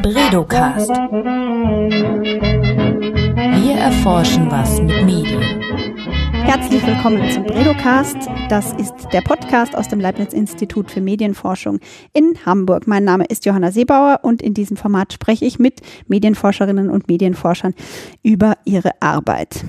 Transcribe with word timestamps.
Bredocast. 0.00 0.90
Wir 3.60 3.74
erforschen 3.74 4.48
was 4.48 4.80
mit 4.80 5.04
Medien. 5.04 5.42
Herzlich 6.44 6.86
willkommen 6.86 7.28
zum 7.32 7.42
Bredocast. 7.46 8.16
Das 8.48 8.72
ist 8.74 8.94
der 9.12 9.22
Podcast 9.22 9.74
aus 9.74 9.88
dem 9.88 9.98
Leibniz-Institut 9.98 10.92
für 10.92 11.00
Medienforschung 11.00 11.80
in 12.12 12.38
Hamburg. 12.46 12.86
Mein 12.86 13.02
Name 13.02 13.24
ist 13.24 13.44
Johanna 13.44 13.72
Seebauer 13.72 14.20
und 14.22 14.40
in 14.40 14.54
diesem 14.54 14.76
Format 14.76 15.12
spreche 15.12 15.46
ich 15.46 15.58
mit 15.58 15.80
Medienforscherinnen 16.06 16.90
und 16.90 17.08
Medienforschern 17.08 17.74
über 18.22 18.56
ihre 18.64 18.92
Arbeit. 19.02 19.64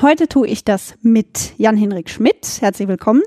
Heute 0.00 0.28
tue 0.28 0.48
ich 0.48 0.64
das 0.64 0.94
mit 1.02 1.52
Jan-Henrik 1.58 2.08
Schmidt. 2.08 2.62
Herzlich 2.62 2.88
willkommen. 2.88 3.20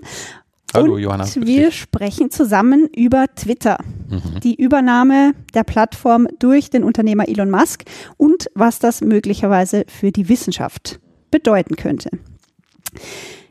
Hallo 0.74 0.96
und 0.96 1.02
Johanna. 1.02 1.26
Wir 1.36 1.72
sprechen 1.72 2.30
zusammen 2.30 2.90
über 2.96 3.26
Twitter, 3.36 3.78
mhm. 4.10 4.40
die 4.42 4.56
Übernahme 4.56 5.34
der 5.54 5.64
Plattform 5.64 6.28
durch 6.40 6.70
den 6.70 6.84
Unternehmer 6.84 7.28
Elon 7.28 7.50
Musk 7.50 7.84
und 8.18 8.50
was 8.54 8.80
das 8.80 9.02
möglicherweise 9.02 9.86
für 9.88 10.12
die 10.12 10.30
Wissenschaft 10.30 11.00
bedeuten 11.32 11.76
könnte. 11.76 12.10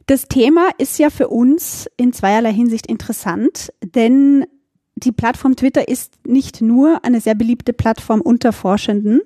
Das 0.07 0.29
Thema 0.29 0.69
ist 0.79 0.98
ja 0.98 1.10
für 1.10 1.29
uns 1.29 1.88
in 1.97 2.12
zweierlei 2.12 2.52
Hinsicht 2.52 2.87
interessant, 2.87 3.73
denn 3.83 4.46
die 4.95 5.12
Plattform 5.12 5.57
Twitter 5.57 5.88
ist 5.88 6.15
nicht 6.27 6.62
nur 6.62 7.05
eine 7.05 7.21
sehr 7.21 7.35
beliebte 7.35 7.73
Plattform 7.73 8.21
unter 8.21 8.52
Forschenden, 8.52 9.21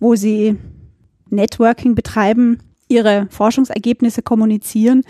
wo 0.00 0.14
sie 0.14 0.56
Networking 1.30 1.94
betreiben, 1.94 2.58
ihre 2.88 3.26
Forschungsergebnisse 3.30 4.22
kommunizieren, 4.22 5.02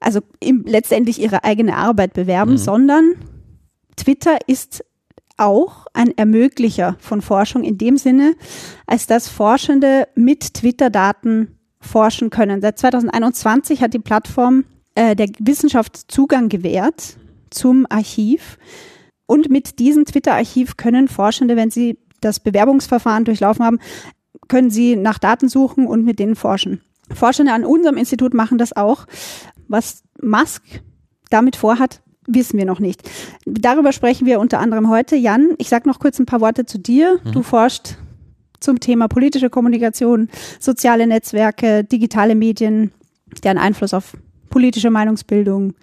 also 0.00 0.20
im, 0.40 0.64
letztendlich 0.66 1.20
ihre 1.20 1.44
eigene 1.44 1.76
Arbeit 1.76 2.14
bewerben, 2.14 2.52
mhm. 2.52 2.58
sondern 2.58 3.14
Twitter 3.96 4.38
ist 4.46 4.84
auch 5.36 5.86
ein 5.94 6.16
Ermöglicher 6.16 6.96
von 7.00 7.22
Forschung 7.22 7.62
in 7.62 7.78
dem 7.78 7.96
Sinne, 7.96 8.34
als 8.86 9.06
dass 9.06 9.28
Forschende 9.28 10.08
mit 10.14 10.54
Twitter-Daten 10.54 11.58
forschen 11.80 12.30
können. 12.30 12.60
Seit 12.60 12.78
2021 12.78 13.82
hat 13.82 13.94
die 13.94 13.98
Plattform 13.98 14.64
äh, 14.94 15.16
der 15.16 15.28
Wissenschaft 15.38 15.96
Zugang 16.10 16.48
gewährt 16.48 17.16
zum 17.50 17.86
Archiv. 17.88 18.58
Und 19.26 19.48
mit 19.48 19.78
diesem 19.78 20.04
Twitter-Archiv 20.04 20.76
können 20.76 21.08
Forschende, 21.08 21.56
wenn 21.56 21.70
sie 21.70 21.98
das 22.20 22.40
Bewerbungsverfahren 22.40 23.24
durchlaufen 23.24 23.64
haben, 23.64 23.78
können 24.48 24.70
sie 24.70 24.96
nach 24.96 25.18
Daten 25.18 25.48
suchen 25.48 25.86
und 25.86 26.04
mit 26.04 26.18
denen 26.18 26.36
forschen. 26.36 26.82
Forschende 27.14 27.52
an 27.52 27.64
unserem 27.64 27.96
Institut 27.96 28.34
machen 28.34 28.58
das 28.58 28.76
auch. 28.76 29.06
Was 29.70 30.02
Musk 30.20 30.62
damit 31.30 31.54
vorhat, 31.54 32.02
wissen 32.26 32.58
wir 32.58 32.66
noch 32.66 32.80
nicht. 32.80 33.08
Darüber 33.46 33.92
sprechen 33.92 34.26
wir 34.26 34.40
unter 34.40 34.58
anderem 34.58 34.90
heute. 34.90 35.14
Jan, 35.14 35.54
ich 35.58 35.68
sage 35.68 35.88
noch 35.88 36.00
kurz 36.00 36.18
ein 36.18 36.26
paar 36.26 36.40
Worte 36.40 36.66
zu 36.66 36.76
dir. 36.76 37.20
Mhm. 37.22 37.32
Du 37.32 37.42
forschst 37.44 37.96
zum 38.58 38.80
Thema 38.80 39.06
politische 39.06 39.48
Kommunikation, 39.48 40.28
soziale 40.58 41.06
Netzwerke, 41.06 41.84
digitale 41.84 42.34
Medien, 42.34 42.90
deren 43.44 43.58
Einfluss 43.58 43.94
auf 43.94 44.16
politische 44.50 44.90
Meinungsbildung, 44.90 45.74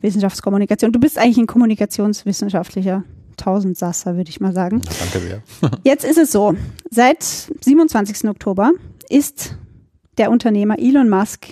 Wissenschaftskommunikation. 0.00 0.90
Du 0.90 0.98
bist 0.98 1.16
eigentlich 1.16 1.38
ein 1.38 1.46
kommunikationswissenschaftlicher 1.46 3.04
Tausendsasser, 3.36 4.16
würde 4.16 4.28
ich 4.28 4.40
mal 4.40 4.52
sagen. 4.54 4.82
Danke 4.98 5.20
sehr. 5.20 5.42
Jetzt 5.84 6.04
ist 6.04 6.18
es 6.18 6.32
so, 6.32 6.56
seit 6.90 7.22
27. 7.22 8.28
Oktober 8.28 8.72
ist 9.08 9.56
der 10.18 10.32
Unternehmer 10.32 10.80
Elon 10.80 11.08
Musk 11.08 11.46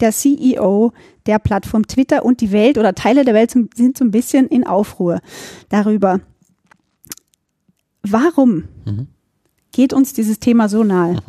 der 0.00 0.12
CEO 0.12 0.92
der 1.30 1.38
Plattform 1.38 1.86
Twitter 1.86 2.24
und 2.24 2.40
die 2.40 2.50
Welt 2.50 2.76
oder 2.76 2.92
Teile 2.92 3.24
der 3.24 3.34
Welt 3.34 3.52
sind 3.52 3.96
so 3.96 4.04
ein 4.04 4.10
bisschen 4.10 4.48
in 4.48 4.66
Aufruhr 4.66 5.20
darüber. 5.68 6.18
Warum 8.02 8.64
mhm. 8.84 9.06
geht 9.70 9.92
uns 9.92 10.12
dieses 10.12 10.40
Thema 10.40 10.68
so 10.68 10.82
nahe? 10.82 11.22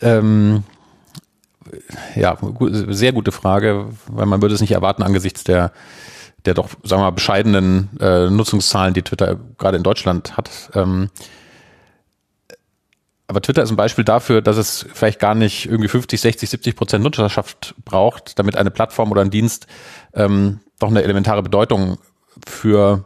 Ähm, 0.00 0.62
ja, 2.14 2.38
sehr 2.88 3.12
gute 3.12 3.30
Frage, 3.30 3.90
weil 4.06 4.24
man 4.24 4.40
würde 4.40 4.54
es 4.54 4.62
nicht 4.62 4.72
erwarten 4.72 5.02
angesichts 5.02 5.44
der 5.44 5.72
der 6.46 6.54
doch, 6.54 6.68
sagen 6.84 7.02
wir 7.02 7.06
mal, 7.06 7.10
bescheidenen 7.10 7.90
äh, 7.98 8.30
Nutzungszahlen, 8.30 8.94
die 8.94 9.02
Twitter 9.02 9.36
gerade 9.58 9.76
in 9.76 9.82
Deutschland 9.82 10.36
hat. 10.36 10.70
Ähm, 10.74 11.10
aber 13.28 13.42
Twitter 13.42 13.62
ist 13.62 13.70
ein 13.70 13.76
Beispiel 13.76 14.04
dafür, 14.04 14.40
dass 14.40 14.56
es 14.56 14.86
vielleicht 14.92 15.18
gar 15.18 15.34
nicht 15.34 15.66
irgendwie 15.66 15.88
50, 15.88 16.20
60, 16.20 16.48
70 16.48 16.76
Prozent 16.76 17.04
Nutzerschaft 17.04 17.74
braucht, 17.84 18.38
damit 18.38 18.56
eine 18.56 18.70
Plattform 18.70 19.10
oder 19.10 19.22
ein 19.22 19.30
Dienst 19.30 19.66
ähm, 20.14 20.60
doch 20.78 20.88
eine 20.88 21.02
elementare 21.02 21.42
Bedeutung 21.42 21.98
für 22.46 23.04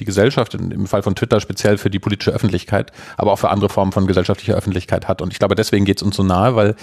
die 0.00 0.04
Gesellschaft, 0.06 0.54
im 0.54 0.86
Fall 0.86 1.02
von 1.02 1.14
Twitter 1.14 1.40
speziell 1.40 1.76
für 1.76 1.90
die 1.90 1.98
politische 1.98 2.30
Öffentlichkeit, 2.30 2.90
aber 3.18 3.32
auch 3.32 3.38
für 3.38 3.50
andere 3.50 3.68
Formen 3.68 3.92
von 3.92 4.06
gesellschaftlicher 4.06 4.54
Öffentlichkeit 4.54 5.06
hat. 5.06 5.20
Und 5.20 5.32
ich 5.32 5.38
glaube, 5.38 5.54
deswegen 5.54 5.84
geht 5.84 5.98
es 5.98 6.02
uns 6.02 6.16
so 6.16 6.22
nahe, 6.22 6.56
weil 6.56 6.74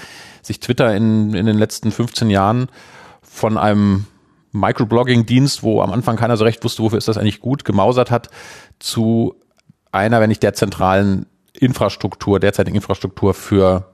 sich 0.44 0.60
Twitter 0.60 0.96
in, 0.96 1.34
in 1.34 1.48
den 1.48 1.58
letzten 1.58 1.92
15 1.92 2.30
Jahren 2.30 2.70
von 3.24 3.58
einem 3.58 4.06
Microblogging-Dienst, 4.52 5.64
wo 5.64 5.82
am 5.82 5.92
Anfang 5.92 6.16
keiner 6.16 6.38
so 6.38 6.44
recht 6.44 6.64
wusste, 6.64 6.84
wofür 6.84 7.00
ist 7.00 7.08
das 7.08 7.18
eigentlich 7.18 7.42
gut, 7.42 7.66
gemausert 7.66 8.12
hat, 8.12 8.30
zu 8.80 9.36
einer, 9.92 10.22
wenn 10.22 10.30
nicht 10.30 10.44
der 10.44 10.54
zentralen 10.54 11.26
Infrastruktur, 11.60 12.40
derzeitigen 12.40 12.76
Infrastruktur 12.76 13.34
für 13.34 13.94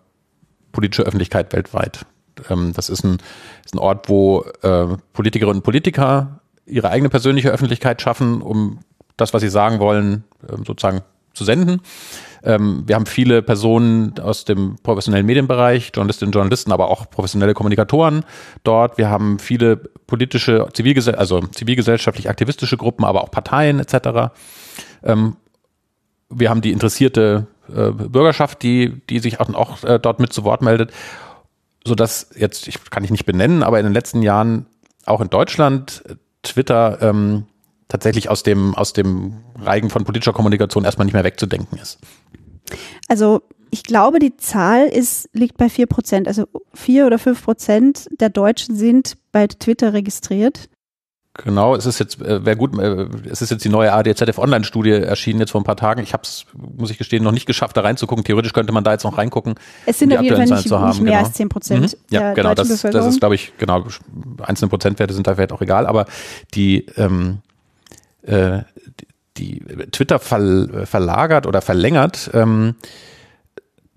politische 0.72 1.04
Öffentlichkeit 1.04 1.54
weltweit. 1.54 2.06
Ähm, 2.50 2.74
das 2.74 2.90
ist 2.90 3.04
ein, 3.04 3.18
ist 3.66 3.74
ein 3.74 3.80
Ort, 3.80 4.10
wo 4.10 4.46
äh, 4.62 4.88
Politikerinnen 5.14 5.58
und 5.58 5.64
Politiker 5.64 6.42
ihre 6.66 6.90
eigene 6.90 7.10
persönliche 7.10 7.52
Öffentlichkeit 7.52 8.02
schaffen, 8.02 8.42
um 8.42 8.80
das, 9.18 9.34
was 9.34 9.42
sie 9.42 9.50
sagen 9.50 9.80
wollen, 9.80 10.24
äh, 10.48 10.56
sozusagen 10.66 11.02
zu 11.34 11.44
senden. 11.44 11.82
Ähm, 12.44 12.84
wir 12.86 12.96
haben 12.96 13.06
viele 13.06 13.42
Personen 13.42 14.20
aus 14.20 14.46
dem 14.46 14.76
professionellen 14.84 15.26
Medienbereich, 15.26 15.92
Journalistinnen 15.94 16.30
und 16.30 16.36
Journalisten, 16.36 16.72
aber 16.72 16.90
auch 16.90 17.10
professionelle 17.10 17.54
Kommunikatoren 17.54 18.24
dort. 18.64 18.98
Wir 18.98 19.10
haben 19.10 19.40
viele 19.40 19.78
politische, 19.78 20.68
Zivilgesell 20.74 21.16
also 21.16 21.42
zivilgesellschaftlich 21.42 22.30
aktivistische 22.30 22.78
Gruppen, 22.78 23.06
aber 23.06 23.24
auch 23.24 23.32
Parteien 23.32 23.80
etc. 23.80 24.34
Ähm, 25.04 25.38
wir 26.30 26.50
haben 26.50 26.62
die 26.62 26.72
interessierte 26.72 27.48
äh, 27.70 27.92
Bürgerschaft, 27.92 28.62
die, 28.64 29.02
die 29.10 29.20
sich 29.20 29.40
auch, 29.40 29.54
auch 29.54 29.84
äh, 29.84 30.00
dort 30.00 30.20
mit 30.20 30.34
zu 30.34 30.44
Wort 30.44 30.62
meldet, 30.62 30.92
so 31.86 31.96
dass 31.96 32.30
jetzt, 32.36 32.68
ich 32.68 32.90
kann 32.90 33.04
ich 33.04 33.12
nicht 33.12 33.26
benennen, 33.26 33.64
aber 33.64 33.80
in 33.80 33.86
den 33.86 33.94
letzten 33.94 34.22
Jahren 34.22 34.66
auch 35.06 35.22
in 35.22 35.30
Deutschland 35.30 36.04
äh, 36.08 36.16
Twitter 36.44 37.02
ähm, 37.02 37.46
tatsächlich 37.88 38.30
aus 38.30 38.44
dem, 38.44 38.76
aus 38.76 38.94
dem 38.94 39.44
Reigen 39.62 39.90
von 39.90 40.04
politischer 40.04 40.34
Kommunikation 40.34 40.84
erstmal 40.84 41.06
nicht 41.06 41.14
mehr 41.14 41.24
wegzudenken 41.24 41.78
ist. 41.78 42.00
Also 43.08 43.42
ich 43.70 43.84
glaube, 43.84 44.20
die 44.20 44.38
Zahl 44.38 44.88
ist, 44.88 45.30
liegt 45.34 45.58
bei 45.58 45.70
vier 45.70 45.88
Prozent. 45.88 46.28
Also 46.28 46.48
vier 46.74 47.06
oder 47.08 47.18
fünf 47.18 47.44
Prozent 47.44 48.08
der 48.20 48.30
Deutschen 48.30 48.76
sind 48.76 49.18
bei 49.32 49.48
Twitter 49.48 49.94
registriert. 49.94 50.70
Genau, 51.36 51.76
es 51.76 51.88
ist 51.88 51.98
jetzt, 51.98 52.22
äh, 52.22 52.46
wäre 52.46 52.56
gut, 52.56 52.78
äh, 52.78 53.08
es 53.28 53.42
ist 53.42 53.50
jetzt 53.50 53.66
die 53.66 53.70
neue 53.70 53.92
ADZF 53.92 54.38
Online-Studie 54.38 54.92
erschienen 54.92 55.40
jetzt 55.40 55.50
vor 55.50 55.62
ein 55.62 55.64
paar 55.64 55.76
Tagen. 55.76 56.04
Ich 56.04 56.14
habe 56.14 56.22
es, 56.24 56.46
muss 56.54 56.92
ich 56.92 57.00
gestehen, 57.00 57.24
noch 57.24 57.32
nicht 57.32 57.48
geschafft, 57.48 57.76
da 57.76 57.82
reinzugucken. 57.82 58.24
Theoretisch 58.24 58.54
könnte 58.54 58.72
man 58.72 58.84
da 58.84 58.92
jetzt 58.92 59.04
noch 59.04 59.18
reingucken. 59.18 59.56
Es 59.88 59.98
sind 59.98 60.12
um 60.12 60.20
auf 60.20 60.24
jeden 60.24 60.36
Fall 60.36 60.46
nicht, 60.46 60.70
nicht 60.70 60.72
mehr 60.72 60.94
genau. 60.94 61.18
als 61.18 61.34
zehn 61.34 61.50
Prozent. 61.50 61.94
Mhm. 61.94 62.16
Ja, 62.16 62.34
genau, 62.34 62.54
das, 62.54 62.68
das 62.68 63.06
ist, 63.08 63.20
glaube 63.20 63.34
ich, 63.34 63.54
genau, 63.58 63.84
einzelne 64.44 64.70
Prozentwerte 64.70 65.16
sind 65.16 65.26
da 65.26 65.34
vielleicht 65.34 65.54
auch 65.54 65.62
egal, 65.62 65.88
aber 65.88 66.06
die, 66.54 66.86
ähm, 66.98 67.40
äh, 68.22 68.60
die 69.38 69.60
Twitter 69.92 70.20
ver, 70.20 70.86
verlagert 70.86 71.48
oder 71.48 71.64
verlängert 71.64 72.30
ähm, 72.34 72.76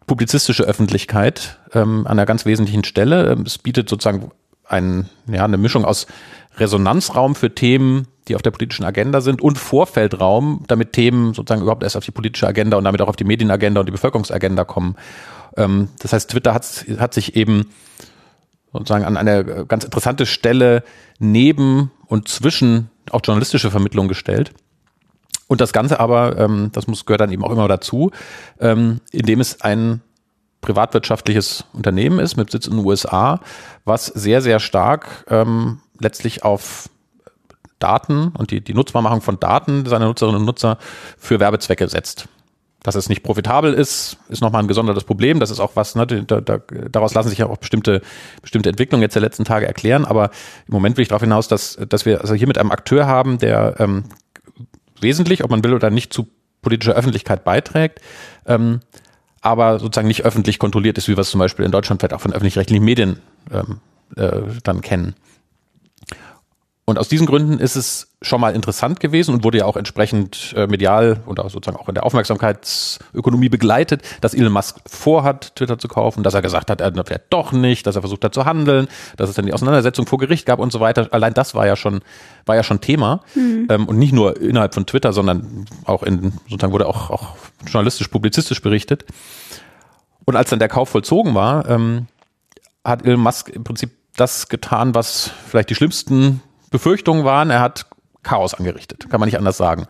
publizistische 0.07 0.63
Öffentlichkeit 0.63 1.59
ähm, 1.75 2.07
an 2.07 2.13
einer 2.13 2.25
ganz 2.25 2.47
wesentlichen 2.47 2.85
Stelle. 2.85 3.37
Es 3.45 3.59
bietet 3.59 3.91
sozusagen 3.91 4.31
ein, 4.69 5.09
ja, 5.27 5.45
eine 5.45 5.59
Mischung 5.59 5.85
aus 5.85 6.07
Resonanzraum 6.57 7.35
für 7.35 7.55
Themen, 7.55 8.09
die 8.29 8.35
auf 8.35 8.43
der 8.43 8.51
politischen 8.51 8.85
Agenda 8.85 9.21
sind 9.21 9.41
und 9.41 9.59
Vorfeldraum, 9.59 10.65
damit 10.67 10.93
Themen 10.93 11.35
sozusagen 11.35 11.63
überhaupt 11.63 11.83
erst 11.83 11.97
auf 11.97 12.05
die 12.05 12.11
politische 12.11 12.47
Agenda 12.47 12.77
und 12.77 12.85
damit 12.85 13.01
auch 13.03 13.09
auf 13.09 13.17
die 13.17 13.25
Medienagenda 13.25 13.81
und 13.81 13.87
die 13.87 13.93
Bevölkerungsagenda 13.93 14.65
kommen. 14.65 14.97
Ähm, 15.57 15.89
das 16.01 16.13
heißt, 16.13 16.31
Twitter 16.31 16.55
hat, 16.55 16.87
hat 16.99 17.15
sich 17.15 17.37
eben 17.37 17.67
sozusagen 18.73 19.05
an 19.05 19.17
eine 19.17 19.67
ganz 19.67 19.85
interessante 19.85 20.27
Stelle 20.27 20.83
neben 21.19 21.91
und 22.07 22.29
zwischen 22.29 22.91
auch 23.11 23.21
journalistische 23.23 23.71
Vermittlung 23.71 24.09
gestellt. 24.09 24.53
Und 25.49 25.61
das 25.61 25.73
Ganze 25.73 26.01
aber, 26.01 26.39
ähm, 26.39 26.71
das 26.73 26.87
muss, 26.87 27.07
gehört 27.07 27.21
dann 27.21 27.33
eben 27.33 27.45
auch 27.45 27.53
immer 27.53 27.69
dazu, 27.69 28.11
ähm, 28.61 29.01
indem 29.13 29.41
es 29.41 29.61
ein 29.61 30.03
privatwirtschaftliches 30.61 31.65
Unternehmen 31.73 32.19
ist 32.19 32.37
mit 32.37 32.51
Sitz 32.51 32.67
in 32.67 32.77
den 32.77 32.85
USA, 32.85 33.41
was 33.85 34.07
sehr, 34.07 34.43
sehr 34.43 34.61
stark 34.61 35.25
ähm, 35.29 35.81
letztlich 36.01 36.45
auf 36.45 36.89
Daten 37.79 38.29
und 38.37 38.51
die, 38.51 38.61
die 38.61 38.75
Nutzbarmachung 38.75 39.21
von 39.21 39.39
Daten 39.39 39.85
seiner 39.87 40.07
Nutzerinnen 40.07 40.41
und 40.41 40.47
Nutzer 40.47 40.79
für 41.19 41.41
Werbezwecke 41.41 41.89
setzt. 41.89 42.29
dass 42.83 42.95
es 42.95 43.09
nicht 43.09 43.23
profitabel 43.23 43.75
ist, 43.75 44.17
ist 44.29 44.43
nochmal 44.43 44.63
ein 44.63 44.69
gesondertes 44.69 45.03
Problem. 45.03 45.41
Das 45.41 45.51
ist 45.51 45.59
auch 45.59 45.73
was, 45.75 45.97
ne, 45.97 46.07
da, 46.07 46.41
da, 46.41 46.59
daraus 46.91 47.15
lassen 47.15 47.31
sich 47.31 47.39
ja 47.39 47.47
auch 47.47 47.57
bestimmte, 47.57 48.01
bestimmte 48.43 48.69
Entwicklungen 48.69 49.03
jetzt 49.03 49.15
der 49.15 49.23
letzten 49.23 49.45
Tage 49.45 49.67
erklären. 49.67 50.05
Aber 50.05 50.31
im 50.69 50.75
Moment 50.75 50.97
will 50.97 51.03
ich 51.03 51.09
darauf 51.09 51.23
hinaus, 51.23 51.49
dass, 51.49 51.79
dass 51.89 52.07
wir 52.07 52.21
also 52.21 52.35
hier 52.35 52.47
mit 52.47 52.59
einem 52.59 52.71
Akteur 52.71 53.07
haben, 53.07 53.39
der 53.39 53.75
ähm, 53.81 54.05
wesentlich, 55.01 55.43
ob 55.43 55.51
man 55.51 55.65
will 55.65 55.75
oder 55.75 55.91
nicht, 55.91 56.13
zu 56.13 56.29
politischer 56.63 56.95
Öffentlichkeit 56.95 57.45
beiträgt, 57.45 58.01
ähm, 58.47 58.81
aber 59.47 59.79
sozusagen 59.79 60.09
nicht 60.09 60.25
öffentlich 60.25 60.59
kontrolliert 60.59 60.99
ist, 60.99 61.09
wie 61.09 61.17
wir 61.17 61.21
es 61.21 61.31
zum 61.31 61.39
Beispiel 61.39 61.65
in 61.65 61.71
Deutschland 61.71 62.01
vielleicht 62.01 62.15
auch 62.15 62.21
von 62.21 62.33
öffentlich-rechtlichen 62.33 62.85
Medien 62.85 63.21
ähm, 63.53 63.79
äh, 64.17 64.43
dann 64.65 64.81
kennen. 64.81 65.15
Und 66.89 67.01
aus 67.01 67.09
diesen 67.09 67.27
Gründen 67.27 67.59
ist 67.59 67.75
es 67.75 68.13
schon 68.23 68.41
mal 68.41 68.55
interessant 68.55 69.01
gewesen 69.01 69.35
und 69.35 69.43
wurde 69.43 69.59
ja 69.59 69.65
auch 69.65 69.77
entsprechend 69.77 70.55
äh, 70.57 70.69
medial 70.69 71.21
und 71.27 71.41
auch 71.41 71.51
sozusagen 71.51 71.77
auch 71.77 71.89
in 71.89 71.97
der 71.97 72.07
Aufmerksamkeitsökonomie 72.07 73.49
begleitet, 73.49 74.03
dass 74.21 74.35
Elon 74.35 74.53
Musk 74.53 74.77
vorhat, 74.87 75.57
Twitter 75.57 75.81
zu 75.81 75.89
kaufen, 75.89 76.23
dass 76.23 76.35
er 76.35 76.43
gesagt 76.43 76.71
hat, 76.71 76.81
er 76.81 76.93
fährt 77.05 77.25
doch 77.31 77.51
nicht, 77.51 77.89
dass 77.89 77.97
er 77.97 78.03
versucht 78.03 78.25
hat 78.25 78.35
zu 78.35 78.45
handeln, 78.45 78.87
dass 79.17 79.29
es 79.29 79.35
dann 79.35 79.47
die 79.47 79.53
Auseinandersetzung 79.53 80.07
vor 80.07 80.21
Gericht 80.21 80.47
gab 80.47 80.61
und 80.61 80.71
so 80.71 80.79
weiter. 80.79 81.09
Allein 81.11 81.35
das 81.35 81.57
war 81.57 81.67
ja 81.67 81.75
schon, 81.75 82.03
war 82.47 82.55
ja 82.55 82.63
schon 82.63 82.81
Thema. 82.81 83.23
Mhm. 83.35 83.67
Ähm, 83.69 83.89
und 83.89 83.99
nicht 83.99 84.13
nur 84.13 84.41
innerhalb 84.41 84.73
von 84.73 84.87
Twitter, 84.87 85.13
sondern 85.13 85.67
auch 85.87 86.05
in, 86.05 86.35
sozusagen 86.49 86.73
wurde 86.73 86.87
auch, 86.87 87.11
auch 87.11 87.37
journalistisch, 87.67 88.07
publizistisch 88.07 88.63
berichtet. 88.63 89.05
Und 90.25 90.37
als 90.37 90.51
dann 90.51 90.61
der 90.61 90.69
Kauf 90.69 90.91
vollzogen 90.91 91.35
war, 91.35 91.69
ähm, 91.69 92.07
hat 92.85 93.05
Elon 93.05 93.21
Musk 93.21 93.49
im 93.49 93.65
Prinzip 93.65 93.91
das 94.17 94.49
getan, 94.49 94.95
was 94.95 95.33
vielleicht 95.49 95.71
die 95.71 95.75
schlimmsten 95.75 96.43
Befürchtungen 96.77 97.25
waren, 97.25 97.51
er 97.51 97.61
hat 97.61 97.87
Chaos 98.23 98.55
angerichtet, 98.55 99.09
kann 99.09 99.21
man 99.21 99.29
nicht 99.29 99.39
anders 99.39 99.57
sagen. 99.57 99.87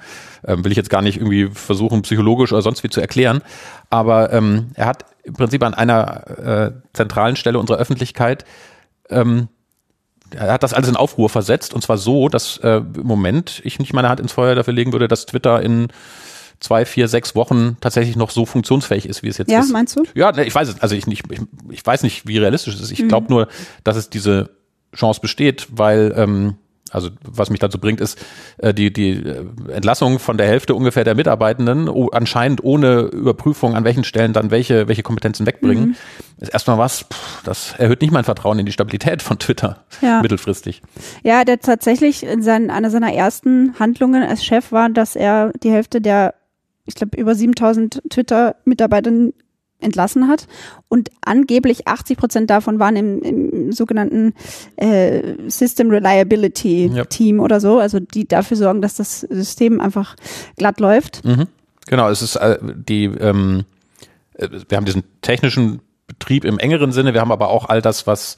Ähm, 0.46 0.62
will 0.64 0.70
ich 0.70 0.76
jetzt 0.76 0.90
gar 0.90 1.02
nicht 1.02 1.16
irgendwie 1.16 1.48
versuchen, 1.48 2.02
psychologisch 2.02 2.52
oder 2.52 2.62
sonst 2.62 2.84
wie 2.84 2.90
zu 2.90 3.00
erklären. 3.00 3.40
Aber 3.88 4.32
ähm, 4.32 4.70
er 4.74 4.86
hat 4.86 5.06
im 5.24 5.32
Prinzip 5.34 5.62
an 5.64 5.74
einer 5.74 6.28
äh, 6.38 6.72
zentralen 6.92 7.36
Stelle 7.36 7.58
unserer 7.58 7.78
Öffentlichkeit, 7.78 8.44
ähm, 9.08 9.48
er 10.30 10.52
hat 10.52 10.62
das 10.62 10.74
alles 10.74 10.88
in 10.88 10.96
Aufruhr 10.96 11.28
versetzt 11.28 11.72
und 11.72 11.82
zwar 11.82 11.98
so, 11.98 12.28
dass 12.28 12.58
äh, 12.58 12.78
im 12.78 13.06
Moment 13.06 13.60
ich 13.64 13.78
nicht 13.78 13.92
meine 13.92 14.08
Hand 14.08 14.20
ins 14.20 14.32
Feuer 14.32 14.54
dafür 14.54 14.74
legen 14.74 14.92
würde, 14.92 15.08
dass 15.08 15.26
Twitter 15.26 15.62
in 15.62 15.88
zwei, 16.58 16.84
vier, 16.84 17.08
sechs 17.08 17.34
Wochen 17.34 17.76
tatsächlich 17.80 18.16
noch 18.16 18.30
so 18.30 18.44
funktionsfähig 18.44 19.08
ist, 19.08 19.22
wie 19.22 19.28
es 19.28 19.38
jetzt 19.38 19.50
ja, 19.50 19.60
ist. 19.60 19.68
Ja, 19.68 19.72
meinst 19.72 19.96
du? 19.96 20.02
Ja, 20.14 20.32
ne, 20.32 20.44
ich 20.44 20.54
weiß 20.54 20.68
es. 20.68 20.80
Also 20.80 20.94
ich, 20.94 21.06
nicht, 21.06 21.24
ich, 21.30 21.40
ich 21.70 21.86
weiß 21.86 22.02
nicht, 22.02 22.26
wie 22.26 22.38
realistisch 22.38 22.74
es 22.74 22.80
ist. 22.80 22.90
Ich 22.90 23.02
mhm. 23.02 23.08
glaube 23.08 23.28
nur, 23.28 23.48
dass 23.84 23.96
es 23.96 24.10
diese 24.10 24.50
Chance 24.94 25.20
besteht, 25.20 25.68
weil 25.70 26.12
ähm, 26.16 26.56
also 26.90 27.10
was 27.22 27.50
mich 27.50 27.60
dazu 27.60 27.78
bringt, 27.78 28.00
ist 28.00 28.18
äh, 28.58 28.72
die, 28.72 28.92
die 28.92 29.12
äh, 29.12 29.44
Entlassung 29.72 30.18
von 30.18 30.38
der 30.38 30.46
Hälfte 30.46 30.74
ungefähr 30.74 31.04
der 31.04 31.14
Mitarbeitenden, 31.14 31.88
oh, 31.88 32.08
anscheinend 32.12 32.62
ohne 32.62 33.00
Überprüfung, 33.00 33.74
an 33.74 33.84
welchen 33.84 34.04
Stellen 34.04 34.32
dann 34.32 34.50
welche, 34.50 34.88
welche 34.88 35.02
Kompetenzen 35.02 35.46
wegbringen, 35.46 35.88
mhm. 35.88 35.96
ist 36.38 36.52
erstmal 36.52 36.78
was, 36.78 37.04
pff, 37.12 37.42
das 37.44 37.74
erhöht 37.76 38.02
nicht 38.02 38.12
mein 38.12 38.24
Vertrauen 38.24 38.58
in 38.58 38.66
die 38.66 38.72
Stabilität 38.72 39.22
von 39.22 39.38
Twitter 39.38 39.84
ja. 40.00 40.20
mittelfristig. 40.22 40.82
Ja, 41.22 41.44
der 41.44 41.60
tatsächlich 41.60 42.24
in 42.24 42.42
seinen, 42.42 42.70
einer 42.70 42.90
seiner 42.90 43.12
ersten 43.12 43.78
Handlungen 43.78 44.22
als 44.22 44.44
Chef 44.44 44.72
war, 44.72 44.88
dass 44.88 45.16
er 45.16 45.52
die 45.62 45.70
Hälfte 45.70 46.00
der 46.00 46.34
ich 46.86 46.94
glaube, 46.94 47.16
über 47.16 47.34
7000 47.34 48.00
Twitter-Mitarbeitern 48.08 49.32
entlassen 49.80 50.28
hat. 50.28 50.46
Und 50.88 51.10
angeblich 51.22 51.86
80 51.86 52.16
Prozent 52.16 52.50
davon 52.50 52.78
waren 52.78 52.96
im, 52.96 53.22
im 53.22 53.72
sogenannten 53.72 54.34
äh, 54.76 55.34
System 55.48 55.90
Reliability 55.90 56.90
ja. 56.92 57.04
Team 57.04 57.40
oder 57.40 57.60
so, 57.60 57.78
also 57.78 58.00
die 58.00 58.26
dafür 58.26 58.56
sorgen, 58.56 58.82
dass 58.82 58.94
das 58.94 59.20
System 59.20 59.80
einfach 59.80 60.16
glatt 60.56 60.80
läuft. 60.80 61.24
Mhm. 61.24 61.46
Genau, 61.86 62.08
es 62.08 62.22
ist 62.22 62.36
äh, 62.36 62.58
die, 62.62 63.04
ähm, 63.04 63.64
äh, 64.34 64.48
wir 64.68 64.76
haben 64.76 64.86
diesen 64.86 65.04
technischen 65.22 65.80
Betrieb 66.06 66.44
im 66.44 66.58
engeren 66.58 66.92
Sinne, 66.92 67.14
wir 67.14 67.20
haben 67.20 67.32
aber 67.32 67.48
auch 67.48 67.68
all 67.68 67.82
das, 67.82 68.06
was 68.06 68.36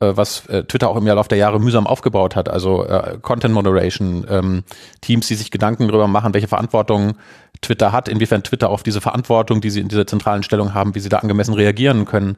äh, 0.00 0.16
was 0.16 0.44
Twitter 0.68 0.88
auch 0.88 0.96
im 0.96 1.06
Laufe 1.06 1.28
der 1.28 1.38
Jahre 1.38 1.60
mühsam 1.60 1.86
aufgebaut 1.86 2.36
hat, 2.36 2.48
also 2.48 2.84
äh, 2.84 3.18
Content 3.20 3.54
Moderation, 3.54 4.26
ähm, 4.28 4.64
Teams, 5.00 5.26
die 5.26 5.34
sich 5.34 5.50
Gedanken 5.50 5.88
darüber 5.88 6.08
machen, 6.08 6.34
welche 6.34 6.48
Verantwortung 6.48 7.14
Twitter 7.60 7.92
hat, 7.92 8.08
inwiefern 8.08 8.42
Twitter 8.42 8.70
auf 8.70 8.82
diese 8.82 9.00
Verantwortung, 9.00 9.60
die 9.60 9.70
sie 9.70 9.80
in 9.80 9.88
dieser 9.88 10.06
zentralen 10.06 10.42
Stellung 10.42 10.74
haben, 10.74 10.94
wie 10.94 11.00
sie 11.00 11.08
da 11.08 11.18
angemessen 11.18 11.54
reagieren 11.54 12.04
können. 12.04 12.36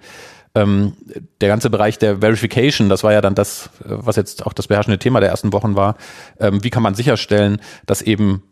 Ähm, 0.54 0.94
der 1.40 1.48
ganze 1.48 1.70
Bereich 1.70 1.98
der 1.98 2.18
Verification, 2.18 2.88
das 2.88 3.04
war 3.04 3.12
ja 3.12 3.20
dann 3.20 3.34
das, 3.34 3.70
was 3.84 4.16
jetzt 4.16 4.46
auch 4.46 4.52
das 4.52 4.66
beherrschende 4.66 4.98
Thema 4.98 5.20
der 5.20 5.28
ersten 5.28 5.52
Wochen 5.52 5.76
war. 5.76 5.96
Ähm, 6.38 6.64
wie 6.64 6.70
kann 6.70 6.82
man 6.82 6.94
sicherstellen, 6.94 7.60
dass 7.86 8.02
eben 8.02 8.42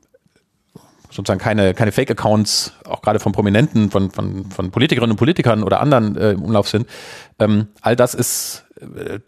sozusagen 1.10 1.40
keine, 1.40 1.74
keine 1.74 1.90
Fake-Accounts, 1.90 2.74
auch 2.84 3.02
gerade 3.02 3.18
von 3.18 3.32
Prominenten, 3.32 3.90
von, 3.90 4.10
von, 4.10 4.50
von 4.50 4.70
Politikerinnen 4.70 5.12
und 5.12 5.16
Politikern 5.16 5.62
oder 5.64 5.80
anderen 5.80 6.16
äh, 6.16 6.32
im 6.32 6.42
Umlauf 6.42 6.68
sind. 6.68 6.86
Ähm, 7.38 7.68
all 7.80 7.96
das 7.96 8.14
ist 8.14 8.64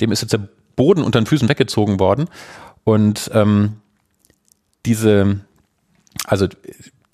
dem 0.01 0.13
ist 0.13 0.23
jetzt 0.23 0.33
der 0.33 0.49
Boden 0.77 1.03
unter 1.03 1.21
den 1.21 1.27
Füßen 1.27 1.49
weggezogen 1.49 2.01
worden. 2.01 2.29
Und 2.85 3.31
ähm, 3.35 3.77
diese, 4.87 5.41
also 6.25 6.49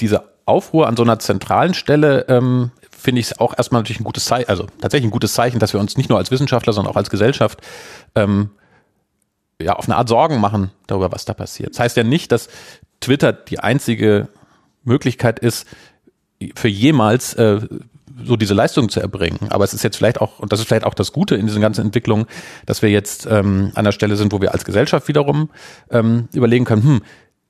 diese 0.00 0.24
Aufruhr 0.44 0.86
an 0.86 0.96
so 0.96 1.02
einer 1.02 1.18
zentralen 1.18 1.74
Stelle 1.74 2.26
ähm, 2.28 2.70
finde 2.90 3.20
ich 3.20 3.40
auch 3.40 3.56
erstmal 3.56 3.82
natürlich 3.82 4.00
ein 4.00 4.04
gutes 4.04 4.24
Zeichen, 4.24 4.48
also 4.48 4.66
tatsächlich 4.80 5.08
ein 5.08 5.12
gutes 5.12 5.34
Zeichen, 5.34 5.58
dass 5.58 5.72
wir 5.72 5.80
uns 5.80 5.96
nicht 5.96 6.08
nur 6.08 6.18
als 6.18 6.30
Wissenschaftler, 6.30 6.72
sondern 6.72 6.92
auch 6.92 6.96
als 6.96 7.10
Gesellschaft 7.10 7.60
ähm, 8.14 8.50
ja 9.60 9.74
auf 9.74 9.86
eine 9.86 9.96
Art 9.96 10.08
Sorgen 10.08 10.40
machen 10.40 10.70
darüber, 10.86 11.12
was 11.12 11.24
da 11.24 11.34
passiert. 11.34 11.70
Das 11.70 11.80
heißt 11.80 11.96
ja 11.96 12.04
nicht, 12.04 12.32
dass 12.32 12.48
Twitter 13.00 13.32
die 13.32 13.58
einzige 13.58 14.28
Möglichkeit 14.84 15.38
ist, 15.38 15.66
für 16.54 16.68
jemals 16.68 17.34
äh, 17.34 17.60
so 18.22 18.36
diese 18.36 18.54
Leistung 18.54 18.88
zu 18.88 19.00
erbringen. 19.00 19.50
Aber 19.50 19.64
es 19.64 19.74
ist 19.74 19.82
jetzt 19.82 19.96
vielleicht 19.96 20.20
auch, 20.20 20.38
und 20.38 20.52
das 20.52 20.60
ist 20.60 20.66
vielleicht 20.66 20.84
auch 20.84 20.94
das 20.94 21.12
Gute 21.12 21.34
in 21.36 21.46
diesen 21.46 21.60
ganzen 21.60 21.84
Entwicklungen, 21.84 22.26
dass 22.64 22.82
wir 22.82 22.90
jetzt 22.90 23.26
ähm, 23.26 23.72
an 23.74 23.84
der 23.84 23.92
Stelle 23.92 24.16
sind, 24.16 24.32
wo 24.32 24.40
wir 24.40 24.52
als 24.52 24.64
Gesellschaft 24.64 25.08
wiederum 25.08 25.50
ähm, 25.90 26.28
überlegen 26.32 26.64
können, 26.64 26.82
hm, 26.82 27.02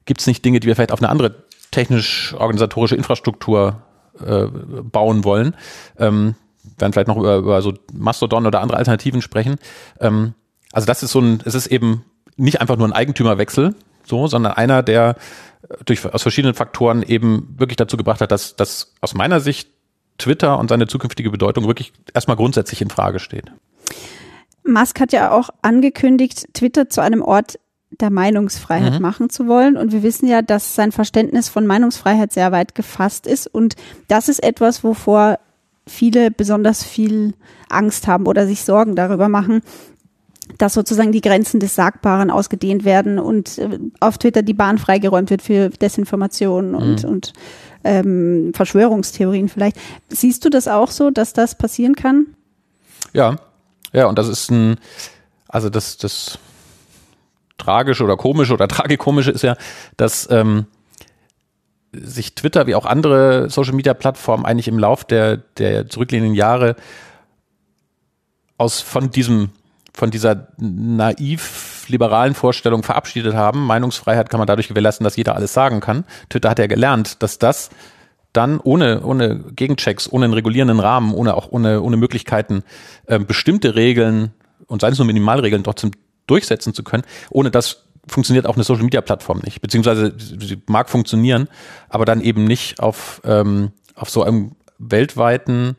gibt 0.06 0.20
es 0.20 0.26
nicht 0.26 0.44
Dinge, 0.44 0.60
die 0.60 0.66
wir 0.66 0.74
vielleicht 0.76 0.92
auf 0.92 1.00
eine 1.00 1.08
andere 1.08 1.44
technisch-organisatorische 1.76 2.96
Infrastruktur 2.96 3.82
äh, 4.24 4.46
bauen 4.46 5.24
wollen? 5.24 5.54
Ähm, 5.98 6.34
werden 6.78 6.92
vielleicht 6.92 7.08
noch 7.08 7.18
über, 7.18 7.36
über 7.36 7.62
so 7.62 7.74
Mastodon 7.92 8.46
oder 8.46 8.60
andere 8.60 8.78
Alternativen 8.78 9.22
sprechen. 9.22 9.56
Ähm, 10.00 10.34
also 10.72 10.86
das 10.86 11.02
ist 11.02 11.12
so 11.12 11.20
ein, 11.20 11.42
es 11.44 11.54
ist 11.54 11.66
eben 11.66 12.04
nicht 12.36 12.60
einfach 12.60 12.76
nur 12.76 12.88
ein 12.88 12.92
Eigentümerwechsel, 12.92 13.74
so, 14.04 14.26
sondern 14.26 14.52
einer, 14.52 14.82
der 14.82 15.16
durch, 15.84 16.04
aus 16.12 16.22
verschiedenen 16.22 16.54
Faktoren 16.54 17.02
eben 17.02 17.54
wirklich 17.58 17.76
dazu 17.76 17.96
gebracht 17.96 18.20
hat, 18.20 18.32
dass, 18.32 18.56
dass 18.56 18.94
aus 19.00 19.14
meiner 19.14 19.40
Sicht 19.40 19.70
Twitter 20.18 20.58
und 20.58 20.68
seine 20.68 20.86
zukünftige 20.86 21.30
Bedeutung 21.30 21.66
wirklich 21.66 21.92
erstmal 22.14 22.36
grundsätzlich 22.36 22.80
in 22.80 22.90
Frage 22.90 23.18
steht. 23.18 23.52
Musk 24.64 24.98
hat 25.00 25.12
ja 25.12 25.30
auch 25.30 25.50
angekündigt, 25.62 26.48
Twitter 26.54 26.88
zu 26.88 27.00
einem 27.00 27.22
Ort 27.22 27.58
der 27.90 28.10
Meinungsfreiheit 28.10 28.94
mhm. 28.94 29.02
machen 29.02 29.30
zu 29.30 29.46
wollen. 29.46 29.76
Und 29.76 29.92
wir 29.92 30.02
wissen 30.02 30.28
ja, 30.28 30.42
dass 30.42 30.74
sein 30.74 30.92
Verständnis 30.92 31.48
von 31.48 31.66
Meinungsfreiheit 31.66 32.32
sehr 32.32 32.52
weit 32.52 32.74
gefasst 32.74 33.26
ist. 33.26 33.46
Und 33.46 33.76
das 34.08 34.28
ist 34.28 34.42
etwas, 34.42 34.84
wovor 34.84 35.38
viele 35.86 36.30
besonders 36.30 36.82
viel 36.82 37.34
Angst 37.68 38.06
haben 38.06 38.26
oder 38.26 38.46
sich 38.46 38.64
Sorgen 38.64 38.96
darüber 38.96 39.28
machen, 39.28 39.62
dass 40.58 40.74
sozusagen 40.74 41.12
die 41.12 41.20
Grenzen 41.20 41.60
des 41.60 41.74
Sagbaren 41.74 42.30
ausgedehnt 42.30 42.84
werden 42.84 43.18
und 43.18 43.58
äh, 43.58 43.78
auf 44.00 44.18
Twitter 44.18 44.42
die 44.42 44.54
Bahn 44.54 44.78
freigeräumt 44.78 45.30
wird 45.30 45.42
für 45.42 45.70
Desinformation 45.70 46.74
und, 46.74 47.02
mhm. 47.02 47.08
und 47.08 47.32
ähm, 47.84 48.52
Verschwörungstheorien 48.54 49.48
vielleicht. 49.48 49.76
Siehst 50.08 50.44
du 50.44 50.50
das 50.50 50.68
auch 50.68 50.90
so, 50.90 51.10
dass 51.10 51.32
das 51.32 51.56
passieren 51.56 51.94
kann? 51.94 52.26
Ja, 53.12 53.36
ja, 53.92 54.06
und 54.06 54.18
das 54.18 54.28
ist 54.28 54.50
ein, 54.50 54.76
also 55.48 55.70
das, 55.70 55.96
das 55.96 56.38
Tragische 57.58 58.04
oder 58.04 58.16
Komische 58.16 58.54
oder 58.54 58.68
Tragikomische 58.68 59.30
ist 59.30 59.42
ja, 59.42 59.56
dass 59.96 60.28
ähm, 60.30 60.66
sich 61.92 62.34
Twitter 62.34 62.66
wie 62.66 62.74
auch 62.74 62.86
andere 62.86 63.48
Social 63.50 63.74
Media 63.74 63.94
Plattformen 63.94 64.44
eigentlich 64.44 64.68
im 64.68 64.78
Lauf 64.78 65.04
der, 65.04 65.36
der 65.36 65.88
zurückliegenden 65.88 66.34
Jahre 66.34 66.76
aus 68.58 68.80
von 68.80 69.10
diesem 69.10 69.50
von 69.96 70.10
dieser 70.10 70.48
naiv 70.58 71.86
liberalen 71.88 72.34
Vorstellung 72.34 72.82
verabschiedet 72.82 73.34
haben. 73.34 73.64
Meinungsfreiheit 73.64 74.28
kann 74.28 74.38
man 74.38 74.46
dadurch 74.46 74.68
gewährleisten, 74.68 75.04
dass 75.04 75.16
jeder 75.16 75.34
alles 75.34 75.54
sagen 75.54 75.80
kann. 75.80 76.04
Twitter 76.28 76.50
hat 76.50 76.58
ja 76.58 76.66
gelernt, 76.66 77.22
dass 77.22 77.38
das 77.38 77.70
dann 78.34 78.60
ohne, 78.60 79.02
ohne 79.02 79.38
Gegenchecks, 79.38 80.12
ohne 80.12 80.26
einen 80.26 80.34
regulierenden 80.34 80.80
Rahmen, 80.80 81.14
ohne 81.14 81.34
auch 81.34 81.50
ohne, 81.50 81.80
ohne 81.80 81.96
Möglichkeiten, 81.96 82.62
äh, 83.06 83.18
bestimmte 83.18 83.74
Regeln 83.74 84.32
und 84.66 84.82
seien 84.82 84.92
es 84.92 84.98
nur 84.98 85.06
Minimalregeln 85.06 85.64
trotzdem 85.64 85.92
durchsetzen 86.26 86.74
zu 86.74 86.82
können, 86.82 87.04
ohne 87.30 87.50
das 87.50 87.84
funktioniert 88.08 88.46
auch 88.46 88.54
eine 88.54 88.64
Social 88.64 88.84
Media 88.84 89.00
Plattform 89.00 89.40
nicht. 89.44 89.60
Beziehungsweise 89.60 90.14
sie 90.16 90.62
mag 90.66 90.88
funktionieren, 90.88 91.48
aber 91.88 92.04
dann 92.04 92.20
eben 92.20 92.44
nicht 92.44 92.78
auf, 92.80 93.20
ähm, 93.24 93.72
auf 93.94 94.10
so 94.10 94.22
einem 94.22 94.52
weltweiten 94.78 95.76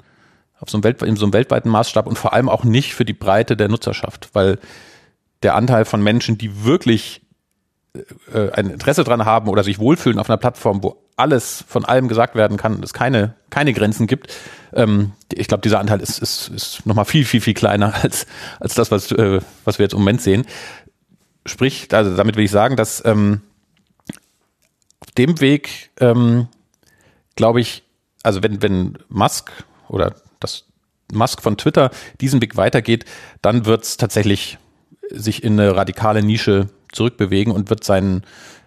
auf 0.59 0.69
so 0.69 0.77
einem, 0.77 0.83
Welt, 0.83 1.01
in 1.03 1.15
so 1.15 1.25
einem 1.25 1.33
weltweiten 1.33 1.69
Maßstab 1.69 2.07
und 2.07 2.17
vor 2.17 2.33
allem 2.33 2.49
auch 2.49 2.63
nicht 2.63 2.95
für 2.95 3.05
die 3.05 3.13
Breite 3.13 3.55
der 3.55 3.67
Nutzerschaft, 3.69 4.29
weil 4.33 4.59
der 5.43 5.55
Anteil 5.55 5.85
von 5.85 6.01
Menschen, 6.01 6.37
die 6.37 6.63
wirklich 6.63 7.21
äh, 8.33 8.51
ein 8.51 8.69
Interesse 8.69 9.03
dran 9.03 9.25
haben 9.25 9.49
oder 9.49 9.63
sich 9.63 9.79
wohlfühlen 9.79 10.19
auf 10.19 10.29
einer 10.29 10.37
Plattform, 10.37 10.83
wo 10.83 11.03
alles 11.15 11.63
von 11.67 11.85
allem 11.85 12.07
gesagt 12.07 12.35
werden 12.35 12.57
kann 12.57 12.75
und 12.75 12.83
es 12.83 12.93
keine, 12.93 13.35
keine 13.49 13.73
Grenzen 13.73 14.07
gibt. 14.07 14.33
Ähm, 14.73 15.13
ich 15.33 15.47
glaube, 15.47 15.61
dieser 15.61 15.79
Anteil 15.79 15.99
ist, 15.99 16.19
ist, 16.19 16.49
ist 16.49 16.85
nochmal 16.85 17.05
viel, 17.05 17.25
viel, 17.25 17.41
viel 17.41 17.53
kleiner 17.53 17.93
als, 18.03 18.27
als 18.59 18.75
das, 18.75 18.91
was, 18.91 19.11
äh, 19.11 19.41
was 19.65 19.79
wir 19.79 19.85
jetzt 19.85 19.93
im 19.93 19.99
Moment 19.99 20.21
sehen. 20.21 20.45
Sprich, 21.45 21.87
also 21.91 22.15
damit 22.15 22.35
will 22.35 22.45
ich 22.45 22.51
sagen, 22.51 22.75
dass 22.75 23.03
ähm, 23.05 23.41
auf 24.99 25.11
dem 25.11 25.39
Weg, 25.39 25.91
ähm, 25.99 26.47
glaube 27.35 27.61
ich, 27.61 27.83
also 28.23 28.43
wenn, 28.43 28.61
wenn 28.61 28.97
Musk 29.09 29.51
oder 29.87 30.15
das 30.39 30.65
Musk 31.11 31.41
von 31.41 31.57
Twitter 31.57 31.91
diesen 32.19 32.41
Weg 32.41 32.57
weitergeht, 32.57 33.05
dann 33.41 33.65
wird 33.65 33.83
es 33.83 33.97
tatsächlich 33.97 34.57
sich 35.11 35.43
in 35.43 35.59
eine 35.59 35.75
radikale 35.75 36.23
Nische 36.23 36.69
zurückbewegen 36.91 37.53
und 37.53 37.69
wird 37.69 37.83
seinen, 37.83 38.23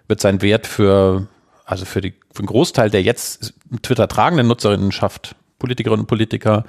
wird 0.08 0.20
seinen 0.20 0.42
Wert 0.42 0.66
für, 0.66 1.26
also 1.64 1.84
für, 1.84 2.00
die, 2.00 2.14
für 2.32 2.42
den 2.42 2.46
Großteil 2.46 2.90
der 2.90 3.02
jetzt 3.02 3.54
Twitter 3.82 4.08
tragenden 4.08 4.46
Nutzerinnen 4.48 4.92
schafft, 4.92 5.34
Politikerinnen 5.58 6.02
und 6.02 6.06
Politiker, 6.06 6.64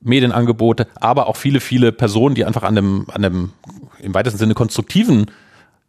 Medienangebote, 0.00 0.88
aber 0.96 1.28
auch 1.28 1.36
viele, 1.36 1.60
viele 1.60 1.92
Personen, 1.92 2.34
die 2.34 2.44
einfach 2.44 2.64
an 2.64 2.76
einem, 2.76 3.06
an 3.08 3.24
einem 3.24 3.52
im 4.00 4.14
weitesten 4.14 4.38
Sinne 4.38 4.54
konstruktiven 4.54 5.26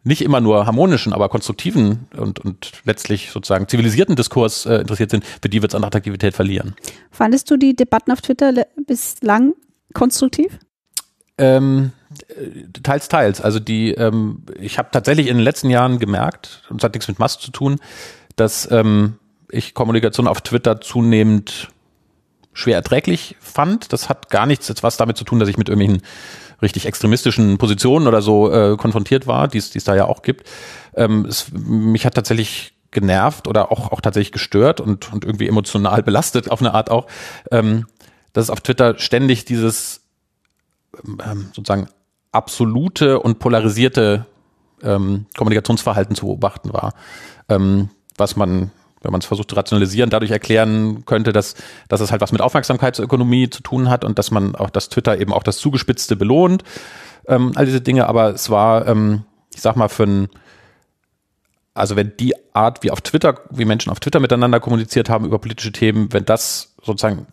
nicht 0.04 0.22
immer 0.22 0.42
nur 0.42 0.66
harmonischen, 0.66 1.14
aber 1.14 1.30
konstruktiven 1.30 2.08
und, 2.16 2.40
und 2.40 2.74
letztlich 2.84 3.32
sozusagen 3.32 3.68
zivilisierten 3.68 4.16
Diskurs 4.16 4.66
äh, 4.66 4.76
interessiert 4.76 5.12
sind, 5.12 5.26
für 5.42 5.50
die 5.50 5.62
wird 5.62 5.72
es 5.72 5.76
an 5.76 5.84
Attraktivität 5.84 6.36
verlieren. 6.36 6.76
Fandest 7.12 7.50
du 7.50 7.58
die 7.58 7.76
Debatten 7.76 8.12
auf 8.12 8.22
Twitter 8.22 8.66
bislang 8.86 9.54
konstruktiv? 9.94 10.60
Ähm, 11.38 11.92
teils, 12.84 13.08
teils. 13.08 13.42
Also 13.42 13.60
die, 13.60 13.92
ähm, 13.94 14.44
ich 14.60 14.78
habe 14.78 14.90
tatsächlich 14.92 15.28
in 15.28 15.38
den 15.38 15.44
letzten 15.44 15.70
Jahren 15.70 16.00
gemerkt, 16.00 16.64
und 16.70 16.78
es 16.78 16.84
hat 16.84 16.94
nichts 16.94 17.08
mit 17.08 17.20
Mast 17.20 17.42
zu 17.42 17.52
tun, 17.52 17.80
dass 18.36 18.70
ähm, 18.72 19.18
ich 19.50 19.74
Kommunikation 19.74 20.28
auf 20.28 20.42
Twitter 20.42 20.82
zunehmend 20.82 21.70
schwer 22.54 22.76
erträglich 22.76 23.36
fand. 23.40 23.94
Das 23.94 24.10
hat 24.10 24.30
gar 24.30 24.46
nichts 24.46 24.68
jetzt 24.68 24.84
was 24.84 24.98
damit 24.98 25.18
zu 25.18 25.24
tun, 25.24 25.40
dass 25.40 25.50
ich 25.50 25.58
mit 25.58 25.70
irgendwelchen 25.70 26.04
richtig 26.62 26.86
extremistischen 26.86 27.58
Positionen 27.58 28.08
oder 28.08 28.22
so 28.22 28.52
äh, 28.52 28.78
konfrontiert 28.78 29.28
war, 29.28 29.48
die 29.48 29.58
es 29.58 29.72
da 29.84 29.96
ja 29.96 30.06
auch 30.06 30.22
gibt. 30.22 30.48
Ähm, 30.96 31.26
es, 31.26 31.52
mich 31.52 32.06
hat 32.06 32.14
tatsächlich 32.14 32.74
genervt 32.92 33.48
oder 33.48 33.72
auch, 33.72 33.92
auch 33.92 34.02
tatsächlich 34.02 34.32
gestört 34.32 34.80
und, 34.80 35.12
und 35.12 35.26
irgendwie 35.26 35.48
emotional 35.48 36.04
belastet 36.04 36.50
auf 36.50 36.62
eine 36.62 36.74
Art 36.74 36.90
auch, 36.90 37.08
ähm, 37.52 37.88
dass 38.34 38.46
es 38.46 38.50
auf 38.50 38.62
Twitter 38.62 38.98
ständig 38.98 39.46
dieses 39.46 40.03
ähm, 41.06 41.50
sozusagen 41.54 41.88
absolute 42.32 43.20
und 43.20 43.40
polarisierte 43.40 44.26
ähm, 44.82 45.26
Kommunikationsverhalten 45.38 46.16
zu 46.16 46.26
beobachten 46.26 46.74
war, 46.74 46.94
ähm, 47.50 47.90
was 48.18 48.36
man 48.36 48.72
wenn 49.04 49.12
man 49.12 49.20
es 49.20 49.28
versucht 49.28 49.50
zu 49.50 49.56
rationalisieren, 49.56 50.10
dadurch 50.10 50.32
erklären 50.32 51.04
könnte, 51.06 51.34
dass, 51.34 51.56
dass 51.90 52.00
es 52.00 52.12
halt 52.12 52.22
was 52.22 52.32
mit 52.32 52.42
Aufmerksamkeitsökonomie 52.42 53.50
zu 53.50 53.62
tun 53.62 53.90
hat 53.90 54.06
und 54.06 54.18
dass 54.18 54.32
man 54.32 54.56
auch, 54.56 54.70
dass 54.70 54.90
Twitter 54.90 55.20
eben 55.20 55.34
auch 55.34 55.44
das 55.44 55.58
Zugespitzte 55.58 56.16
belohnt, 56.16 56.64
ähm, 57.28 57.52
all 57.56 57.66
diese 57.66 57.82
Dinge, 57.82 58.08
aber 58.08 58.34
es 58.34 58.50
war, 58.50 58.88
ähm, 58.88 59.24
ich 59.54 59.62
sag 59.62 59.76
mal, 59.76 59.90
für 59.90 60.04
ein, 60.04 60.30
also 61.74 61.96
wenn 61.96 62.16
die 62.18 62.34
Art, 62.54 62.84
wie 62.84 62.92
auf 62.92 63.02
Twitter, 63.02 63.42
wie 63.50 63.66
Menschen 63.66 63.92
auf 63.92 64.00
Twitter 64.00 64.20
miteinander 64.20 64.60
kommuniziert 64.60 65.10
haben 65.10 65.26
über 65.26 65.40
politische 65.40 65.72
Themen, 65.72 66.14
wenn 66.14 66.26
das 66.26 66.74
sozusagen 66.82 67.28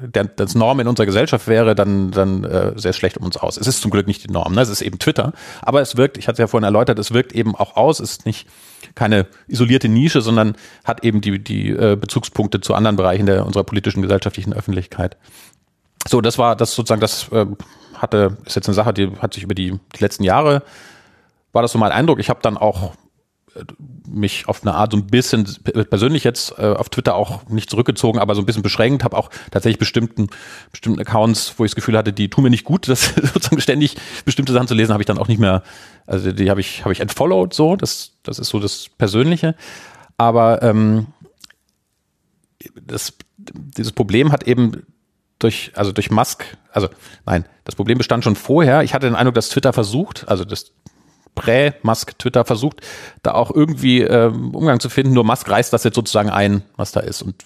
der, 0.00 0.24
das 0.24 0.54
Norm 0.54 0.80
in 0.80 0.88
unserer 0.88 1.06
Gesellschaft 1.06 1.46
wäre, 1.48 1.74
dann, 1.74 2.10
dann 2.10 2.44
äh, 2.44 2.72
sehr 2.76 2.92
schlecht 2.92 3.18
um 3.18 3.24
uns 3.24 3.36
aus. 3.36 3.56
Es 3.56 3.66
ist 3.66 3.80
zum 3.80 3.90
Glück 3.90 4.06
nicht 4.06 4.24
die 4.24 4.32
Norm, 4.32 4.54
ne? 4.54 4.60
es 4.60 4.68
ist 4.68 4.82
eben 4.82 4.98
Twitter, 4.98 5.32
aber 5.62 5.80
es 5.80 5.96
wirkt, 5.96 6.18
ich 6.18 6.28
hatte 6.28 6.34
es 6.34 6.38
ja 6.38 6.46
vorhin 6.46 6.64
erläutert, 6.64 6.98
es 6.98 7.12
wirkt 7.12 7.32
eben 7.32 7.54
auch 7.54 7.76
aus, 7.76 8.00
ist 8.00 8.26
nicht 8.26 8.48
keine 8.94 9.26
isolierte 9.48 9.88
Nische, 9.88 10.20
sondern 10.20 10.56
hat 10.84 11.04
eben 11.04 11.20
die, 11.20 11.42
die 11.42 11.70
äh, 11.70 11.96
Bezugspunkte 11.96 12.60
zu 12.60 12.74
anderen 12.74 12.96
Bereichen 12.96 13.26
der 13.26 13.46
unserer 13.46 13.64
politischen 13.64 14.02
gesellschaftlichen 14.02 14.52
Öffentlichkeit. 14.52 15.16
So, 16.06 16.20
das 16.20 16.38
war 16.38 16.56
das 16.56 16.74
sozusagen, 16.74 17.00
das 17.00 17.30
äh, 17.32 17.46
hatte, 17.94 18.36
ist 18.44 18.56
jetzt 18.56 18.68
eine 18.68 18.74
Sache, 18.74 18.92
die 18.92 19.10
hat 19.18 19.34
sich 19.34 19.42
über 19.42 19.54
die, 19.54 19.78
die 19.96 20.02
letzten 20.02 20.24
Jahre, 20.24 20.62
war 21.52 21.62
das 21.62 21.72
so 21.72 21.78
mein 21.78 21.92
Eindruck. 21.92 22.20
Ich 22.20 22.28
habe 22.28 22.40
dann 22.42 22.56
auch 22.56 22.92
mich 24.08 24.48
auf 24.48 24.62
eine 24.62 24.74
Art 24.74 24.92
so 24.92 24.98
ein 24.98 25.06
bisschen 25.06 25.46
persönlich 25.90 26.24
jetzt 26.24 26.58
äh, 26.58 26.72
auf 26.72 26.88
Twitter 26.88 27.14
auch 27.14 27.48
nicht 27.48 27.70
zurückgezogen, 27.70 28.18
aber 28.18 28.34
so 28.34 28.42
ein 28.42 28.46
bisschen 28.46 28.62
beschränkt, 28.62 29.04
habe 29.04 29.16
auch 29.16 29.30
tatsächlich 29.50 29.78
bestimmten 29.78 30.28
bestimmten 30.70 31.00
Accounts, 31.00 31.54
wo 31.56 31.64
ich 31.64 31.70
das 31.70 31.76
Gefühl 31.76 31.96
hatte, 31.96 32.12
die 32.12 32.28
tun 32.28 32.44
mir 32.44 32.50
nicht 32.50 32.64
gut, 32.64 32.88
das 32.88 33.14
sozusagen 33.14 33.60
ständig 33.60 33.96
bestimmte 34.24 34.52
Sachen 34.52 34.68
zu 34.68 34.74
lesen, 34.74 34.92
habe 34.92 35.02
ich 35.02 35.06
dann 35.06 35.18
auch 35.18 35.28
nicht 35.28 35.40
mehr, 35.40 35.62
also 36.06 36.32
die 36.32 36.50
habe 36.50 36.60
ich 36.60 36.84
habe 36.84 36.92
ich 36.92 37.00
entfollowed 37.00 37.54
so, 37.54 37.76
das 37.76 38.12
das 38.22 38.38
ist 38.38 38.48
so 38.48 38.60
das 38.60 38.88
Persönliche, 38.98 39.54
aber 40.16 40.62
ähm, 40.62 41.06
das 42.86 43.14
dieses 43.38 43.92
Problem 43.92 44.32
hat 44.32 44.44
eben 44.44 44.82
durch, 45.38 45.72
also 45.74 45.92
durch 45.92 46.10
Musk, 46.10 46.44
also 46.72 46.88
nein, 47.26 47.44
das 47.64 47.74
Problem 47.74 47.98
bestand 47.98 48.24
schon 48.24 48.36
vorher. 48.36 48.82
Ich 48.82 48.94
hatte 48.94 49.06
den 49.06 49.14
Eindruck, 49.14 49.34
dass 49.34 49.50
Twitter 49.50 49.72
versucht, 49.72 50.28
also 50.28 50.44
das 50.44 50.72
Prä-Musk-Twitter 51.36 52.44
versucht, 52.44 52.80
da 53.22 53.34
auch 53.34 53.54
irgendwie 53.54 54.00
ähm, 54.00 54.52
Umgang 54.52 54.80
zu 54.80 54.88
finden. 54.88 55.12
Nur 55.12 55.22
Musk 55.22 55.48
reißt 55.48 55.72
das 55.72 55.84
jetzt 55.84 55.94
sozusagen 55.94 56.30
ein, 56.30 56.62
was 56.76 56.90
da 56.90 57.00
ist. 57.00 57.22
Und 57.22 57.44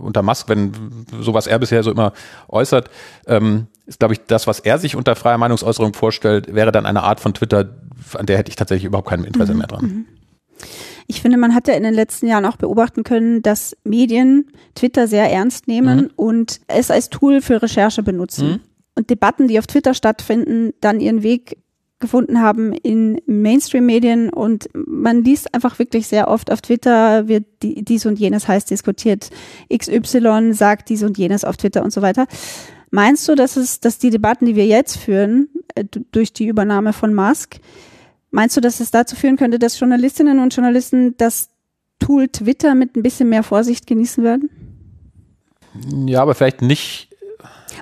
unter 0.00 0.22
Musk, 0.22 0.48
wenn 0.48 0.72
sowas 1.20 1.48
er 1.48 1.58
bisher 1.58 1.82
so 1.82 1.90
immer 1.90 2.12
äußert, 2.48 2.90
ähm, 3.26 3.66
ist, 3.86 3.98
glaube 3.98 4.14
ich, 4.14 4.20
das, 4.28 4.46
was 4.46 4.60
er 4.60 4.78
sich 4.78 4.94
unter 4.94 5.16
freier 5.16 5.38
Meinungsäußerung 5.38 5.94
vorstellt, 5.94 6.54
wäre 6.54 6.70
dann 6.70 6.86
eine 6.86 7.02
Art 7.02 7.18
von 7.18 7.34
Twitter, 7.34 7.70
an 8.14 8.26
der 8.26 8.38
hätte 8.38 8.50
ich 8.50 8.56
tatsächlich 8.56 8.84
überhaupt 8.84 9.08
kein 9.08 9.24
Interesse 9.24 9.52
mhm. 9.52 9.58
mehr 9.58 9.66
dran. 9.66 9.84
Mhm. 9.84 10.06
Ich 11.08 11.20
finde, 11.20 11.36
man 11.36 11.54
hat 11.54 11.66
ja 11.66 11.74
in 11.74 11.82
den 11.82 11.94
letzten 11.94 12.28
Jahren 12.28 12.44
auch 12.44 12.56
beobachten 12.56 13.02
können, 13.02 13.42
dass 13.42 13.76
Medien 13.82 14.52
Twitter 14.74 15.08
sehr 15.08 15.30
ernst 15.30 15.66
nehmen 15.66 16.02
mhm. 16.02 16.10
und 16.16 16.60
es 16.68 16.90
als 16.90 17.10
Tool 17.10 17.40
für 17.40 17.60
Recherche 17.60 18.02
benutzen. 18.02 18.48
Mhm. 18.48 18.60
Und 18.94 19.10
Debatten, 19.10 19.48
die 19.48 19.58
auf 19.58 19.66
Twitter 19.66 19.94
stattfinden, 19.94 20.72
dann 20.80 21.00
ihren 21.00 21.22
Weg 21.22 21.56
gefunden 22.02 22.42
haben 22.42 22.74
in 22.74 23.22
Mainstream-Medien 23.24 24.28
und 24.28 24.68
man 24.74 25.24
liest 25.24 25.54
einfach 25.54 25.78
wirklich 25.78 26.06
sehr 26.06 26.28
oft 26.28 26.52
auf 26.52 26.60
Twitter 26.60 27.28
wird 27.28 27.44
dies 27.62 28.04
und 28.04 28.18
jenes 28.18 28.46
heißt 28.46 28.70
diskutiert. 28.70 29.30
XY 29.74 30.52
sagt 30.52 30.90
dies 30.90 31.02
und 31.02 31.16
jenes 31.16 31.44
auf 31.44 31.56
Twitter 31.56 31.82
und 31.82 31.92
so 31.92 32.02
weiter. 32.02 32.26
Meinst 32.90 33.26
du, 33.26 33.34
dass 33.34 33.56
es, 33.56 33.80
dass 33.80 33.98
die 33.98 34.10
Debatten, 34.10 34.44
die 34.44 34.54
wir 34.54 34.66
jetzt 34.66 34.98
führen, 34.98 35.48
äh, 35.74 35.84
durch 36.12 36.34
die 36.34 36.46
Übernahme 36.46 36.92
von 36.92 37.14
Musk, 37.14 37.56
meinst 38.30 38.54
du, 38.56 38.60
dass 38.60 38.80
es 38.80 38.90
dazu 38.90 39.16
führen 39.16 39.38
könnte, 39.38 39.58
dass 39.58 39.80
Journalistinnen 39.80 40.38
und 40.40 40.54
Journalisten 40.54 41.16
das 41.16 41.48
Tool 41.98 42.28
Twitter 42.28 42.74
mit 42.74 42.94
ein 42.94 43.02
bisschen 43.02 43.30
mehr 43.30 43.42
Vorsicht 43.42 43.86
genießen 43.86 44.22
werden? 44.22 44.50
Ja, 46.06 46.20
aber 46.20 46.34
vielleicht 46.34 46.60
nicht. 46.60 47.08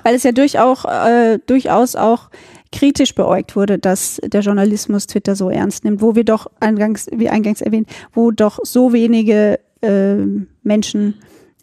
Weil 0.03 0.15
es 0.15 0.23
ja 0.23 0.31
durchaus, 0.31 0.85
äh, 0.85 1.39
durchaus 1.45 1.97
auch 1.97 2.29
kritisch 2.71 3.15
beäugt 3.15 3.55
wurde, 3.55 3.77
dass 3.77 4.19
der 4.23 4.41
Journalismus 4.41 5.07
Twitter 5.07 5.35
so 5.35 5.49
ernst 5.49 5.83
nimmt, 5.83 6.01
wo 6.01 6.15
wir 6.15 6.23
doch 6.23 6.47
eingangs, 6.59 7.07
wie 7.13 7.29
eingangs 7.29 7.61
erwähnt, 7.61 7.89
wo 8.13 8.31
doch 8.31 8.59
so 8.63 8.93
wenige 8.93 9.59
äh, 9.81 10.15
Menschen 10.63 11.15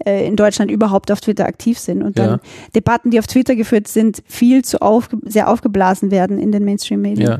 äh, 0.04 0.26
in 0.26 0.36
Deutschland 0.36 0.70
überhaupt 0.70 1.10
auf 1.10 1.20
Twitter 1.20 1.46
aktiv 1.46 1.78
sind 1.78 2.02
und 2.02 2.18
dann 2.18 2.30
ja. 2.30 2.40
Debatten, 2.74 3.10
die 3.10 3.18
auf 3.18 3.26
Twitter 3.26 3.56
geführt 3.56 3.88
sind, 3.88 4.22
viel 4.26 4.64
zu 4.64 4.82
auf, 4.82 5.08
sehr 5.24 5.48
aufgeblasen 5.48 6.10
werden 6.10 6.38
in 6.38 6.52
den 6.52 6.64
Mainstream-Medien. 6.64 7.28
Ja. 7.28 7.38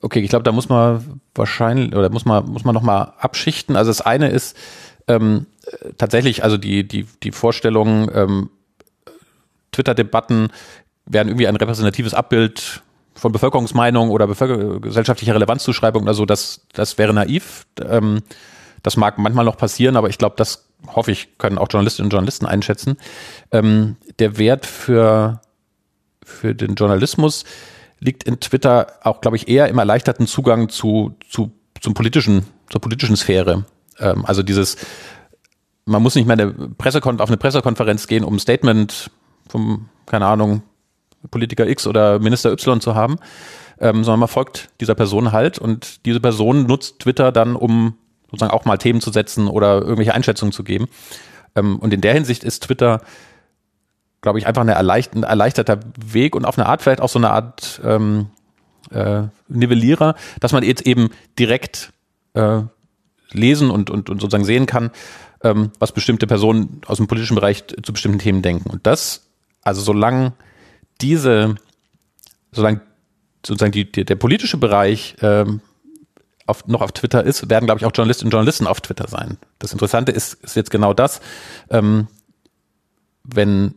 Okay, 0.00 0.20
ich 0.20 0.28
glaube, 0.28 0.44
da 0.44 0.52
muss 0.52 0.68
man 0.68 1.20
wahrscheinlich 1.34 1.94
oder 1.94 2.10
muss 2.10 2.24
man 2.26 2.46
muss 2.50 2.64
man 2.64 2.74
noch 2.74 2.82
mal 2.82 3.14
abschichten. 3.18 3.74
Also 3.74 3.90
das 3.90 4.02
eine 4.02 4.28
ist 4.28 4.56
ähm, 5.08 5.46
tatsächlich, 5.98 6.44
also 6.44 6.58
die 6.58 6.86
die 6.86 7.06
die 7.22 7.32
Vorstellung 7.32 8.10
ähm, 8.14 8.50
Twitter-Debatten 9.72 10.50
werden 11.06 11.28
irgendwie 11.28 11.48
ein 11.48 11.56
repräsentatives 11.56 12.14
Abbild 12.14 12.82
von 13.14 13.32
Bevölkerungsmeinung 13.32 14.10
oder 14.10 14.26
Bevölker 14.26 14.80
gesellschaftlicher 14.80 15.34
Relevanzzuschreibung 15.34 16.02
oder 16.02 16.14
so, 16.14 16.26
das, 16.26 16.66
das 16.72 16.98
wäre 16.98 17.14
naiv. 17.14 17.66
Ähm, 17.80 18.22
das 18.82 18.96
mag 18.96 19.18
manchmal 19.18 19.44
noch 19.44 19.56
passieren, 19.56 19.96
aber 19.96 20.08
ich 20.08 20.18
glaube, 20.18 20.34
das 20.36 20.68
hoffe 20.86 21.10
ich, 21.10 21.38
können 21.38 21.58
auch 21.58 21.68
Journalistinnen 21.70 22.06
und 22.06 22.12
Journalisten 22.12 22.46
einschätzen. 22.46 22.98
Ähm, 23.50 23.96
der 24.18 24.36
Wert 24.36 24.66
für, 24.66 25.40
für 26.22 26.54
den 26.54 26.74
Journalismus 26.74 27.44
liegt 28.00 28.24
in 28.24 28.40
Twitter 28.40 28.98
auch, 29.02 29.20
glaube 29.20 29.36
ich, 29.36 29.48
eher 29.48 29.68
im 29.68 29.78
erleichterten 29.78 30.26
Zugang 30.26 30.68
zu, 30.68 31.16
zu, 31.30 31.52
zum 31.80 31.94
politischen, 31.94 32.46
zur 32.68 32.80
politischen 32.80 33.16
Sphäre. 33.16 33.64
Ähm, 33.98 34.26
also 34.26 34.42
dieses, 34.42 34.76
man 35.86 36.02
muss 36.02 36.14
nicht 36.14 36.26
mehr 36.26 36.38
eine 36.38 36.52
Pressekon 36.52 37.20
auf 37.20 37.28
eine 37.28 37.38
Pressekonferenz 37.38 38.06
gehen, 38.06 38.24
um 38.24 38.34
ein 38.34 38.40
Statement 38.40 39.10
vom, 39.48 39.88
keine 40.06 40.26
Ahnung, 40.26 40.62
Politiker 41.30 41.66
X 41.66 41.86
oder 41.86 42.18
Minister 42.18 42.52
Y 42.52 42.80
zu 42.80 42.94
haben, 42.94 43.16
ähm, 43.80 44.04
sondern 44.04 44.20
man 44.20 44.28
folgt 44.28 44.68
dieser 44.80 44.94
Person 44.94 45.32
halt 45.32 45.58
und 45.58 46.04
diese 46.06 46.20
Person 46.20 46.66
nutzt 46.66 47.00
Twitter 47.00 47.32
dann, 47.32 47.56
um 47.56 47.94
sozusagen 48.30 48.52
auch 48.52 48.64
mal 48.64 48.78
Themen 48.78 49.00
zu 49.00 49.10
setzen 49.10 49.48
oder 49.48 49.80
irgendwelche 49.80 50.14
Einschätzungen 50.14 50.52
zu 50.52 50.64
geben. 50.64 50.88
Ähm, 51.54 51.78
und 51.78 51.92
in 51.92 52.00
der 52.00 52.14
Hinsicht 52.14 52.44
ist 52.44 52.64
Twitter, 52.64 53.00
glaube 54.20 54.38
ich, 54.38 54.46
einfach 54.46 54.62
ein 54.62 54.68
erleichterter 54.68 55.80
Weg 55.98 56.34
und 56.34 56.44
auf 56.44 56.58
eine 56.58 56.66
Art 56.66 56.82
vielleicht 56.82 57.00
auch 57.00 57.08
so 57.08 57.18
eine 57.18 57.30
Art 57.30 57.80
ähm, 57.84 58.26
äh, 58.90 59.24
Nivellierer, 59.48 60.14
dass 60.40 60.52
man 60.52 60.62
jetzt 60.62 60.86
eben 60.86 61.10
direkt 61.38 61.92
äh, 62.34 62.62
lesen 63.32 63.70
und, 63.70 63.90
und, 63.90 64.10
und 64.10 64.20
sozusagen 64.20 64.44
sehen 64.44 64.66
kann, 64.66 64.90
ähm, 65.42 65.70
was 65.78 65.92
bestimmte 65.92 66.26
Personen 66.26 66.80
aus 66.86 66.96
dem 66.98 67.06
politischen 67.06 67.34
Bereich 67.34 67.64
zu 67.66 67.92
bestimmten 67.92 68.18
Themen 68.18 68.42
denken. 68.42 68.70
Und 68.70 68.86
das, 68.86 69.26
also 69.62 69.80
solange 69.82 70.32
diese, 71.00 71.54
solange 72.52 72.80
sozusagen 73.44 73.72
die, 73.72 73.90
die, 73.90 74.04
der 74.04 74.16
politische 74.16 74.56
Bereich 74.56 75.16
ähm, 75.20 75.60
auf, 76.46 76.66
noch 76.66 76.82
auf 76.82 76.92
Twitter 76.92 77.24
ist, 77.24 77.48
werden, 77.50 77.66
glaube 77.66 77.78
ich, 77.80 77.86
auch 77.86 77.92
Journalistinnen 77.94 78.28
und 78.28 78.32
Journalisten 78.32 78.66
auf 78.66 78.80
Twitter 78.80 79.08
sein. 79.08 79.38
Das 79.58 79.72
Interessante 79.72 80.12
ist, 80.12 80.34
ist 80.44 80.56
jetzt 80.56 80.70
genau 80.70 80.92
das, 80.92 81.20
ähm, 81.70 82.08
wenn 83.22 83.74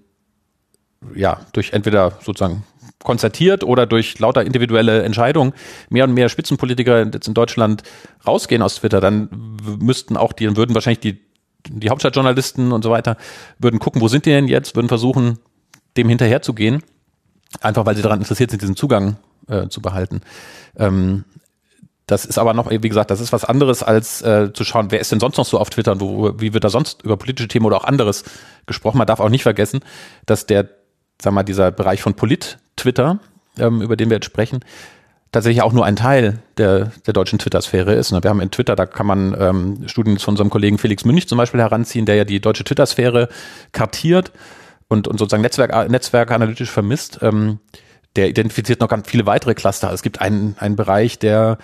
ja 1.16 1.40
durch 1.54 1.74
entweder 1.74 2.18
sozusagen 2.22 2.64
konzertiert 3.04 3.64
oder 3.64 3.86
durch 3.86 4.20
lauter 4.20 4.44
individuelle 4.44 5.04
Entscheidungen 5.04 5.54
mehr 5.90 6.04
und 6.04 6.14
mehr 6.14 6.30
Spitzenpolitiker 6.30 7.06
jetzt 7.06 7.28
in 7.28 7.34
Deutschland 7.34 7.84
rausgehen 8.26 8.62
aus 8.62 8.76
Twitter, 8.76 9.00
dann 9.00 9.30
müssten 9.80 10.18
auch 10.18 10.34
die, 10.34 10.58
würden 10.58 10.74
wahrscheinlich 10.74 11.00
die, 11.00 11.22
die 11.68 11.90
Hauptstadtjournalisten 11.90 12.72
und 12.72 12.84
so 12.84 12.90
weiter, 12.90 13.16
würden 13.60 13.80
gucken, 13.80 14.02
wo 14.02 14.08
sind 14.08 14.26
die 14.26 14.32
denn 14.32 14.48
jetzt, 14.48 14.76
würden 14.76 14.88
versuchen, 14.88 15.40
dem 15.96 16.10
hinterherzugehen, 16.10 16.84
einfach 17.62 17.86
weil 17.86 17.96
sie 17.96 18.02
daran 18.02 18.20
interessiert 18.20 18.52
sind, 18.52 18.62
diesen 18.62 18.76
Zugang 18.76 19.18
äh, 19.48 19.68
zu 19.68 19.82
behalten. 19.82 20.22
Ähm, 20.78 21.24
das 22.08 22.24
ist 22.24 22.38
aber 22.38 22.54
noch, 22.54 22.70
wie 22.70 22.80
gesagt, 22.80 23.12
das 23.12 23.20
ist 23.20 23.34
was 23.34 23.44
anderes 23.44 23.84
als 23.84 24.22
äh, 24.22 24.54
zu 24.54 24.64
schauen, 24.64 24.92
wer 24.92 25.02
ist 25.02 25.12
denn 25.12 25.20
sonst 25.20 25.38
noch 25.38 25.46
so 25.46 25.60
auf 25.60 25.70
Twitter 25.70 25.92
und 25.92 26.00
wo, 26.00 26.40
wie 26.40 26.54
wird 26.54 26.64
da 26.64 26.70
sonst 26.70 27.04
über 27.04 27.18
politische 27.18 27.50
Themen 27.50 27.66
oder 27.66 27.76
auch 27.76 27.84
anderes 27.84 28.24
gesprochen. 28.66 28.98
Man 28.98 29.08
darf 29.08 29.20
auch 29.20 29.30
nicht 29.30 29.44
vergessen, 29.44 29.82
dass 30.26 30.46
der, 30.46 30.70
sag 31.22 31.34
mal, 31.34 31.44
dieser 31.44 31.70
Bereich 31.72 32.02
von 32.02 32.14
Polit-Twitter, 32.14 33.20
ähm, 33.60 33.82
über 33.82 33.98
den 33.98 34.10
wir 34.10 34.18
jetzt 34.18 34.26
sprechen, 34.26 34.62
tatsächlich 35.34 35.62
auch 35.62 35.74
nur 35.74 35.86
ein 35.86 35.98
Teil 35.98 36.40
der, 36.58 36.94
der 37.06 37.14
deutschen 37.14 37.40
Twitter-Sphäre 37.40 37.94
ist. 37.94 38.14
Ne? 38.14 38.24
Wir 38.24 38.30
haben 38.30 38.40
in 38.40 38.52
Twitter, 38.52 38.78
da 38.78 38.86
kann 38.86 39.06
man 39.06 39.36
ähm, 39.38 39.88
Studien 39.88 40.18
von 40.18 40.34
unserem 40.34 40.50
Kollegen 40.50 40.78
Felix 40.78 41.04
Münch 41.04 41.28
zum 41.28 41.38
Beispiel 41.38 41.60
heranziehen, 41.60 42.06
der 42.06 42.16
ja 42.16 42.24
die 42.24 42.40
deutsche 42.40 42.64
Twitter-Sphäre 42.64 43.28
kartiert 43.74 44.32
und, 44.90 45.08
und 45.08 45.18
sozusagen 45.18 45.42
Netzwerk, 45.42 45.90
Netzwerke 45.90 46.34
analytisch 46.36 46.72
vermisst. 46.72 47.20
Ähm, 47.22 47.60
der 48.16 48.30
identifiziert 48.30 48.80
noch 48.80 48.88
ganz 48.88 49.08
viele 49.10 49.26
weitere 49.26 49.54
Cluster. 49.54 49.92
Es 49.94 50.02
gibt 50.02 50.22
einen, 50.22 50.56
einen 50.60 50.76
Bereich, 50.76 51.20
der 51.20 51.60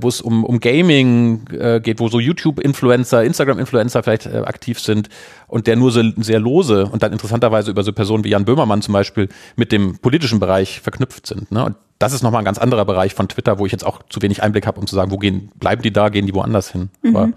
wo 0.00 0.08
es 0.08 0.20
um, 0.20 0.44
um 0.44 0.60
Gaming 0.60 1.46
äh, 1.58 1.80
geht, 1.80 2.00
wo 2.00 2.08
so 2.08 2.20
YouTube-Influencer, 2.20 3.24
Instagram-Influencer 3.24 4.02
vielleicht 4.02 4.26
äh, 4.26 4.40
aktiv 4.40 4.78
sind 4.78 5.08
und 5.46 5.66
der 5.66 5.76
nur 5.76 5.90
so 5.90 6.02
sehr 6.18 6.38
lose 6.38 6.84
und 6.86 7.02
dann 7.02 7.12
interessanterweise 7.12 7.70
über 7.70 7.82
so 7.82 7.92
Personen 7.92 8.24
wie 8.24 8.28
Jan 8.28 8.44
Böhmermann 8.44 8.82
zum 8.82 8.92
Beispiel 8.92 9.28
mit 9.56 9.72
dem 9.72 9.98
politischen 9.98 10.38
Bereich 10.38 10.80
verknüpft 10.80 11.26
sind. 11.26 11.50
Ne? 11.50 11.64
Und 11.64 11.76
das 11.98 12.12
ist 12.12 12.22
nochmal 12.22 12.42
ein 12.42 12.44
ganz 12.44 12.58
anderer 12.58 12.84
Bereich 12.84 13.14
von 13.14 13.28
Twitter, 13.28 13.58
wo 13.58 13.64
ich 13.64 13.72
jetzt 13.72 13.84
auch 13.84 14.02
zu 14.10 14.20
wenig 14.20 14.42
Einblick 14.42 14.66
habe, 14.66 14.78
um 14.78 14.86
zu 14.86 14.94
sagen, 14.94 15.10
wo 15.10 15.16
gehen, 15.16 15.50
bleiben 15.54 15.80
die 15.80 15.92
da, 15.92 16.10
gehen 16.10 16.26
die 16.26 16.34
woanders 16.34 16.70
hin. 16.70 16.90
Mhm. 17.02 17.34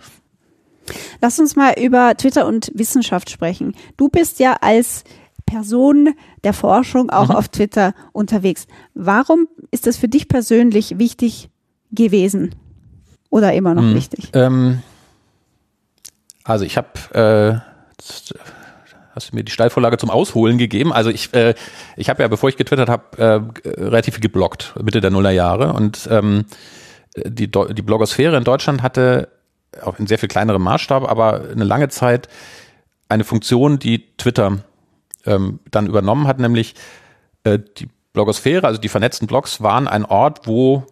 Lass 1.22 1.40
uns 1.40 1.56
mal 1.56 1.74
über 1.80 2.16
Twitter 2.16 2.46
und 2.46 2.72
Wissenschaft 2.74 3.30
sprechen. 3.30 3.76
Du 3.98 4.10
bist 4.10 4.40
ja 4.40 4.58
als 4.62 5.04
Person 5.46 6.10
der 6.44 6.54
Forschung 6.54 7.10
auch 7.10 7.30
mhm. 7.30 7.36
auf 7.36 7.50
Twitter 7.50 7.94
unterwegs. 8.12 8.68
Warum 8.94 9.48
ist 9.72 9.88
das 9.88 9.98
für 9.98 10.08
dich 10.08 10.28
persönlich 10.28 10.98
wichtig, 10.98 11.50
gewesen? 11.94 12.56
Oder 13.30 13.54
immer 13.54 13.74
noch 13.74 13.84
hm, 13.84 13.96
wichtig? 13.96 14.30
Ähm, 14.34 14.82
also 16.44 16.66
ich 16.66 16.78
habe, 16.78 16.90
äh, 17.14 18.04
hast 19.16 19.32
du 19.32 19.36
mir 19.36 19.44
die 19.44 19.52
Steilvorlage 19.52 19.98
zum 19.98 20.10
Ausholen 20.10 20.58
gegeben. 20.58 20.92
Also 20.92 21.10
ich, 21.10 21.34
äh, 21.34 21.56
ich 21.96 22.10
habe 22.10 22.22
ja, 22.22 22.28
bevor 22.28 22.50
ich 22.50 22.58
getwittert 22.58 22.90
habe, 22.90 23.18
äh, 23.18 23.82
relativ 23.82 24.16
viel 24.16 24.22
geblockt, 24.22 24.76
Mitte 24.84 25.02
der 25.02 25.12
Nullerjahre. 25.12 25.74
Und 25.74 26.08
ähm, 26.12 26.46
die, 27.16 27.50
die 27.50 27.82
Blogosphäre 27.82 28.36
in 28.38 28.44
Deutschland 28.44 28.84
hatte 28.84 29.30
auch 29.82 30.00
in 30.00 30.08
sehr 30.08 30.20
viel 30.20 30.30
kleinerem 30.30 30.62
Maßstab, 30.62 31.10
aber 31.10 31.42
eine 31.52 31.64
lange 31.64 31.90
Zeit 31.90 32.30
eine 33.10 33.24
Funktion, 33.24 33.80
die 33.80 34.16
Twitter 34.18 34.60
ähm, 35.26 35.60
dann 35.72 35.88
übernommen 35.88 36.28
hat, 36.28 36.40
nämlich 36.40 36.76
äh, 37.44 37.60
die 37.78 37.90
Blogosphäre, 38.14 38.66
also 38.68 38.80
die 38.80 38.90
vernetzten 38.90 39.28
Blogs, 39.28 39.62
waren 39.62 39.88
ein 39.88 40.06
Ort, 40.06 40.48
wo 40.48 40.84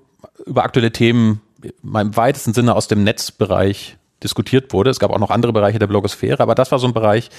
über 0.45 0.63
aktuelle 0.63 0.91
Themen 0.91 1.41
im 1.63 2.17
weitesten 2.17 2.53
Sinne 2.53 2.75
aus 2.75 2.88
dem 2.88 3.03
Netzbereich 3.03 3.97
diskutiert 4.23 4.73
wurde. 4.73 4.89
Es 4.89 5.00
gab 5.00 5.11
auch 5.11 5.19
noch 5.19 5.29
andere 5.29 5.53
Bereiche 5.53 5.79
der 5.79 5.87
Blogosphäre, 5.87 6.41
aber 6.41 6.55
das 6.55 6.72
war 6.72 6.79
so 6.79 6.87
ein 6.87 6.94
Bereich, 6.94 7.29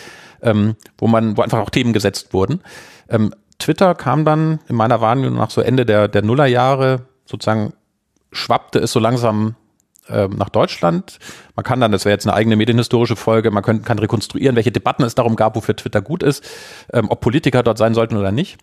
ähm, 0.42 0.76
wo 0.98 1.06
man, 1.06 1.36
wo 1.36 1.42
einfach 1.42 1.60
auch 1.60 1.70
Themen 1.70 1.92
gesetzt 1.92 2.32
wurden. 2.32 2.60
Ähm, 3.08 3.34
Twitter 3.58 3.94
kam 3.94 4.24
dann 4.24 4.60
in 4.68 4.76
meiner 4.76 5.00
Wahrnehmung 5.00 5.36
nach 5.36 5.50
so 5.50 5.60
Ende 5.60 5.86
der, 5.86 6.08
der 6.08 6.22
Nullerjahre 6.22 7.02
sozusagen 7.24 7.72
schwappte 8.32 8.78
es 8.78 8.92
so 8.92 8.98
langsam 8.98 9.54
nach 10.08 10.48
Deutschland. 10.48 11.18
Man 11.54 11.64
kann 11.64 11.80
dann, 11.80 11.92
das 11.92 12.04
wäre 12.04 12.12
jetzt 12.12 12.26
eine 12.26 12.34
eigene 12.34 12.56
medienhistorische 12.56 13.16
Folge, 13.16 13.50
man 13.50 13.62
kann, 13.62 13.82
kann 13.82 13.98
rekonstruieren, 13.98 14.56
welche 14.56 14.72
Debatten 14.72 15.04
es 15.04 15.14
darum 15.14 15.36
gab, 15.36 15.54
wofür 15.56 15.76
Twitter 15.76 16.02
gut 16.02 16.22
ist, 16.22 16.44
ähm, 16.92 17.06
ob 17.10 17.20
Politiker 17.20 17.62
dort 17.62 17.78
sein 17.78 17.94
sollten 17.94 18.16
oder 18.16 18.32
nicht. 18.32 18.58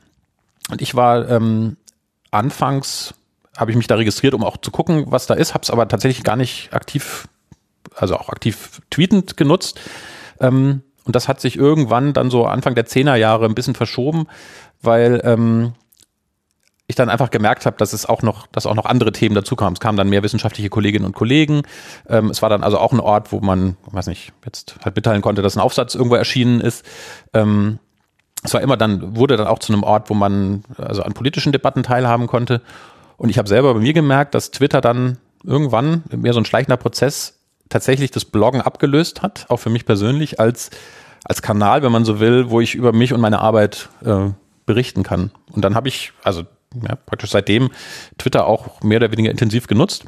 Und 0.69 0.81
ich 0.81 0.95
war 0.95 1.29
ähm, 1.29 1.77
anfangs 2.31 3.13
habe 3.59 3.71
ich 3.71 3.77
mich 3.77 3.87
da 3.87 3.95
registriert, 3.95 4.33
um 4.33 4.43
auch 4.43 4.57
zu 4.57 4.71
gucken, 4.71 5.05
was 5.07 5.27
da 5.27 5.33
ist, 5.33 5.53
habe 5.53 5.63
es 5.63 5.69
aber 5.69 5.87
tatsächlich 5.87 6.23
gar 6.23 6.37
nicht 6.37 6.73
aktiv, 6.73 7.27
also 7.93 8.15
auch 8.15 8.29
aktiv 8.29 8.81
tweetend 8.89 9.35
genutzt. 9.35 9.79
Ähm, 10.39 10.83
und 11.03 11.15
das 11.15 11.27
hat 11.27 11.41
sich 11.41 11.57
irgendwann 11.57 12.13
dann 12.13 12.29
so 12.29 12.45
Anfang 12.45 12.75
der 12.75 12.85
Zehnerjahre 12.85 13.45
ein 13.45 13.55
bisschen 13.55 13.75
verschoben, 13.75 14.27
weil 14.81 15.21
ähm, 15.25 15.73
ich 16.89 16.95
dann 16.95 17.07
einfach 17.07 17.29
gemerkt 17.29 17.67
habe, 17.67 17.77
dass 17.77 17.93
es 17.93 18.07
auch 18.07 18.23
noch, 18.23 18.47
dass 18.47 18.65
auch 18.65 18.73
noch 18.73 18.85
andere 18.85 19.11
Themen 19.11 19.35
dazu 19.35 19.55
kamen. 19.55 19.73
Es 19.73 19.79
kamen 19.79 19.95
dann 19.95 20.09
mehr 20.09 20.23
wissenschaftliche 20.23 20.69
Kolleginnen 20.69 21.05
und 21.05 21.13
Kollegen. 21.13 21.61
Ähm, 22.09 22.31
es 22.31 22.41
war 22.41 22.49
dann 22.49 22.63
also 22.63 22.79
auch 22.79 22.91
ein 22.91 22.99
Ort, 22.99 23.31
wo 23.31 23.39
man, 23.41 23.77
weiß 23.91 24.07
nicht, 24.07 24.33
jetzt 24.43 24.75
halt 24.83 24.95
mitteilen 24.95 25.21
konnte, 25.21 25.43
dass 25.43 25.55
ein 25.55 25.61
Aufsatz 25.61 25.93
irgendwo 25.93 26.15
erschienen 26.15 26.59
ist. 26.59 26.83
Ähm, 27.31 27.77
es 28.43 28.55
war 28.55 28.61
immer 28.61 28.75
dann, 28.75 29.15
wurde 29.15 29.37
dann 29.37 29.45
auch 29.45 29.59
zu 29.59 29.71
einem 29.71 29.83
Ort, 29.83 30.09
wo 30.09 30.15
man 30.15 30.63
also 30.77 31.03
an 31.03 31.13
politischen 31.13 31.51
Debatten 31.51 31.83
teilhaben 31.83 32.25
konnte. 32.25 32.61
Und 33.17 33.29
ich 33.29 33.37
habe 33.37 33.47
selber 33.47 33.75
bei 33.75 33.81
mir 33.81 33.93
gemerkt, 33.93 34.33
dass 34.33 34.49
Twitter 34.49 34.81
dann 34.81 35.19
irgendwann 35.43 36.03
mehr 36.09 36.33
so 36.33 36.39
ein 36.39 36.45
schleichender 36.45 36.77
Prozess 36.77 37.39
tatsächlich 37.69 38.09
das 38.09 38.25
Bloggen 38.25 38.61
abgelöst 38.61 39.21
hat, 39.21 39.45
auch 39.49 39.57
für 39.57 39.69
mich 39.69 39.85
persönlich 39.85 40.39
als 40.39 40.71
als 41.23 41.41
Kanal, 41.41 41.83
wenn 41.83 41.91
man 41.91 42.05
so 42.05 42.19
will, 42.19 42.49
wo 42.49 42.61
ich 42.61 42.75
über 42.75 42.93
mich 42.93 43.13
und 43.13 43.21
meine 43.21 43.39
Arbeit 43.39 43.89
äh, 44.03 44.29
berichten 44.65 45.03
kann. 45.03 45.31
Und 45.51 45.63
dann 45.63 45.75
habe 45.75 45.87
ich 45.87 46.13
also 46.23 46.43
ja, 46.75 46.95
praktisch 46.95 47.31
seitdem 47.31 47.71
Twitter 48.17 48.47
auch 48.47 48.81
mehr 48.81 48.97
oder 48.97 49.11
weniger 49.11 49.31
intensiv 49.31 49.67
genutzt. 49.67 50.05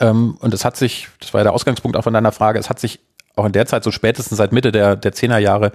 Ähm, 0.00 0.36
und 0.40 0.54
es 0.54 0.64
hat 0.64 0.76
sich, 0.76 1.08
das 1.20 1.32
war 1.34 1.40
ja 1.40 1.44
der 1.44 1.52
Ausgangspunkt 1.52 1.96
auch 1.96 2.04
von 2.04 2.14
deiner 2.14 2.32
Frage, 2.32 2.58
es 2.58 2.70
hat 2.70 2.80
sich 2.80 3.00
auch 3.36 3.46
in 3.46 3.52
der 3.52 3.66
Zeit 3.66 3.84
so 3.84 3.90
spätestens 3.90 4.38
seit 4.38 4.52
Mitte 4.52 4.72
der 4.72 4.96
der 4.96 5.12
Zehnerjahre 5.12 5.72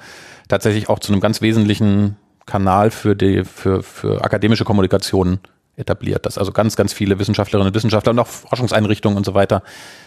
tatsächlich 0.50 0.90
auch 0.90 1.00
zu 1.00 1.12
einem 1.12 1.22
ganz 1.22 1.42
wesentlichen 1.42 2.18
Kanal 2.46 2.92
für 2.92 3.16
die 3.16 3.46
für 3.46 3.84
für 3.84 4.24
akademische 4.24 4.66
Kommunikation 4.66 5.40
etabliert, 5.76 6.26
dass 6.26 6.38
also 6.38 6.52
ganz, 6.52 6.76
ganz 6.76 6.94
viele 6.94 7.18
Wissenschaftlerinnen 7.20 7.70
und 7.70 7.76
Wissenschaftler 7.76 8.12
und 8.12 8.20
auch 8.20 8.28
Forschungseinrichtungen 8.28 9.18
und 9.18 9.26
so 9.26 9.34
weiter 9.34 9.64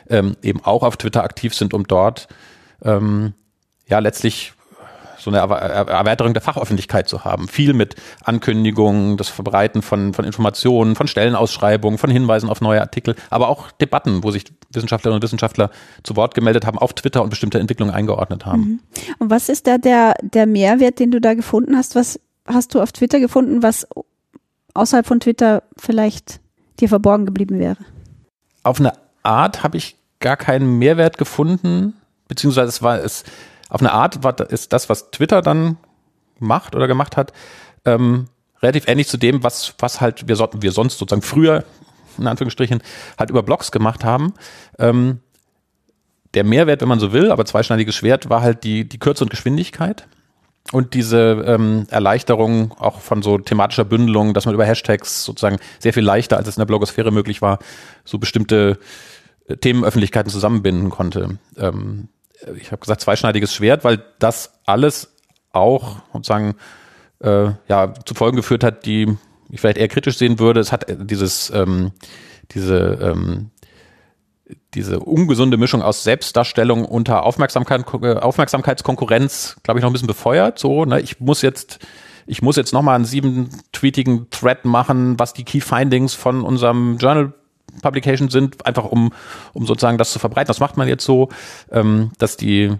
ähm, 0.09 0.37
eben 0.43 0.65
auch 0.65 0.83
auf 0.83 0.97
Twitter 0.97 1.25
aktiv 1.25 1.55
sind, 1.55 1.75
um 1.75 1.87
dort 1.87 2.29
ähm, 2.83 3.35
ja 3.89 3.99
letztlich 3.99 4.53
so 5.27 5.31
eine 5.33 5.39
Erweiterung 5.39 6.35
der 6.35 6.43
Fachöffentlichkeit 6.43 7.09
zu 7.09 7.25
haben. 7.25 7.49
Viel 7.49 7.73
mit 7.73 7.97
Ankündigungen, 8.23 9.17
das 9.17 9.29
Verbreiten 9.29 9.83
von, 9.83 10.15
von 10.15 10.25
Informationen, 10.25 10.95
von 10.95 11.09
Stellenausschreibungen, 11.09 11.99
von 11.99 12.11
Hinweisen 12.11 12.49
auf 12.49 12.61
neue 12.61 12.81
Artikel, 12.81 13.17
aber 13.29 13.49
auch 13.49 13.73
Debatten, 13.73 14.23
wo 14.23 14.31
sich 14.31 14.45
Wissenschaftlerinnen 14.73 15.17
und 15.17 15.23
Wissenschaftler 15.23 15.71
zu 16.05 16.15
Wort 16.15 16.35
gemeldet 16.35 16.65
haben, 16.65 16.79
auf 16.79 16.93
Twitter 16.95 17.25
und 17.25 17.31
bestimmte 17.31 17.59
Entwicklungen 17.59 17.93
eingeordnet 17.93 18.47
haben. 18.47 18.63
Mhm. 18.63 18.81
Und 19.19 19.31
was 19.31 19.49
ist 19.49 19.67
da 19.67 19.79
der, 19.79 20.15
der 20.23 20.47
Mehrwert, 20.47 21.01
den 21.01 21.11
du 21.11 21.21
da 21.21 21.35
gefunden 21.35 21.77
hast? 21.77 21.97
Was 21.97 22.21
hast 22.47 22.75
du 22.75 22.81
auf 22.81 22.93
Twitter 22.93 23.19
gefunden, 23.19 23.65
was 23.65 23.87
außerhalb 24.75 25.07
von 25.07 25.19
Twitter 25.19 25.65
vielleicht 25.77 26.41
dir 26.79 26.89
verborgen 26.89 27.27
geblieben 27.27 27.59
wäre? 27.59 27.79
Auf 28.63 28.79
eine 28.79 28.93
Art 29.25 29.65
habe 29.65 29.77
ich 29.77 29.97
gar 30.21 30.37
keinen 30.37 30.79
Mehrwert 30.79 31.19
gefunden, 31.19 31.95
beziehungsweise 32.29 32.69
es 32.69 32.83
war 32.83 33.03
es 33.03 33.25
auf 33.69 33.81
eine 33.81 33.93
Art 33.93 34.23
war, 34.23 34.39
ist 34.51 34.73
das, 34.73 34.89
was 34.89 35.11
Twitter 35.11 35.43
dann 35.43 35.77
macht 36.39 36.75
oder 36.75 36.87
gemacht 36.87 37.17
hat, 37.17 37.33
ähm, 37.85 38.27
relativ 38.63 38.89
ähnlich 38.89 39.09
zu 39.09 39.17
dem, 39.17 39.43
was, 39.43 39.75
was 39.79 40.01
halt 40.01 40.29
wir, 40.29 40.39
wir 40.39 40.73
sonst 40.73 40.99
sozusagen 40.99 41.23
früher, 41.23 41.65
in 42.19 42.27
Anführungsstrichen, 42.27 42.83
halt 43.19 43.31
über 43.31 43.43
Blogs 43.43 43.71
gemacht 43.73 44.05
haben. 44.05 44.35
Ähm, 44.79 45.21
der 46.35 46.45
Mehrwert, 46.45 46.83
wenn 46.83 46.89
man 46.89 47.01
so 47.01 47.13
will, 47.13 47.31
aber 47.31 47.45
zweischneidiges 47.45 47.95
Schwert, 47.95 48.29
war 48.29 48.43
halt 48.43 48.65
die, 48.65 48.89
die 48.89 48.99
Kürze 48.99 49.25
und 49.25 49.31
Geschwindigkeit 49.31 50.07
und 50.73 50.95
diese 50.95 51.45
ähm, 51.47 51.87
Erleichterung 51.91 52.73
auch 52.73 53.01
von 53.01 53.23
so 53.23 53.39
thematischer 53.39 53.85
Bündelung, 53.85 54.35
dass 54.35 54.47
man 54.47 54.55
über 54.55 54.65
Hashtags 54.65 55.25
sozusagen 55.25 55.59
sehr 55.79 55.93
viel 55.93 56.03
leichter, 56.03 56.37
als 56.37 56.49
es 56.49 56.57
in 56.57 56.61
der 56.61 56.67
Blogosphäre 56.67 57.11
möglich 57.11 57.41
war, 57.41 57.59
so 58.05 58.19
bestimmte 58.19 58.79
äh, 59.47 59.57
Themenöffentlichkeiten 59.57 60.31
zusammenbinden 60.31 60.91
konnte. 60.91 61.39
Ähm, 61.57 62.09
ich 62.55 62.73
habe 62.73 62.81
gesagt, 62.81 63.01
zweischneidiges 63.01 63.55
Schwert, 63.55 63.85
weil 63.85 64.03
das 64.19 64.61
alles 64.65 65.15
auch 65.53 65.97
sozusagen 66.13 66.55
äh, 67.21 67.51
ja, 67.69 67.95
zu 68.05 68.15
Folgen 68.15 68.37
geführt 68.37 68.65
hat, 68.65 68.87
die 68.87 69.17
ich 69.51 69.61
vielleicht 69.61 69.79
eher 69.79 69.89
kritisch 69.89 70.19
sehen 70.19 70.39
würde. 70.39 70.61
Es 70.61 70.73
hat 70.73 70.89
äh, 70.89 70.97
dieses, 70.99 71.51
ähm, 71.51 71.93
diese 72.53 72.99
ähm, 73.01 73.51
diese 74.75 75.01
ungesunde 75.01 75.57
Mischung 75.57 75.83
aus 75.83 76.05
Selbstdarstellung 76.05 76.85
unter 76.85 77.25
Aufmerksamkeit, 77.25 77.85
äh, 78.03 78.15
Aufmerksamkeitskonkurrenz, 78.15 79.57
glaube 79.63 79.81
ich, 79.81 79.83
noch 79.83 79.91
ein 79.91 79.93
bisschen 79.93 80.07
befeuert. 80.07 80.59
So, 80.59 80.85
ne, 80.85 81.01
ich 81.01 81.19
muss 81.21 81.43
jetzt, 81.43 81.81
ich 82.27 82.43
muss 82.43 82.57
jetzt 82.57 82.73
nochmal 82.73 82.95
einen 82.95 83.05
sieben-tweetigen 83.05 84.31
Thread 84.31 84.65
machen, 84.65 85.19
was 85.19 85.33
die 85.33 85.45
Key 85.45 85.61
Findings 85.61 86.15
von 86.15 86.43
unserem 86.43 86.99
Journal 86.99 87.33
Publication 87.83 88.29
sind, 88.29 88.65
einfach 88.67 88.85
um, 88.85 89.13
um 89.53 89.67
sozusagen 89.67 89.99
das 89.99 90.13
zu 90.13 90.19
verbreiten. 90.19 90.49
Das 90.49 90.61
macht 90.61 90.77
man 90.77 90.89
jetzt 90.89 91.05
so, 91.05 91.29
ähm, 91.71 92.11
dass 92.19 92.37
die, 92.37 92.73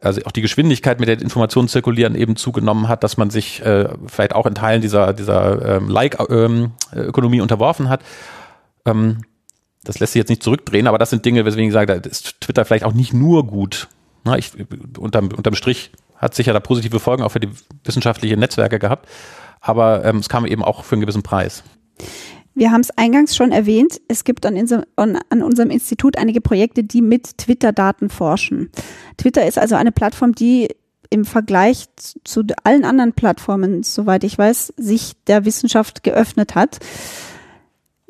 also 0.00 0.20
auch 0.24 0.32
die 0.32 0.42
Geschwindigkeit, 0.42 1.00
mit 1.00 1.08
der 1.08 1.20
Informationen 1.20 1.68
zirkulieren, 1.68 2.14
eben 2.14 2.36
zugenommen 2.36 2.88
hat, 2.88 3.04
dass 3.04 3.16
man 3.16 3.30
sich 3.30 3.64
äh, 3.64 3.88
vielleicht 4.06 4.34
auch 4.34 4.46
in 4.46 4.54
Teilen 4.54 4.82
dieser, 4.82 5.12
dieser 5.12 5.76
ähm, 5.76 5.88
Like-Ökonomie 5.88 7.36
ähm, 7.36 7.42
unterworfen 7.42 7.88
hat. 7.88 8.02
Ähm, 8.84 9.22
das 9.84 9.98
lässt 9.98 10.12
sich 10.12 10.20
jetzt 10.20 10.28
nicht 10.28 10.42
zurückdrehen, 10.42 10.86
aber 10.86 10.98
das 10.98 11.10
sind 11.10 11.24
Dinge, 11.24 11.44
weswegen 11.44 11.68
ich 11.68 11.72
sage, 11.72 12.00
da 12.00 12.08
ist 12.08 12.40
Twitter 12.40 12.64
vielleicht 12.64 12.84
auch 12.84 12.94
nicht 12.94 13.12
nur 13.12 13.46
gut. 13.46 13.88
Na, 14.24 14.38
ich, 14.38 14.52
unterm, 14.98 15.28
unterm 15.28 15.54
Strich 15.54 15.90
hat 16.16 16.34
sicher 16.34 16.52
da 16.52 16.60
positive 16.60 17.00
Folgen 17.00 17.24
auch 17.24 17.32
für 17.32 17.40
die 17.40 17.50
wissenschaftlichen 17.82 18.38
Netzwerke 18.38 18.78
gehabt, 18.78 19.08
aber 19.60 20.04
ähm, 20.04 20.18
es 20.18 20.28
kam 20.28 20.46
eben 20.46 20.62
auch 20.62 20.84
für 20.84 20.94
einen 20.94 21.00
gewissen 21.00 21.24
Preis. 21.24 21.64
Wir 22.54 22.70
haben 22.70 22.82
es 22.82 22.90
eingangs 22.96 23.34
schon 23.34 23.50
erwähnt, 23.50 24.00
es 24.08 24.24
gibt 24.24 24.44
an, 24.44 24.56
an, 24.96 25.42
unserem 25.42 25.70
Institut 25.70 26.18
einige 26.18 26.40
Projekte, 26.40 26.84
die 26.84 27.00
mit 27.00 27.38
Twitter-Daten 27.38 28.10
forschen. 28.10 28.70
Twitter 29.16 29.46
ist 29.46 29.58
also 29.58 29.74
eine 29.74 29.92
Plattform, 29.92 30.34
die 30.34 30.68
im 31.08 31.24
Vergleich 31.24 31.86
zu 32.24 32.42
allen 32.64 32.84
anderen 32.84 33.12
Plattformen, 33.12 33.82
soweit 33.82 34.24
ich 34.24 34.36
weiß, 34.36 34.74
sich 34.76 35.12
der 35.26 35.44
Wissenschaft 35.44 36.02
geöffnet 36.02 36.54
hat. 36.54 36.78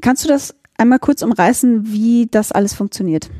Kannst 0.00 0.24
du 0.24 0.28
das 0.28 0.54
einmal 0.76 0.98
kurz 0.98 1.22
umreißen, 1.22 1.92
wie 1.92 2.28
das 2.30 2.52
alles 2.52 2.74
funktioniert? 2.74 3.30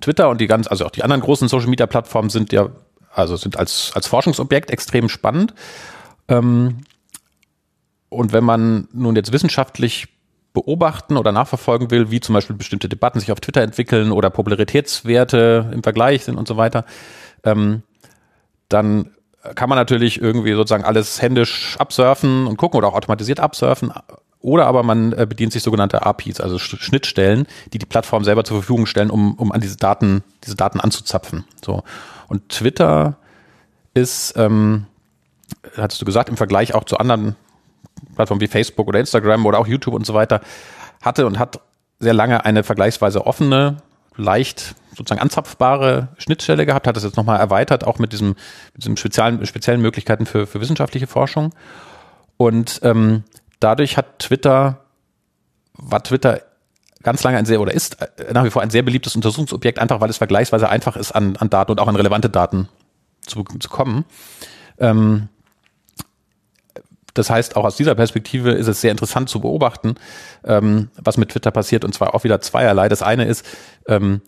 Twitter 0.00 0.28
und 0.28 0.40
die 0.40 0.46
ganz, 0.46 0.66
also 0.66 0.86
auch 0.86 0.90
die 0.90 1.04
anderen 1.04 1.22
großen 1.22 1.48
Social 1.48 1.68
Media 1.68 1.86
Plattformen 1.86 2.30
sind 2.30 2.52
ja, 2.52 2.70
also 3.12 3.36
sind 3.36 3.58
als, 3.58 3.92
als 3.94 4.06
Forschungsobjekt 4.06 4.70
extrem 4.70 5.08
spannend. 5.08 5.54
Ähm, 6.28 6.78
und 8.14 8.32
wenn 8.32 8.44
man 8.44 8.88
nun 8.92 9.16
jetzt 9.16 9.32
wissenschaftlich 9.32 10.08
beobachten 10.52 11.16
oder 11.16 11.32
nachverfolgen 11.32 11.90
will, 11.90 12.10
wie 12.10 12.20
zum 12.20 12.34
Beispiel 12.34 12.56
bestimmte 12.56 12.88
Debatten 12.88 13.20
sich 13.20 13.32
auf 13.32 13.40
Twitter 13.40 13.62
entwickeln 13.62 14.12
oder 14.12 14.30
Popularitätswerte 14.30 15.70
im 15.72 15.82
Vergleich 15.82 16.24
sind 16.24 16.36
und 16.36 16.46
so 16.46 16.56
weiter, 16.56 16.84
ähm, 17.42 17.82
dann 18.68 19.10
kann 19.56 19.68
man 19.68 19.76
natürlich 19.76 20.22
irgendwie 20.22 20.54
sozusagen 20.54 20.84
alles 20.84 21.20
händisch 21.20 21.76
absurfen 21.78 22.46
und 22.46 22.56
gucken 22.56 22.78
oder 22.78 22.88
auch 22.88 22.94
automatisiert 22.94 23.40
absurfen. 23.40 23.92
Oder 24.40 24.66
aber 24.66 24.82
man 24.82 25.12
äh, 25.12 25.26
bedient 25.28 25.52
sich 25.52 25.62
sogenannte 25.62 26.06
APIs, 26.06 26.40
also 26.40 26.58
Schnittstellen, 26.58 27.46
die 27.72 27.78
die 27.78 27.86
Plattform 27.86 28.24
selber 28.24 28.44
zur 28.44 28.58
Verfügung 28.58 28.86
stellen, 28.86 29.10
um, 29.10 29.34
um 29.34 29.52
an 29.52 29.60
diese 29.60 29.76
Daten, 29.76 30.22
diese 30.44 30.54
Daten 30.54 30.80
anzuzapfen. 30.80 31.44
So. 31.64 31.82
Und 32.28 32.48
Twitter 32.48 33.16
ist, 33.94 34.34
ähm, 34.36 34.86
hattest 35.76 36.00
du 36.00 36.04
gesagt, 36.04 36.28
im 36.28 36.36
Vergleich 36.36 36.74
auch 36.74 36.84
zu 36.84 36.98
anderen 36.98 37.36
Plattformen 38.14 38.40
wie 38.40 38.48
Facebook 38.48 38.88
oder 38.88 39.00
Instagram 39.00 39.46
oder 39.46 39.58
auch 39.58 39.66
YouTube 39.66 39.94
und 39.94 40.06
so 40.06 40.14
weiter, 40.14 40.40
hatte 41.02 41.26
und 41.26 41.38
hat 41.38 41.60
sehr 41.98 42.14
lange 42.14 42.44
eine 42.44 42.64
vergleichsweise 42.64 43.26
offene, 43.26 43.78
leicht 44.16 44.74
sozusagen 44.96 45.20
anzapfbare 45.20 46.08
Schnittstelle 46.18 46.66
gehabt, 46.66 46.86
hat 46.86 46.96
das 46.96 47.04
jetzt 47.04 47.16
nochmal 47.16 47.40
erweitert, 47.40 47.84
auch 47.84 47.98
mit 47.98 48.12
diesem, 48.12 48.28
mit 48.74 48.82
diesem 48.82 48.96
speziellen, 48.96 49.44
speziellen 49.46 49.80
Möglichkeiten 49.80 50.26
für, 50.26 50.46
für 50.46 50.60
wissenschaftliche 50.60 51.06
Forschung. 51.06 51.52
Und 52.36 52.80
ähm, 52.82 53.24
dadurch 53.60 53.96
hat 53.96 54.18
Twitter, 54.20 54.84
war 55.74 56.02
Twitter 56.02 56.42
ganz 57.02 57.22
lange 57.22 57.38
ein 57.38 57.46
sehr 57.46 57.60
oder 57.60 57.72
ist 57.72 58.00
äh, 58.00 58.32
nach 58.32 58.44
wie 58.44 58.50
vor 58.50 58.62
ein 58.62 58.70
sehr 58.70 58.82
beliebtes 58.82 59.14
Untersuchungsobjekt, 59.14 59.78
einfach 59.78 60.00
weil 60.00 60.10
es 60.10 60.18
vergleichsweise 60.18 60.68
einfach 60.68 60.96
ist, 60.96 61.12
an, 61.12 61.36
an 61.36 61.50
Daten 61.50 61.72
und 61.72 61.80
auch 61.80 61.88
an 61.88 61.96
relevante 61.96 62.30
Daten 62.30 62.68
zu, 63.20 63.44
zu 63.44 63.68
kommen. 63.68 64.04
Ähm, 64.78 65.28
das 67.14 67.30
heißt, 67.30 67.56
auch 67.56 67.64
aus 67.64 67.76
dieser 67.76 67.94
Perspektive 67.94 68.50
ist 68.50 68.66
es 68.66 68.80
sehr 68.80 68.90
interessant 68.90 69.28
zu 69.28 69.40
beobachten, 69.40 69.94
ähm, 70.44 70.88
was 70.96 71.16
mit 71.16 71.30
Twitter 71.30 71.50
passiert, 71.50 71.84
und 71.84 71.94
zwar 71.94 72.14
auch 72.14 72.24
wieder 72.24 72.40
zweierlei. 72.40 72.88
Das 72.88 73.02
eine 73.02 73.24
ist, 73.24 73.46
ähm, 73.86 74.20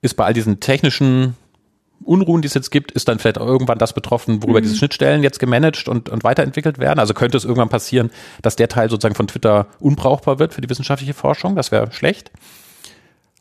ist 0.00 0.14
bei 0.14 0.24
all 0.24 0.32
diesen 0.32 0.60
technischen 0.60 1.36
Unruhen, 2.04 2.42
die 2.42 2.46
es 2.46 2.54
jetzt 2.54 2.70
gibt, 2.70 2.92
ist 2.92 3.08
dann 3.08 3.18
vielleicht 3.18 3.38
auch 3.38 3.46
irgendwann 3.46 3.78
das 3.78 3.92
betroffen, 3.92 4.42
worüber 4.42 4.60
mhm. 4.60 4.64
diese 4.64 4.76
Schnittstellen 4.76 5.22
jetzt 5.22 5.38
gemanagt 5.38 5.88
und, 5.88 6.08
und 6.08 6.24
weiterentwickelt 6.24 6.78
werden. 6.78 6.98
Also 6.98 7.12
könnte 7.12 7.36
es 7.36 7.44
irgendwann 7.44 7.68
passieren, 7.68 8.10
dass 8.40 8.56
der 8.56 8.68
Teil 8.68 8.88
sozusagen 8.88 9.14
von 9.14 9.26
Twitter 9.26 9.66
unbrauchbar 9.80 10.38
wird 10.38 10.54
für 10.54 10.60
die 10.60 10.70
wissenschaftliche 10.70 11.14
Forschung. 11.14 11.56
Das 11.56 11.72
wäre 11.72 11.92
schlecht. 11.92 12.30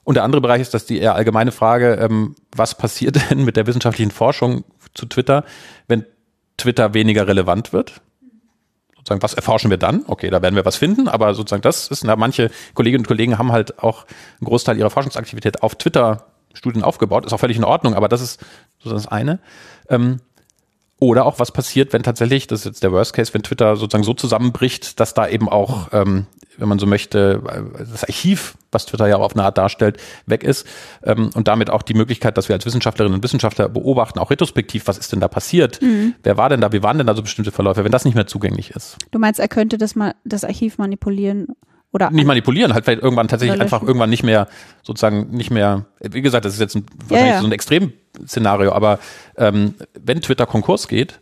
Und 0.03 0.15
der 0.15 0.23
andere 0.23 0.41
Bereich 0.41 0.61
ist, 0.61 0.73
dass 0.73 0.85
die 0.85 0.99
eher 0.99 1.15
allgemeine 1.15 1.51
Frage, 1.51 1.95
ähm, 1.95 2.35
was 2.55 2.75
passiert 2.75 3.19
denn 3.29 3.45
mit 3.45 3.57
der 3.57 3.67
wissenschaftlichen 3.67 4.11
Forschung 4.11 4.63
zu 4.93 5.05
Twitter, 5.05 5.45
wenn 5.87 6.05
Twitter 6.57 6.93
weniger 6.93 7.27
relevant 7.27 7.73
wird? 7.73 8.01
Sozusagen, 9.07 9.23
was 9.23 9.35
erforschen 9.35 9.69
wir 9.69 9.77
dann? 9.77 10.03
Okay, 10.05 10.29
da 10.29 10.41
werden 10.41 10.55
wir 10.55 10.65
was 10.65 10.75
finden, 10.75 11.07
aber 11.07 11.33
sozusagen 11.33 11.61
das 11.61 11.87
ist, 11.87 12.03
na, 12.03 12.17
manche 12.17 12.51
Kolleginnen 12.73 13.03
und 13.03 13.07
Kollegen 13.07 13.37
haben 13.37 13.53
halt 13.53 13.79
auch 13.79 14.05
einen 14.41 14.47
Großteil 14.47 14.77
ihrer 14.77 14.89
Forschungsaktivität 14.89 15.63
auf 15.63 15.75
Twitter 15.75 16.25
Studien 16.53 16.83
aufgebaut, 16.83 17.25
ist 17.25 17.31
auch 17.31 17.39
völlig 17.39 17.55
in 17.55 17.63
Ordnung, 17.63 17.93
aber 17.93 18.09
das 18.09 18.19
ist 18.19 18.41
sozusagen 18.79 19.03
das 19.03 19.07
eine. 19.09 19.39
Ähm, 19.87 20.19
oder 20.99 21.25
auch 21.25 21.39
was 21.39 21.53
passiert, 21.53 21.93
wenn 21.93 22.03
tatsächlich, 22.03 22.47
das 22.47 22.61
ist 22.61 22.65
jetzt 22.65 22.83
der 22.83 22.91
Worst 22.91 23.13
Case, 23.13 23.33
wenn 23.33 23.43
Twitter 23.43 23.77
sozusagen 23.77 24.03
so 24.03 24.13
zusammenbricht, 24.13 24.99
dass 24.99 25.13
da 25.13 25.25
eben 25.25 25.47
auch, 25.47 25.87
ähm, 25.93 26.25
wenn 26.57 26.67
man 26.67 26.79
so 26.79 26.85
möchte, 26.85 27.41
das 27.79 28.03
Archiv, 28.03 28.55
was 28.71 28.85
Twitter 28.85 29.07
ja 29.07 29.17
auch 29.17 29.23
auf 29.23 29.35
eine 29.35 29.43
Art 29.43 29.57
darstellt, 29.57 29.97
weg 30.25 30.43
ist 30.43 30.67
ähm, 31.03 31.29
und 31.33 31.47
damit 31.47 31.69
auch 31.69 31.83
die 31.83 31.93
Möglichkeit, 31.93 32.37
dass 32.37 32.49
wir 32.49 32.55
als 32.55 32.65
Wissenschaftlerinnen 32.65 33.15
und 33.15 33.23
Wissenschaftler 33.23 33.69
beobachten, 33.69 34.19
auch 34.19 34.31
retrospektiv, 34.31 34.87
was 34.87 34.97
ist 34.97 35.11
denn 35.11 35.19
da 35.19 35.27
passiert? 35.27 35.81
Mhm. 35.81 36.15
Wer 36.23 36.37
war 36.37 36.49
denn 36.49 36.61
da? 36.61 36.71
Wie 36.71 36.83
waren 36.83 36.97
denn 36.97 37.07
da 37.07 37.15
so 37.15 37.21
bestimmte 37.21 37.51
Verläufe, 37.51 37.83
wenn 37.83 37.91
das 37.91 38.05
nicht 38.05 38.15
mehr 38.15 38.27
zugänglich 38.27 38.71
ist? 38.71 38.97
Du 39.11 39.19
meinst, 39.19 39.39
er 39.39 39.47
könnte 39.47 39.77
das 39.77 39.95
mal 39.95 40.15
das 40.23 40.43
Archiv 40.43 40.77
manipulieren 40.77 41.47
oder 41.93 42.11
nicht 42.11 42.25
manipulieren, 42.25 42.73
halt 42.73 42.85
vielleicht 42.85 43.01
irgendwann 43.01 43.27
tatsächlich 43.27 43.59
einfach 43.59 43.81
irgendwann 43.81 44.09
nicht 44.09 44.23
mehr, 44.23 44.47
sozusagen 44.83 45.29
nicht 45.31 45.51
mehr, 45.51 45.85
wie 46.01 46.21
gesagt, 46.21 46.45
das 46.45 46.53
ist 46.53 46.59
jetzt 46.59 46.75
ein, 46.75 46.85
wahrscheinlich 47.07 47.29
ja, 47.29 47.35
ja. 47.35 47.41
so 47.41 47.47
ein 47.47 47.51
Extremszenario, 47.53 48.71
aber 48.73 48.99
ähm, 49.37 49.75
wenn 49.99 50.21
Twitter 50.21 50.45
Konkurs 50.45 50.87
geht, 50.87 51.19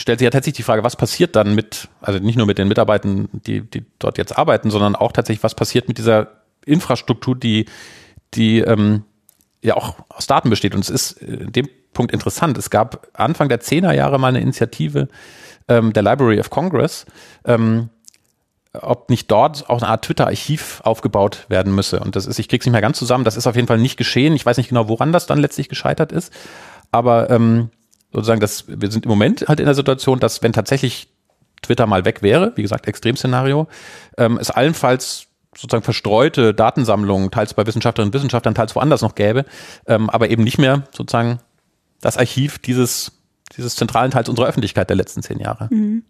stellt 0.00 0.18
sich 0.18 0.24
ja 0.24 0.30
tatsächlich 0.30 0.58
die 0.58 0.62
Frage, 0.62 0.84
was 0.84 0.96
passiert 0.96 1.36
dann 1.36 1.54
mit, 1.54 1.88
also 2.00 2.18
nicht 2.18 2.36
nur 2.36 2.46
mit 2.46 2.58
den 2.58 2.68
Mitarbeitern, 2.68 3.28
die, 3.32 3.60
die 3.60 3.84
dort 3.98 4.18
jetzt 4.18 4.36
arbeiten, 4.36 4.70
sondern 4.70 4.96
auch 4.96 5.12
tatsächlich, 5.12 5.42
was 5.42 5.54
passiert 5.54 5.88
mit 5.88 5.98
dieser 5.98 6.28
Infrastruktur, 6.64 7.36
die, 7.36 7.66
die 8.34 8.60
ähm, 8.60 9.04
ja 9.62 9.76
auch 9.76 9.96
aus 10.08 10.26
Daten 10.26 10.50
besteht. 10.50 10.74
Und 10.74 10.80
es 10.80 10.90
ist 10.90 11.12
in 11.22 11.52
dem 11.52 11.68
Punkt 11.92 12.12
interessant. 12.12 12.56
Es 12.58 12.70
gab 12.70 13.08
Anfang 13.14 13.48
der 13.48 13.60
Zehnerjahre 13.60 14.18
mal 14.18 14.28
eine 14.28 14.40
Initiative 14.40 15.08
ähm, 15.68 15.92
der 15.92 16.02
Library 16.02 16.40
of 16.40 16.50
Congress, 16.50 17.06
ähm, 17.44 17.90
ob 18.72 19.10
nicht 19.10 19.30
dort 19.30 19.68
auch 19.68 19.82
eine 19.82 19.90
Art 19.90 20.04
Twitter-Archiv 20.04 20.80
aufgebaut 20.84 21.46
werden 21.48 21.74
müsse. 21.74 22.00
Und 22.00 22.14
das 22.14 22.26
ist, 22.26 22.38
ich 22.38 22.48
krieg's 22.48 22.66
nicht 22.66 22.72
mehr 22.72 22.80
ganz 22.80 22.98
zusammen, 22.98 23.24
das 23.24 23.36
ist 23.36 23.46
auf 23.46 23.56
jeden 23.56 23.66
Fall 23.66 23.78
nicht 23.78 23.96
geschehen. 23.96 24.34
Ich 24.34 24.46
weiß 24.46 24.56
nicht 24.56 24.68
genau, 24.68 24.88
woran 24.88 25.12
das 25.12 25.26
dann 25.26 25.40
letztlich 25.40 25.68
gescheitert 25.68 26.12
ist. 26.12 26.32
Aber 26.92 27.30
ähm, 27.30 27.70
sozusagen, 28.12 28.40
das, 28.40 28.64
wir 28.68 28.90
sind 28.90 29.04
im 29.04 29.08
Moment 29.08 29.46
halt 29.48 29.60
in 29.60 29.66
der 29.66 29.74
Situation, 29.74 30.20
dass 30.20 30.42
wenn 30.42 30.52
tatsächlich 30.52 31.08
Twitter 31.62 31.86
mal 31.86 32.04
weg 32.04 32.22
wäre, 32.22 32.52
wie 32.56 32.62
gesagt, 32.62 32.86
Extremszenario, 32.86 33.68
ähm, 34.16 34.38
es 34.40 34.50
allenfalls 34.50 35.26
sozusagen 35.56 35.82
verstreute 35.82 36.54
Datensammlungen, 36.54 37.30
teils 37.30 37.54
bei 37.54 37.66
Wissenschaftlerinnen 37.66 38.10
und 38.10 38.14
Wissenschaftlern, 38.14 38.54
teils 38.54 38.74
woanders 38.76 39.02
noch 39.02 39.14
gäbe, 39.14 39.44
ähm, 39.86 40.08
aber 40.10 40.30
eben 40.30 40.44
nicht 40.44 40.58
mehr 40.58 40.84
sozusagen 40.92 41.38
das 42.00 42.16
Archiv 42.16 42.58
dieses, 42.58 43.12
dieses 43.56 43.76
zentralen 43.76 44.10
Teils 44.10 44.28
unserer 44.28 44.46
Öffentlichkeit 44.46 44.88
der 44.88 44.96
letzten 44.96 45.22
zehn 45.22 45.38
Jahre. 45.38 45.68
Mhm. 45.70 46.04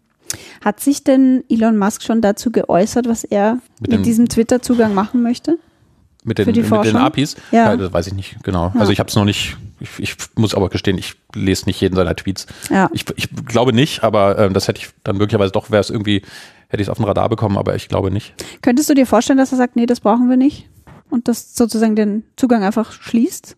Hat 0.63 0.79
sich 0.79 1.03
denn 1.03 1.43
Elon 1.49 1.77
Musk 1.77 2.03
schon 2.03 2.21
dazu 2.21 2.51
geäußert, 2.51 3.07
was 3.07 3.23
er 3.23 3.59
mit, 3.81 3.91
mit 3.91 4.05
diesem 4.05 4.29
Twitter-Zugang 4.29 4.93
machen 4.93 5.21
möchte? 5.21 5.57
Mit 6.23 6.37
den, 6.37 6.45
mit 6.47 6.55
den 6.85 6.95
APIs? 6.95 7.35
Ja. 7.51 7.71
ja. 7.71 7.77
Das 7.77 7.93
weiß 7.93 8.07
ich 8.07 8.13
nicht 8.13 8.43
genau. 8.43 8.71
Ja. 8.73 8.79
Also 8.79 8.91
ich 8.91 8.99
habe 8.99 9.09
es 9.09 9.15
noch 9.15 9.25
nicht, 9.25 9.57
ich, 9.79 9.89
ich, 9.97 10.15
muss 10.35 10.53
aber 10.53 10.69
gestehen, 10.69 10.97
ich 10.97 11.15
lese 11.33 11.65
nicht 11.65 11.81
jeden 11.81 11.95
seiner 11.95 12.15
Tweets. 12.15 12.45
Ja. 12.69 12.89
Ich, 12.93 13.05
ich 13.15 13.29
glaube 13.45 13.73
nicht, 13.73 14.03
aber 14.03 14.37
äh, 14.37 14.49
das 14.51 14.67
hätte 14.67 14.81
ich 14.81 14.89
dann 15.03 15.17
möglicherweise 15.17 15.51
doch, 15.51 15.71
wäre 15.71 15.81
es 15.81 15.89
irgendwie, 15.89 16.21
hätte 16.67 16.81
ich 16.81 16.87
es 16.87 16.89
auf 16.89 16.97
den 16.97 17.05
Radar 17.05 17.27
bekommen, 17.27 17.57
aber 17.57 17.75
ich 17.75 17.89
glaube 17.89 18.11
nicht. 18.11 18.35
Könntest 18.61 18.89
du 18.89 18.93
dir 18.93 19.07
vorstellen, 19.07 19.39
dass 19.39 19.51
er 19.51 19.57
sagt, 19.57 19.75
nee, 19.75 19.87
das 19.87 19.99
brauchen 19.99 20.29
wir 20.29 20.37
nicht? 20.37 20.69
Und 21.09 21.27
das 21.27 21.55
sozusagen 21.55 21.95
den 21.95 22.23
Zugang 22.37 22.63
einfach 22.63 22.91
schließt? 22.91 23.57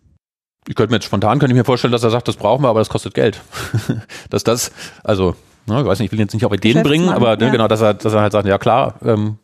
Ich 0.66 0.74
könnte 0.74 0.90
mir 0.90 0.96
jetzt 0.96 1.04
spontan, 1.04 1.38
könnte 1.38 1.52
ich 1.52 1.58
mir 1.58 1.64
vorstellen, 1.64 1.92
dass 1.92 2.02
er 2.02 2.10
sagt, 2.10 2.26
das 2.28 2.36
brauchen 2.36 2.62
wir, 2.62 2.68
aber 2.68 2.80
das 2.80 2.88
kostet 2.88 3.12
Geld. 3.12 3.42
dass 4.30 4.42
das, 4.42 4.72
also 5.02 5.36
Ne, 5.66 5.80
ich 5.80 5.86
weiß 5.86 5.98
nicht, 5.98 6.06
ich 6.08 6.12
will 6.12 6.18
jetzt 6.18 6.34
nicht 6.34 6.44
auf 6.44 6.52
Ideen 6.52 6.82
bringen, 6.82 7.08
aber 7.08 7.36
ne, 7.36 7.46
ja. 7.46 7.50
genau, 7.50 7.68
dass 7.68 7.80
er, 7.80 7.94
dass 7.94 8.12
er 8.12 8.20
halt 8.20 8.32
sagt, 8.32 8.46
ja 8.46 8.58
klar, 8.58 8.96
ähm, 9.02 9.38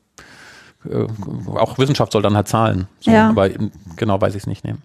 äh, 0.88 1.07
auch 1.51 1.79
Wissenschaft 1.79 2.12
soll 2.12 2.23
dann 2.23 2.37
halt 2.37 2.49
zahlen. 2.49 2.87
So, 3.01 3.11
ja. 3.11 3.29
Aber 3.31 3.49
genau 3.97 4.21
weiß 4.21 4.35
ich 4.35 4.43
es 4.43 4.47
nicht 4.47 4.64
nehmen. 4.64 4.83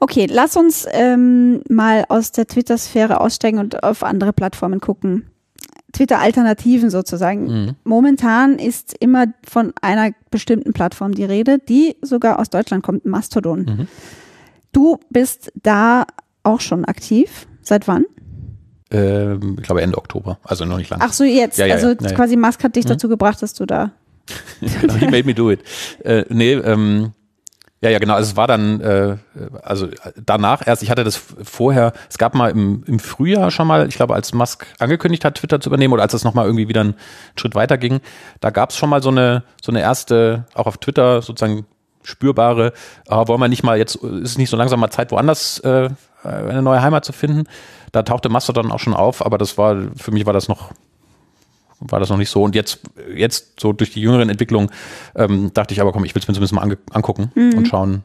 Okay, 0.00 0.26
lass 0.30 0.56
uns 0.56 0.86
ähm, 0.90 1.62
mal 1.68 2.04
aus 2.08 2.32
der 2.32 2.46
Twitter-Sphäre 2.46 3.20
aussteigen 3.20 3.58
und 3.58 3.82
auf 3.82 4.02
andere 4.02 4.32
Plattformen 4.32 4.80
gucken. 4.80 5.28
Twitter-Alternativen 5.92 6.88
sozusagen. 6.90 7.46
Mhm. 7.46 7.76
Momentan 7.84 8.58
ist 8.58 8.94
immer 8.98 9.26
von 9.46 9.72
einer 9.82 10.12
bestimmten 10.30 10.72
Plattform 10.72 11.12
die 11.12 11.24
Rede, 11.24 11.58
die 11.58 11.96
sogar 12.00 12.38
aus 12.38 12.48
Deutschland 12.48 12.82
kommt, 12.82 13.04
Mastodon. 13.04 13.60
Mhm. 13.64 13.88
Du 14.72 14.98
bist 15.10 15.52
da 15.62 16.06
auch 16.42 16.60
schon 16.60 16.84
aktiv. 16.86 17.46
Seit 17.60 17.86
wann? 17.88 18.06
Ähm, 18.90 19.56
ich 19.58 19.64
glaube 19.64 19.82
Ende 19.82 19.98
Oktober, 19.98 20.38
also 20.44 20.64
noch 20.64 20.78
nicht 20.78 20.90
lange. 20.90 21.04
Ach 21.04 21.12
so, 21.12 21.24
jetzt. 21.24 21.58
Ja, 21.58 21.66
ja, 21.66 21.74
also 21.74 21.88
ja. 21.90 22.12
Quasi 22.12 22.36
Musk 22.36 22.64
hat 22.64 22.74
dich 22.76 22.84
Mhm. 22.86 22.90
dazu 22.90 23.08
gebracht, 23.08 23.42
dass 23.42 23.54
du 23.54 23.66
da. 23.66 23.92
he 24.60 25.06
made 25.06 25.24
me 25.24 25.34
do 25.34 25.50
it. 25.50 25.60
Äh, 26.04 26.24
nee, 26.28 26.52
ähm, 26.52 27.12
ja, 27.82 27.90
ja, 27.90 27.98
genau. 27.98 28.14
Also 28.14 28.30
es 28.30 28.36
war 28.36 28.46
dann, 28.46 28.80
äh, 28.80 29.16
also 29.62 29.88
danach 30.24 30.64
erst, 30.64 30.84
ich 30.84 30.90
hatte 30.90 31.02
das 31.02 31.16
vorher, 31.16 31.92
es 32.08 32.16
gab 32.16 32.32
mal 32.34 32.52
im, 32.52 32.84
im 32.86 33.00
Frühjahr 33.00 33.50
schon 33.50 33.66
mal, 33.66 33.88
ich 33.88 33.96
glaube, 33.96 34.14
als 34.14 34.32
Musk 34.32 34.66
angekündigt 34.78 35.24
hat, 35.24 35.34
Twitter 35.34 35.60
zu 35.60 35.68
übernehmen 35.68 35.92
oder 35.92 36.02
als 36.02 36.14
es 36.14 36.22
nochmal 36.22 36.46
irgendwie 36.46 36.68
wieder 36.68 36.82
einen 36.82 36.94
Schritt 37.34 37.56
weiter 37.56 37.78
ging, 37.78 38.00
da 38.40 38.50
gab 38.50 38.70
es 38.70 38.76
schon 38.76 38.88
mal 38.88 39.02
so 39.02 39.10
eine, 39.10 39.42
so 39.60 39.72
eine 39.72 39.80
erste, 39.80 40.46
auch 40.54 40.66
auf 40.66 40.78
Twitter 40.78 41.22
sozusagen 41.22 41.66
spürbare, 42.04 42.72
ah, 43.08 43.26
wollen 43.26 43.40
wir 43.40 43.48
nicht 43.48 43.64
mal 43.64 43.78
jetzt, 43.78 43.96
ist 43.96 44.38
nicht 44.38 44.50
so 44.50 44.56
langsam 44.56 44.78
mal 44.78 44.90
Zeit, 44.90 45.10
woanders 45.10 45.58
äh, 45.60 45.88
eine 46.22 46.62
neue 46.62 46.82
Heimat 46.82 47.04
zu 47.04 47.12
finden. 47.12 47.44
Da 47.90 48.04
tauchte 48.04 48.28
Mastodon 48.28 48.70
auch 48.70 48.80
schon 48.80 48.94
auf, 48.94 49.26
aber 49.26 49.38
das 49.38 49.58
war, 49.58 49.76
für 49.96 50.12
mich 50.12 50.24
war 50.24 50.32
das 50.32 50.48
noch 50.48 50.70
war 51.88 52.00
das 52.00 52.08
noch 52.08 52.16
nicht 52.18 52.30
so. 52.30 52.42
Und 52.42 52.54
jetzt, 52.54 52.80
jetzt 53.14 53.60
so 53.60 53.72
durch 53.72 53.90
die 53.92 54.00
jüngeren 54.00 54.28
Entwicklungen, 54.28 54.70
ähm, 55.14 55.50
dachte 55.54 55.74
ich 55.74 55.80
aber, 55.80 55.92
komm, 55.92 56.04
ich 56.04 56.14
will 56.14 56.22
es 56.22 56.28
mir 56.28 56.34
zumindest 56.34 56.54
mal 56.54 56.76
angucken 56.92 57.30
und 57.34 57.66
schauen, 57.68 58.02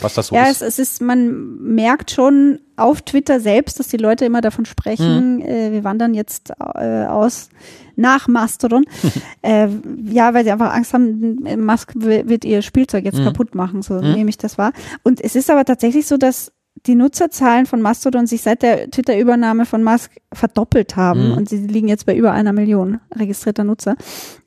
was 0.00 0.14
das 0.14 0.28
so 0.28 0.34
Mhm. 0.34 0.42
Ja, 0.42 0.48
ist. 0.50 0.62
es, 0.62 0.78
es 0.78 0.92
ist, 0.94 1.02
man 1.02 1.58
merkt 1.58 2.10
schon 2.10 2.58
auf 2.76 3.02
Twitter 3.02 3.38
selbst, 3.40 3.78
dass 3.78 3.88
die 3.88 3.98
Leute 3.98 4.24
immer 4.24 4.40
davon 4.40 4.64
sprechen, 4.64 5.36
Mhm. 5.36 5.42
äh, 5.42 5.72
wir 5.72 5.84
wandern 5.84 6.14
jetzt 6.14 6.50
äh, 6.74 7.04
aus 7.06 7.50
nach 7.94 8.26
Mastodon. 8.26 8.84
äh, 9.42 9.68
ja, 10.06 10.32
weil 10.34 10.44
sie 10.44 10.50
einfach 10.50 10.72
Angst 10.72 10.94
haben, 10.94 11.38
Musk 11.64 11.92
wi- 11.94 12.26
wird 12.26 12.44
ihr 12.44 12.62
Spielzeug 12.62 13.04
jetzt 13.04 13.18
Mhm. 13.18 13.24
kaputt 13.24 13.54
machen, 13.54 13.82
so 13.82 14.00
nehme 14.00 14.30
ich 14.30 14.38
das 14.38 14.56
wahr. 14.58 14.72
Und 15.02 15.20
es 15.20 15.36
ist 15.36 15.50
aber 15.50 15.64
tatsächlich 15.64 16.06
so, 16.06 16.16
dass 16.16 16.50
die 16.86 16.94
Nutzerzahlen 16.94 17.66
von 17.66 17.80
Mastodon 17.80 18.26
sich 18.26 18.42
seit 18.42 18.62
der 18.62 18.90
Twitter-Übernahme 18.90 19.66
von 19.66 19.84
Musk 19.84 20.12
verdoppelt 20.32 20.96
haben 20.96 21.28
Mhm. 21.30 21.36
und 21.36 21.48
sie 21.48 21.58
liegen 21.58 21.88
jetzt 21.88 22.06
bei 22.06 22.16
über 22.16 22.32
einer 22.32 22.52
Million 22.52 23.00
registrierter 23.14 23.64
Nutzer. 23.64 23.96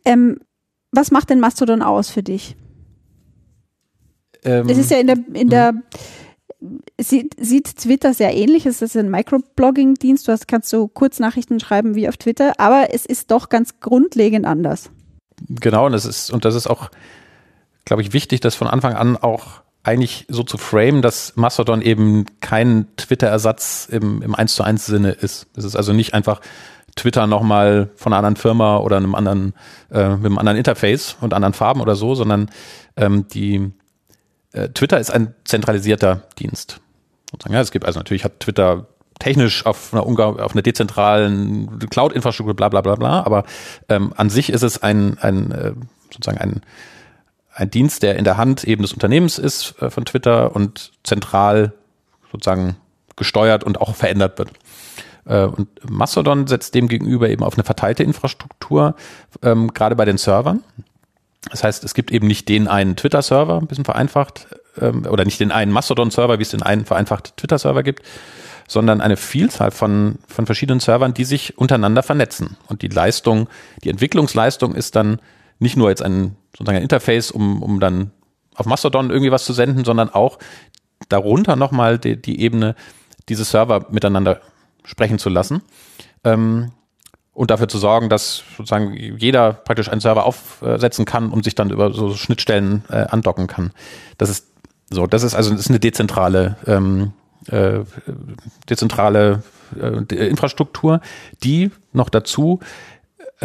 Ähm, 0.03 0.39
was 0.91 1.11
macht 1.11 1.29
denn 1.29 1.39
Mastodon 1.39 1.81
aus 1.81 2.09
für 2.09 2.23
dich? 2.23 2.55
Ähm, 4.43 4.67
Das 4.67 4.77
ist 4.77 4.91
ja 4.91 4.97
in 4.97 5.07
der, 5.07 5.17
in 5.33 5.49
der 5.49 5.73
sieht, 6.99 7.35
sieht 7.39 7.77
Twitter 7.77 8.13
sehr 8.13 8.33
ähnlich. 8.35 8.65
Es 8.65 8.81
ist 8.81 8.95
ein 8.97 9.09
Microblogging-Dienst. 9.09 10.27
Du 10.27 10.31
hast, 10.31 10.47
kannst 10.47 10.69
so 10.69 10.87
Kurznachrichten 10.87 11.59
schreiben 11.59 11.95
wie 11.95 12.07
auf 12.07 12.17
Twitter, 12.17 12.59
aber 12.59 12.93
es 12.93 13.05
ist 13.05 13.31
doch 13.31 13.49
ganz 13.49 13.79
grundlegend 13.79 14.45
anders. 14.45 14.89
Genau, 15.49 15.85
und 15.85 15.91
das 15.91 16.05
ist, 16.05 16.31
und 16.31 16.45
das 16.45 16.55
ist 16.55 16.67
auch, 16.67 16.89
glaube 17.83 18.01
ich, 18.01 18.13
wichtig, 18.13 18.39
das 18.39 18.55
von 18.55 18.67
Anfang 18.67 18.93
an 18.93 19.17
auch 19.17 19.61
eigentlich 19.85 20.25
so 20.29 20.43
zu 20.43 20.57
framen, 20.57 21.01
dass 21.01 21.35
Mastodon 21.35 21.81
eben 21.81 22.25
kein 22.41 22.87
Twitter-Ersatz 22.97 23.87
im, 23.91 24.21
im 24.21 24.35
1 24.35 24.55
zu 24.55 24.63
1 24.63 24.85
Sinne 24.85 25.11
ist. 25.11 25.47
Es 25.55 25.63
ist 25.63 25.75
also 25.75 25.93
nicht 25.93 26.13
einfach 26.13 26.41
Twitter 26.95 27.27
nochmal 27.27 27.89
von 27.95 28.11
einer 28.11 28.19
anderen 28.19 28.35
Firma 28.35 28.77
oder 28.77 28.97
einem 28.97 29.15
anderen, 29.15 29.53
äh, 29.91 30.09
mit 30.09 30.25
einem 30.25 30.37
anderen 30.37 30.57
Interface 30.57 31.17
und 31.21 31.33
anderen 31.33 31.53
Farben 31.53 31.81
oder 31.81 31.95
so, 31.95 32.15
sondern 32.15 32.49
ähm, 32.95 33.27
die 33.27 33.71
äh, 34.53 34.69
Twitter 34.69 34.99
ist 34.99 35.11
ein 35.11 35.35
zentralisierter 35.43 36.23
Dienst. 36.39 36.79
Ja, 37.49 37.59
es 37.59 37.71
gibt 37.71 37.85
also 37.85 37.99
natürlich 37.99 38.23
hat 38.23 38.39
Twitter 38.39 38.87
technisch 39.19 39.65
auf 39.65 39.93
einer, 39.93 40.05
auf 40.05 40.53
einer 40.53 40.61
dezentralen 40.61 41.79
Cloud-Infrastruktur, 41.89 42.55
bla 42.55 42.69
bla 42.69 42.81
bla 42.81 42.95
bla, 42.95 43.23
aber 43.23 43.43
ähm, 43.89 44.13
an 44.15 44.29
sich 44.29 44.49
ist 44.49 44.63
es 44.63 44.81
ein, 44.81 45.17
ein 45.19 45.51
äh, 45.51 45.73
sozusagen 46.11 46.37
ein, 46.37 46.61
ein 47.55 47.71
Dienst, 47.71 48.03
der 48.03 48.17
in 48.17 48.25
der 48.25 48.37
Hand 48.37 48.65
eben 48.65 48.81
des 48.81 48.93
Unternehmens 48.93 49.39
ist 49.39 49.81
äh, 49.81 49.89
von 49.89 50.05
Twitter 50.05 50.55
und 50.55 50.91
zentral 51.03 51.73
sozusagen 52.31 52.75
gesteuert 53.15 53.63
und 53.63 53.79
auch 53.79 53.95
verändert 53.95 54.37
wird. 54.37 54.51
Äh, 55.25 55.45
und 55.45 55.69
Mastodon 55.89 56.47
setzt 56.47 56.75
dem 56.75 56.89
gegenüber 56.89 57.29
eben 57.29 57.43
auf 57.43 57.55
eine 57.55 57.63
verteilte 57.63 58.03
Infrastruktur, 58.03 58.95
ähm, 59.41 59.73
gerade 59.73 59.95
bei 59.95 60.05
den 60.05 60.17
Servern. 60.17 60.63
Das 61.49 61.63
heißt, 61.63 61.83
es 61.83 61.93
gibt 61.93 62.11
eben 62.11 62.27
nicht 62.27 62.49
den 62.49 62.67
einen 62.67 62.95
Twitter-Server, 62.95 63.57
ein 63.57 63.67
bisschen 63.67 63.85
vereinfacht, 63.85 64.47
ähm, 64.79 65.05
oder 65.09 65.23
nicht 65.23 65.39
den 65.39 65.51
einen 65.51 65.71
Mastodon-Server, 65.71 66.39
wie 66.39 66.43
es 66.43 66.49
den 66.49 66.63
einen 66.63 66.85
vereinfachten 66.85 67.33
Twitter-Server 67.37 67.83
gibt, 67.83 68.03
sondern 68.67 68.99
eine 68.99 69.15
Vielzahl 69.15 69.71
von, 69.71 70.17
von 70.27 70.45
verschiedenen 70.45 70.79
Servern, 70.81 71.13
die 71.13 71.23
sich 71.23 71.57
untereinander 71.57 72.03
vernetzen. 72.03 72.57
Und 72.67 72.81
die 72.81 72.87
Leistung, 72.87 73.47
die 73.83 73.89
Entwicklungsleistung 73.89 74.75
ist 74.75 74.95
dann 74.95 75.19
nicht 75.59 75.77
nur 75.77 75.89
jetzt 75.89 76.03
ein, 76.03 76.35
sozusagen 76.51 76.77
ein 76.77 76.83
Interface, 76.83 77.31
um, 77.31 77.61
um 77.61 77.79
dann 77.79 78.11
auf 78.55 78.65
Mastodon 78.65 79.09
irgendwie 79.09 79.31
was 79.31 79.45
zu 79.45 79.53
senden, 79.53 79.85
sondern 79.85 80.09
auch 80.09 80.39
darunter 81.09 81.55
nochmal 81.55 81.99
die, 81.99 82.21
die 82.21 82.41
Ebene, 82.41 82.75
diese 83.29 83.43
Server 83.43 83.87
miteinander 83.89 84.41
sprechen 84.83 85.19
zu 85.19 85.29
lassen. 85.29 85.61
Ähm, 86.23 86.71
und 87.33 87.51
dafür 87.51 87.67
zu 87.67 87.77
sorgen, 87.77 88.07
dass 88.07 88.43
sozusagen 88.55 88.93
jeder 88.93 89.51
praktisch 89.51 89.89
einen 89.89 89.99
Server 89.99 90.25
aufsetzen 90.25 91.03
kann 91.03 91.31
und 91.31 91.43
sich 91.43 91.53
dann 91.53 91.69
über 91.69 91.91
so 91.91 92.15
Schnittstellen 92.15 92.85
äh, 92.89 93.07
andocken 93.09 93.47
kann. 93.47 93.71
Das 94.17 94.29
ist 94.29 94.47
so, 94.89 95.05
das 95.05 95.21
ist 95.21 95.35
also 95.35 95.51
das 95.51 95.61
ist 95.61 95.69
eine 95.69 95.81
dezentrale 95.81 96.55
ähm, 96.65 97.11
äh, 97.47 97.79
dezentrale 98.69 99.43
äh, 99.77 100.27
Infrastruktur, 100.27 101.01
die 101.43 101.71
noch 101.91 102.09
dazu 102.09 102.61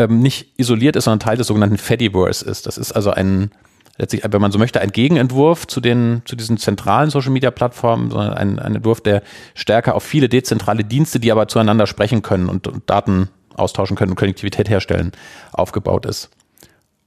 ähm, 0.01 0.21
nicht 0.21 0.59
isoliert 0.59 0.97
ist, 0.97 1.05
sondern 1.05 1.21
Teil 1.21 1.37
des 1.37 1.47
sogenannten 1.47 1.79
Fediverse 1.79 2.45
ist. 2.45 2.67
Das 2.67 2.79
ist 2.79 2.93
also 2.93 3.11
ein 3.11 3.51
letztlich, 3.99 4.23
wenn 4.27 4.41
man 4.41 4.51
so 4.51 4.59
möchte, 4.59 4.81
ein 4.81 4.93
Gegenentwurf 4.93 5.67
zu 5.67 5.81
den 5.81 6.23
zu 6.25 6.35
diesen 6.35 6.57
zentralen 6.57 7.11
Social 7.11 7.31
Media 7.31 7.51
Plattformen, 7.51 8.11
sondern 8.11 8.33
ein, 8.33 8.59
ein 8.59 8.77
Entwurf, 8.77 9.01
der 9.03 9.23
stärker 9.55 9.95
auf 9.95 10.03
viele 10.03 10.29
dezentrale 10.29 10.85
Dienste, 10.85 11.21
die 11.21 11.31
aber 11.31 11.49
zueinander 11.49 11.87
sprechen 11.87 12.23
können 12.23 12.49
und, 12.49 12.67
und 12.67 12.89
Daten 12.89 13.29
austauschen 13.55 13.97
können 13.97 14.13
und 14.13 14.17
Konnektivität 14.17 14.71
herstellen, 14.71 15.13
aufgebaut 15.53 16.07
ist. 16.07 16.31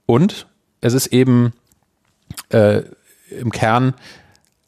Und 0.06 0.46
es 0.80 0.94
ist 0.94 1.08
eben 1.08 1.52
äh, 2.50 2.82
im 3.40 3.50
Kern 3.50 3.94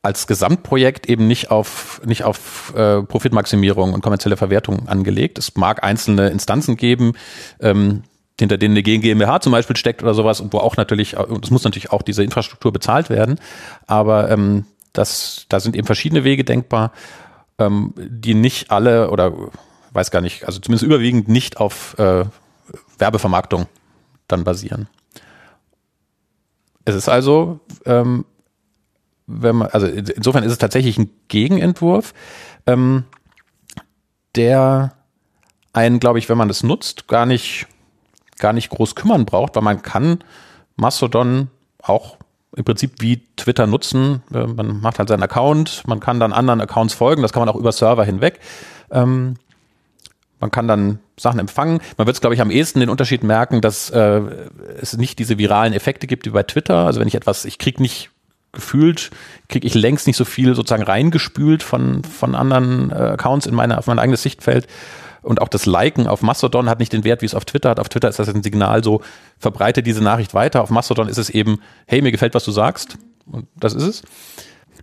als 0.03 0.27
Gesamtprojekt 0.27 1.09
eben 1.09 1.27
nicht 1.27 1.51
auf, 1.51 2.01
nicht 2.05 2.23
auf 2.23 2.73
äh, 2.77 3.03
Profitmaximierung 3.03 3.93
und 3.93 4.03
kommerzielle 4.03 4.37
Verwertung 4.37 4.89
angelegt. 4.89 5.37
Es 5.39 5.57
mag 5.57 5.83
einzelne 5.83 6.29
Instanzen 6.29 6.77
geben, 6.77 7.15
ähm, 7.61 8.05
hinter 8.39 8.59
denen 8.59 8.75
eine 8.75 8.83
GmbH 8.83 9.41
zum 9.41 9.53
Beispiel 9.53 9.77
steckt 9.77 10.03
oder 10.03 10.15
sowas 10.15 10.41
und 10.41 10.53
wo 10.53 10.59
auch 10.59 10.77
natürlich, 10.77 11.17
und 11.17 11.45
es 11.45 11.51
muss 11.51 11.65
natürlich 11.65 11.91
auch 11.91 12.03
diese 12.03 12.23
Infrastruktur 12.23 12.73
bezahlt 12.73 13.09
werden, 13.09 13.41
aber 13.87 14.31
ähm, 14.31 14.65
das, 14.93 15.47
da 15.49 15.61
sind 15.61 15.77
eben 15.77 15.87
verschiedene 15.87 16.25
Wege 16.25 16.45
denkbar, 16.45 16.93
ähm, 17.59 17.95
die 17.97 18.35
nicht 18.35 18.71
alle 18.71 19.11
oder 19.11 19.33
weiß 19.93 20.11
gar 20.11 20.21
nicht, 20.21 20.45
also 20.45 20.61
zumindest 20.61 20.85
überwiegend 20.85 21.29
nicht 21.29 21.59
auf 21.59 21.99
äh, 21.99 22.25
Werbevermarktung 22.99 23.67
dann 24.29 24.45
basieren. 24.45 24.89
Es 26.85 26.95
ist 26.95 27.09
also, 27.09 27.61
ähm, 27.85 28.25
wenn 29.27 29.57
man, 29.57 29.69
also 29.69 29.87
insofern 29.87 30.45
ist 30.45 30.53
es 30.53 30.59
tatsächlich 30.59 30.99
ein 30.99 31.11
Gegenentwurf, 31.29 32.15
ähm, 32.67 33.05
der 34.37 34.93
einen, 35.73 35.99
glaube 35.99 36.19
ich, 36.19 36.29
wenn 36.29 36.39
man 36.39 36.49
das 36.49 36.63
nutzt, 36.63 37.09
gar 37.09 37.27
nicht, 37.27 37.67
gar 38.39 38.53
nicht 38.53 38.71
groß 38.71 38.95
kümmern 38.95 39.25
braucht, 39.25 39.57
weil 39.57 39.63
man 39.63 39.83
kann 39.83 40.19
Mastodon 40.77 41.49
auch 41.83 42.17
im 42.57 42.65
Prinzip 42.65 42.93
wie 43.01 43.23
Twitter 43.37 43.67
nutzen. 43.67 44.23
Äh, 44.33 44.47
Man 44.47 44.81
macht 44.81 44.99
halt 44.99 45.09
seinen 45.09 45.23
Account, 45.23 45.83
man 45.87 46.01
kann 46.01 46.21
dann 46.21 46.33
anderen 46.33 46.61
Accounts 46.61 46.95
folgen, 46.95 47.23
das 47.23 47.33
kann 47.33 47.41
man 47.41 47.49
auch 47.49 47.57
über 47.57 47.73
Server 47.73 48.05
hinweg. 48.05 48.41
Ähm, 48.91 49.37
man 50.39 50.51
kann 50.51 50.69
dann 50.69 50.99
Sachen 51.19 51.41
empfangen. 51.41 51.81
Man 51.97 52.07
wird 52.07 52.17
es, 52.17 52.21
glaube 52.21 52.35
ich, 52.35 52.41
am 52.43 52.51
ehesten 52.51 52.81
den 52.81 52.91
Unterschied 52.91 53.23
merken, 53.23 53.63
dass 53.63 53.89
äh, 53.91 54.21
es 54.81 54.97
nicht 54.97 55.19
diese 55.19 55.39
viralen 55.39 55.73
Effekte 55.73 56.07
gibt 56.07 56.27
wie 56.27 56.31
bei 56.31 56.43
Twitter. 56.43 56.87
Also 56.87 57.01
wenn 57.01 57.09
ich 57.09 57.15
etwas, 57.15 57.47
ich 57.47 57.59
krieg 57.59 57.81
nicht 57.81 58.11
gefühlt, 58.53 59.11
kriege 59.49 59.67
ich 59.67 59.75
längst 59.75 60.07
nicht 60.07 60.17
so 60.17 60.25
viel 60.25 60.55
sozusagen 60.55 60.83
reingespült 60.83 61.63
von, 61.63 62.05
von 62.05 62.35
anderen 62.35 62.91
äh, 62.91 62.95
Accounts 62.95 63.47
in 63.47 63.55
meine, 63.55 63.79
auf 63.79 63.87
mein 63.87 63.99
eigenes 63.99 64.23
Sichtfeld. 64.23 64.67
Und 65.27 65.41
auch 65.41 65.49
das 65.49 65.67
Liken 65.67 66.07
auf 66.07 66.23
Mastodon 66.23 66.69
hat 66.69 66.79
nicht 66.79 66.93
den 66.93 67.03
Wert, 67.05 67.21
wie 67.21 67.27
es 67.27 67.35
auf 67.35 67.45
Twitter 67.45 67.71
hat. 67.71 67.81
Auf 67.81 67.89
Twitter 67.89 68.09
ist 68.09 68.19
das 68.19 68.29
ein 68.29 68.43
Signal 68.43 68.85
so, 68.85 69.01
verbreite 69.39 69.83
diese 69.83 70.03
Nachricht 70.03 70.35
weiter. 70.35 70.63
Auf 70.63 70.71
Mastodon 70.71 71.09
ist 71.09 71.19
es 71.19 71.31
eben, 71.31 71.61
hey, 71.87 72.01
mir 72.01 72.13
gefällt, 72.13 72.35
was 72.35 72.45
du 72.45 72.53
sagst. 72.53 72.97
Und 73.31 73.49
das 73.57 73.75
ist 73.75 73.83
es. 73.83 74.03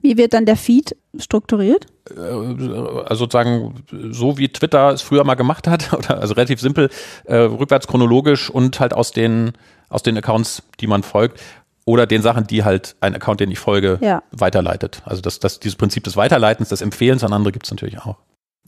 Wie 0.01 0.17
wird 0.17 0.34
dann 0.34 0.45
der 0.45 0.58
Feed 0.58 0.97
strukturiert? 1.17 1.86
also 2.17 3.15
sozusagen 3.15 3.86
so 4.12 4.38
wie 4.38 4.49
Twitter 4.49 4.91
es 4.91 5.01
früher 5.01 5.23
mal 5.23 5.36
gemacht 5.36 5.67
hat, 5.67 5.93
oder 5.97 6.19
also 6.19 6.34
relativ 6.34 6.60
simpel, 6.60 6.89
äh, 7.23 7.36
rückwärts 7.38 7.88
chronologisch 7.88 8.49
und 8.49 8.82
halt 8.82 8.93
aus 8.93 9.12
den, 9.12 9.53
aus 9.88 10.03
den 10.03 10.17
Accounts, 10.17 10.63
die 10.82 10.88
man 10.88 11.03
folgt, 11.03 11.39
oder 11.86 12.06
den 12.06 12.21
Sachen, 12.21 12.45
die 12.47 12.65
halt 12.65 12.97
ein 12.99 13.15
Account, 13.15 13.39
den 13.39 13.51
ich 13.51 13.60
folge, 13.60 13.99
Ja. 14.01 14.23
weiterleitet. 14.32 15.01
Also 15.06 15.21
das, 15.21 15.39
das, 15.39 15.62
dieses 15.62 15.77
Prinzip 15.77 16.03
des 16.03 16.17
Weiterleitens, 16.17 16.67
des 16.69 16.82
Empfehlens 16.82 17.23
an 17.23 17.32
andere 17.32 17.53
gibt 17.53 17.65
es 17.65 17.71
natürlich 17.71 17.99
auch. 17.99 18.17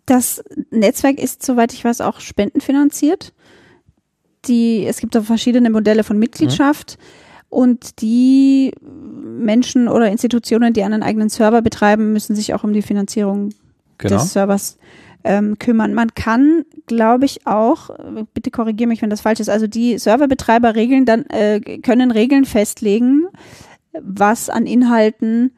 Das 0.05 0.43
Netzwerk 0.71 1.19
ist, 1.19 1.43
soweit 1.43 1.73
ich 1.73 1.83
weiß, 1.83 2.01
auch 2.01 2.19
spendenfinanziert. 2.19 3.33
die, 4.47 4.85
es 4.85 4.97
gibt 4.97 5.17
auch 5.17 5.23
verschiedene 5.23 5.69
Modelle 5.71 6.03
von 6.03 6.19
Mitgliedschaft 6.19 6.97
und 7.49 8.01
die 8.01 8.73
Menschen 8.81 9.87
oder 9.87 10.11
Institutionen, 10.11 10.73
die 10.73 10.83
einen 10.83 11.01
eigenen 11.01 11.29
Server 11.29 11.61
betreiben, 11.63 12.13
müssen 12.13 12.35
sich 12.35 12.53
auch 12.53 12.63
um 12.63 12.73
die 12.73 12.83
Finanzierung 12.83 13.49
Genau. 13.97 14.17
des 14.17 14.33
Servers 14.33 14.77
ähm, 15.23 15.57
kümmern. 15.57 15.93
Man 15.93 16.13
kann, 16.13 16.63
glaube 16.85 17.25
ich, 17.25 17.47
auch, 17.47 17.89
bitte 18.33 18.51
korrigiere 18.51 18.87
mich, 18.87 19.01
wenn 19.01 19.09
das 19.09 19.21
falsch 19.21 19.39
ist, 19.39 19.49
also 19.49 19.67
die 19.67 19.97
Serverbetreiber 19.97 20.75
regeln 20.75 21.05
dann, 21.05 21.25
äh, 21.27 21.59
können 21.79 22.11
Regeln 22.11 22.45
festlegen, 22.45 23.27
was 24.01 24.49
an 24.49 24.65
Inhalten 24.65 25.51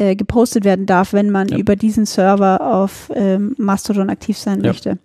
äh, 0.00 0.16
gepostet 0.16 0.64
werden 0.64 0.86
darf, 0.86 1.12
wenn 1.12 1.30
man 1.30 1.48
Ja. 1.48 1.58
über 1.58 1.76
diesen 1.76 2.06
Server 2.06 2.60
auf 2.74 3.10
ähm, 3.14 3.54
Mastodon 3.58 4.08
aktiv 4.10 4.38
sein 4.38 4.60
Ja. 4.64 4.68
möchte. 4.70 4.98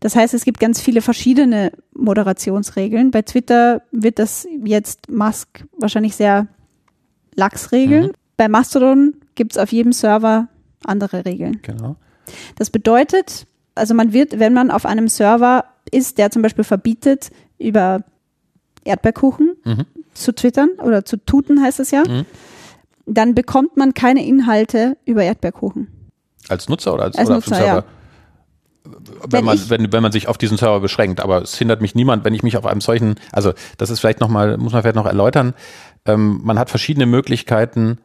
Das 0.00 0.14
heißt, 0.16 0.34
es 0.34 0.44
gibt 0.44 0.60
ganz 0.60 0.80
viele 0.82 1.00
verschiedene 1.00 1.72
Moderationsregeln. 1.94 3.10
Bei 3.10 3.22
Twitter 3.22 3.80
wird 3.90 4.18
das 4.18 4.46
jetzt 4.64 5.10
Musk 5.10 5.64
wahrscheinlich 5.78 6.14
sehr 6.14 6.46
lax 7.34 7.72
regeln. 7.72 8.08
Mhm. 8.08 8.12
Bei 8.36 8.48
Mastodon 8.48 9.14
gibt 9.34 9.52
es 9.52 9.58
auf 9.58 9.72
jedem 9.72 9.92
Server 9.92 10.48
andere 10.84 11.24
Regeln. 11.24 11.60
Genau. 11.62 11.96
Das 12.56 12.68
bedeutet, 12.70 13.46
also 13.74 13.94
man 13.94 14.12
wird, 14.12 14.38
wenn 14.38 14.52
man 14.52 14.70
auf 14.70 14.84
einem 14.84 15.08
Server 15.08 15.64
ist, 15.90 16.18
der 16.18 16.30
zum 16.30 16.42
Beispiel 16.42 16.64
verbietet, 16.64 17.30
über 17.58 18.04
Erdbeerkuchen 18.84 19.56
Mhm. 19.64 19.86
zu 20.12 20.34
twittern 20.34 20.70
oder 20.82 21.04
zu 21.04 21.16
tuten 21.16 21.62
heißt 21.62 21.80
es 21.80 21.90
ja, 21.90 22.02
Mhm. 22.06 22.26
Dann 23.06 23.34
bekommt 23.34 23.76
man 23.76 23.94
keine 23.94 24.24
Inhalte 24.24 24.96
über 25.04 25.22
Erdbeerkuchen. 25.22 25.88
Als 26.48 26.68
Nutzer 26.68 26.94
oder 26.94 27.04
als, 27.04 27.16
Als 27.16 27.28
oder 27.28 27.36
Nutzer, 27.36 27.54
Server? 27.54 27.84
Wenn, 28.84 29.32
Wenn 29.32 29.44
man, 29.44 29.70
wenn, 29.70 29.92
wenn 29.92 30.02
man 30.02 30.12
sich 30.12 30.28
auf 30.28 30.36
diesen 30.36 30.58
Server 30.58 30.80
beschränkt, 30.80 31.20
aber 31.20 31.40
es 31.42 31.56
hindert 31.56 31.80
mich 31.80 31.94
niemand, 31.94 32.24
wenn 32.24 32.34
ich 32.34 32.42
mich 32.42 32.58
auf 32.58 32.66
einem 32.66 32.82
solchen, 32.82 33.14
also 33.32 33.54
das 33.78 33.88
ist 33.88 34.00
vielleicht 34.00 34.20
nochmal, 34.20 34.58
muss 34.58 34.72
man 34.72 34.82
vielleicht 34.82 34.96
noch 34.96 35.06
erläutern, 35.06 35.54
ähm, 36.04 36.40
man 36.44 36.58
hat 36.58 36.68
verschiedene 36.68 37.06
Möglichkeiten, 37.06 37.98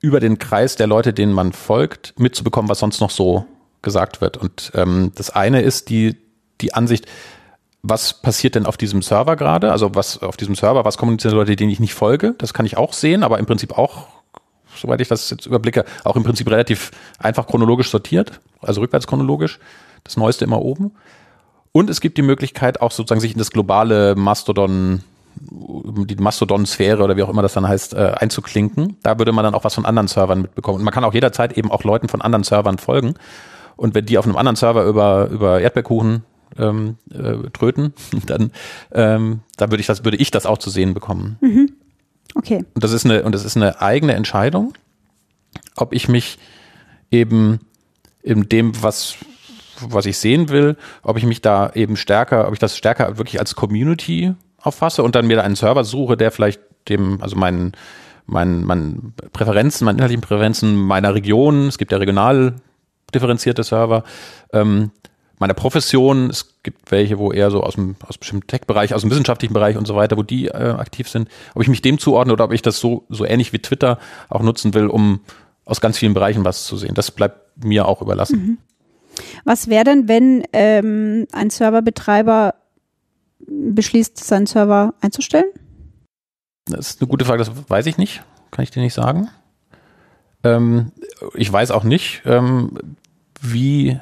über 0.00 0.20
den 0.20 0.38
Kreis 0.38 0.76
der 0.76 0.86
Leute, 0.86 1.12
denen 1.12 1.32
man 1.32 1.52
folgt, 1.52 2.14
mitzubekommen, 2.18 2.68
was 2.68 2.78
sonst 2.78 3.00
noch 3.00 3.10
so 3.10 3.46
gesagt 3.82 4.20
wird. 4.20 4.36
Und 4.36 4.70
ähm, 4.74 5.12
das 5.16 5.30
eine 5.30 5.62
ist 5.62 5.88
die, 5.88 6.16
die 6.60 6.74
Ansicht, 6.74 7.06
was 7.88 8.14
passiert 8.14 8.54
denn 8.54 8.66
auf 8.66 8.76
diesem 8.76 9.02
Server 9.02 9.36
gerade? 9.36 9.72
Also 9.72 9.94
was 9.94 10.22
auf 10.22 10.36
diesem 10.36 10.54
Server, 10.54 10.84
was 10.84 10.98
kommunizieren 10.98 11.34
Leute, 11.34 11.56
denen 11.56 11.70
ich 11.70 11.80
nicht 11.80 11.94
folge? 11.94 12.34
Das 12.38 12.54
kann 12.54 12.66
ich 12.66 12.76
auch 12.76 12.92
sehen, 12.92 13.22
aber 13.22 13.38
im 13.38 13.46
Prinzip 13.46 13.76
auch, 13.76 14.08
soweit 14.74 15.00
ich 15.00 15.08
das 15.08 15.30
jetzt 15.30 15.46
überblicke, 15.46 15.84
auch 16.04 16.16
im 16.16 16.24
Prinzip 16.24 16.50
relativ 16.50 16.90
einfach 17.18 17.46
chronologisch 17.46 17.90
sortiert, 17.90 18.40
also 18.60 18.80
rückwärts 18.80 19.06
chronologisch. 19.06 19.58
Das 20.04 20.16
Neueste 20.16 20.44
immer 20.44 20.62
oben. 20.62 20.92
Und 21.72 21.90
es 21.90 22.00
gibt 22.00 22.16
die 22.18 22.22
Möglichkeit, 22.22 22.80
auch 22.80 22.92
sozusagen 22.92 23.20
sich 23.20 23.32
in 23.32 23.38
das 23.38 23.50
globale 23.50 24.14
Mastodon, 24.14 25.02
die 25.36 26.16
Mastodon-Sphäre 26.16 27.02
oder 27.02 27.16
wie 27.16 27.22
auch 27.22 27.28
immer 27.28 27.42
das 27.42 27.52
dann 27.52 27.68
heißt, 27.68 27.94
äh, 27.94 28.14
einzuklinken. 28.16 28.96
Da 29.02 29.18
würde 29.18 29.32
man 29.32 29.44
dann 29.44 29.54
auch 29.54 29.64
was 29.64 29.74
von 29.74 29.84
anderen 29.84 30.08
Servern 30.08 30.42
mitbekommen. 30.42 30.78
Und 30.78 30.84
man 30.84 30.94
kann 30.94 31.04
auch 31.04 31.14
jederzeit 31.14 31.56
eben 31.58 31.70
auch 31.70 31.84
Leuten 31.84 32.08
von 32.08 32.22
anderen 32.22 32.44
Servern 32.44 32.78
folgen. 32.78 33.14
Und 33.76 33.94
wenn 33.94 34.06
die 34.06 34.18
auf 34.18 34.24
einem 34.24 34.36
anderen 34.36 34.56
Server 34.56 34.84
über, 34.84 35.28
über 35.28 35.60
Erdbeerkuchen 35.60 36.24
ähm, 36.56 36.96
äh, 37.12 37.50
tröten, 37.52 37.92
dann 38.26 38.52
ähm, 38.92 39.40
da 39.56 39.70
würde 39.70 39.80
ich 39.80 39.86
das, 39.86 40.04
würde 40.04 40.16
ich 40.16 40.30
das 40.30 40.46
auch 40.46 40.58
zu 40.58 40.70
sehen 40.70 40.94
bekommen. 40.94 41.36
Okay. 42.34 42.64
Und 42.74 42.84
das 42.84 42.92
ist 42.92 43.04
eine, 43.04 43.22
und 43.22 43.34
das 43.34 43.44
ist 43.44 43.56
eine 43.56 43.80
eigene 43.80 44.14
Entscheidung, 44.14 44.74
ob 45.76 45.92
ich 45.92 46.08
mich 46.08 46.38
eben 47.10 47.60
in 48.22 48.48
dem, 48.48 48.82
was, 48.82 49.16
was 49.80 50.06
ich 50.06 50.18
sehen 50.18 50.48
will, 50.48 50.76
ob 51.02 51.16
ich 51.16 51.24
mich 51.24 51.40
da 51.40 51.70
eben 51.74 51.96
stärker, 51.96 52.46
ob 52.46 52.52
ich 52.52 52.58
das 52.58 52.76
stärker 52.76 53.18
wirklich 53.18 53.40
als 53.40 53.54
Community 53.54 54.34
auffasse 54.58 55.02
und 55.02 55.14
dann 55.14 55.26
mir 55.26 55.36
da 55.36 55.42
einen 55.42 55.56
Server 55.56 55.84
suche, 55.84 56.16
der 56.16 56.30
vielleicht 56.30 56.60
dem, 56.88 57.22
also 57.22 57.36
meinen, 57.36 57.72
meinen, 58.26 58.64
meinen 58.64 59.14
Präferenzen, 59.32 59.84
meinen 59.84 59.96
inhaltlichen 59.96 60.22
Präferenzen 60.22 60.76
meiner 60.76 61.14
Region, 61.14 61.68
es 61.68 61.78
gibt 61.78 61.92
ja 61.92 61.98
regional 61.98 62.56
differenzierte 63.14 63.62
Server, 63.62 64.04
ähm, 64.52 64.90
meiner 65.38 65.54
Profession, 65.54 66.30
es 66.30 66.54
gibt 66.62 66.90
welche, 66.90 67.18
wo 67.18 67.32
eher 67.32 67.50
so 67.50 67.62
aus 67.62 67.74
dem, 67.74 67.96
aus 68.06 68.18
bestimmten 68.18 68.46
Tech-Bereich, 68.46 68.94
aus 68.94 69.02
dem 69.02 69.10
wissenschaftlichen 69.10 69.54
Bereich 69.54 69.76
und 69.76 69.86
so 69.86 69.94
weiter, 69.94 70.16
wo 70.16 70.22
die 70.22 70.46
äh, 70.46 70.50
aktiv 70.52 71.08
sind, 71.08 71.28
ob 71.54 71.62
ich 71.62 71.68
mich 71.68 71.82
dem 71.82 71.98
zuordne 71.98 72.32
oder 72.32 72.44
ob 72.44 72.52
ich 72.52 72.62
das 72.62 72.80
so, 72.80 73.04
so 73.08 73.24
ähnlich 73.24 73.52
wie 73.52 73.58
Twitter 73.58 73.98
auch 74.28 74.42
nutzen 74.42 74.74
will, 74.74 74.86
um 74.86 75.20
aus 75.64 75.80
ganz 75.80 75.98
vielen 75.98 76.14
Bereichen 76.14 76.44
was 76.44 76.64
zu 76.64 76.76
sehen. 76.76 76.94
Das 76.94 77.10
bleibt 77.10 77.64
mir 77.64 77.86
auch 77.86 78.02
überlassen. 78.02 78.58
Was 79.44 79.68
wäre 79.68 79.84
denn, 79.84 80.08
wenn 80.08 80.44
ähm, 80.52 81.26
ein 81.32 81.50
Serverbetreiber 81.50 82.54
beschließt, 83.40 84.16
seinen 84.16 84.46
Server 84.46 84.94
einzustellen? 85.00 85.46
Das 86.66 86.90
ist 86.90 87.00
eine 87.00 87.08
gute 87.08 87.24
Frage, 87.24 87.38
das 87.38 87.50
weiß 87.68 87.86
ich 87.86 87.98
nicht, 87.98 88.22
kann 88.50 88.62
ich 88.62 88.70
dir 88.70 88.82
nicht 88.82 88.94
sagen. 88.94 89.28
Ähm, 90.44 90.92
ich 91.34 91.52
weiß 91.52 91.70
auch 91.70 91.84
nicht, 91.84 92.22
ähm, 92.24 92.78
wie, 93.40 93.98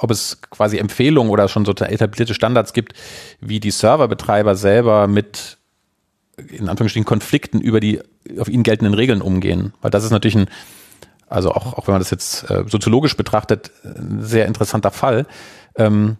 ob 0.00 0.10
es 0.10 0.40
quasi 0.50 0.78
Empfehlungen 0.78 1.30
oder 1.30 1.48
schon 1.48 1.64
so 1.64 1.72
etablierte 1.72 2.34
Standards 2.34 2.72
gibt, 2.72 2.94
wie 3.40 3.60
die 3.60 3.70
Serverbetreiber 3.70 4.54
selber 4.54 5.06
mit 5.06 5.58
in 6.48 6.68
Anführungsstrichen 6.68 7.04
Konflikten 7.04 7.60
über 7.60 7.80
die 7.80 8.00
auf 8.38 8.48
ihnen 8.48 8.62
geltenden 8.62 8.94
Regeln 8.94 9.20
umgehen. 9.22 9.72
Weil 9.82 9.90
das 9.90 10.04
ist 10.04 10.10
natürlich 10.10 10.36
ein, 10.36 10.46
also 11.28 11.52
auch, 11.52 11.74
auch 11.74 11.86
wenn 11.86 11.92
man 11.92 12.00
das 12.00 12.10
jetzt 12.10 12.50
äh, 12.50 12.64
soziologisch 12.66 13.16
betrachtet, 13.16 13.70
ein 13.84 14.22
sehr 14.22 14.46
interessanter 14.46 14.90
Fall. 14.90 15.26
Ähm, 15.76 16.16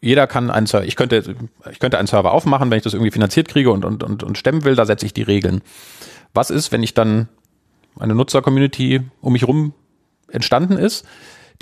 jeder 0.00 0.26
kann 0.26 0.50
einen 0.50 0.66
Server, 0.66 0.84
ich 0.84 0.96
könnte, 0.96 1.36
ich 1.70 1.78
könnte 1.78 1.98
einen 1.98 2.08
Server 2.08 2.32
aufmachen, 2.32 2.70
wenn 2.70 2.76
ich 2.76 2.82
das 2.82 2.94
irgendwie 2.94 3.12
finanziert 3.12 3.48
kriege 3.48 3.70
und, 3.70 3.84
und, 3.84 4.02
und, 4.02 4.22
und 4.22 4.36
stemmen 4.36 4.64
will, 4.64 4.74
da 4.74 4.84
setze 4.84 5.06
ich 5.06 5.14
die 5.14 5.22
Regeln. 5.22 5.62
Was 6.34 6.50
ist, 6.50 6.72
wenn 6.72 6.82
ich 6.82 6.94
dann 6.94 7.28
eine 7.98 8.14
Nutzer-Community 8.14 9.02
um 9.20 9.32
mich 9.32 9.46
rum 9.46 9.74
entstanden 10.28 10.76
ist, 10.76 11.06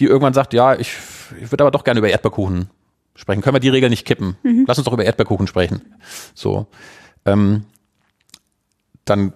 die 0.01 0.07
irgendwann 0.07 0.35
sagt, 0.35 0.55
ja, 0.55 0.75
ich, 0.75 0.97
ich 1.41 1.53
würde 1.53 1.65
aber 1.65 1.71
doch 1.71 1.85
gerne 1.85 1.99
über 1.99 2.09
Erdbeerkuchen 2.09 2.71
sprechen. 3.15 3.43
Können 3.43 3.55
wir 3.55 3.61
die 3.61 3.69
Regeln 3.69 3.91
nicht 3.91 4.07
kippen? 4.07 4.37
Lass 4.67 4.79
uns 4.79 4.87
doch 4.87 4.93
über 4.93 5.05
Erdbeerkuchen 5.05 5.47
sprechen. 5.47 5.83
So. 6.35 6.67
Ähm, 7.27 7.67
dann 9.05 9.35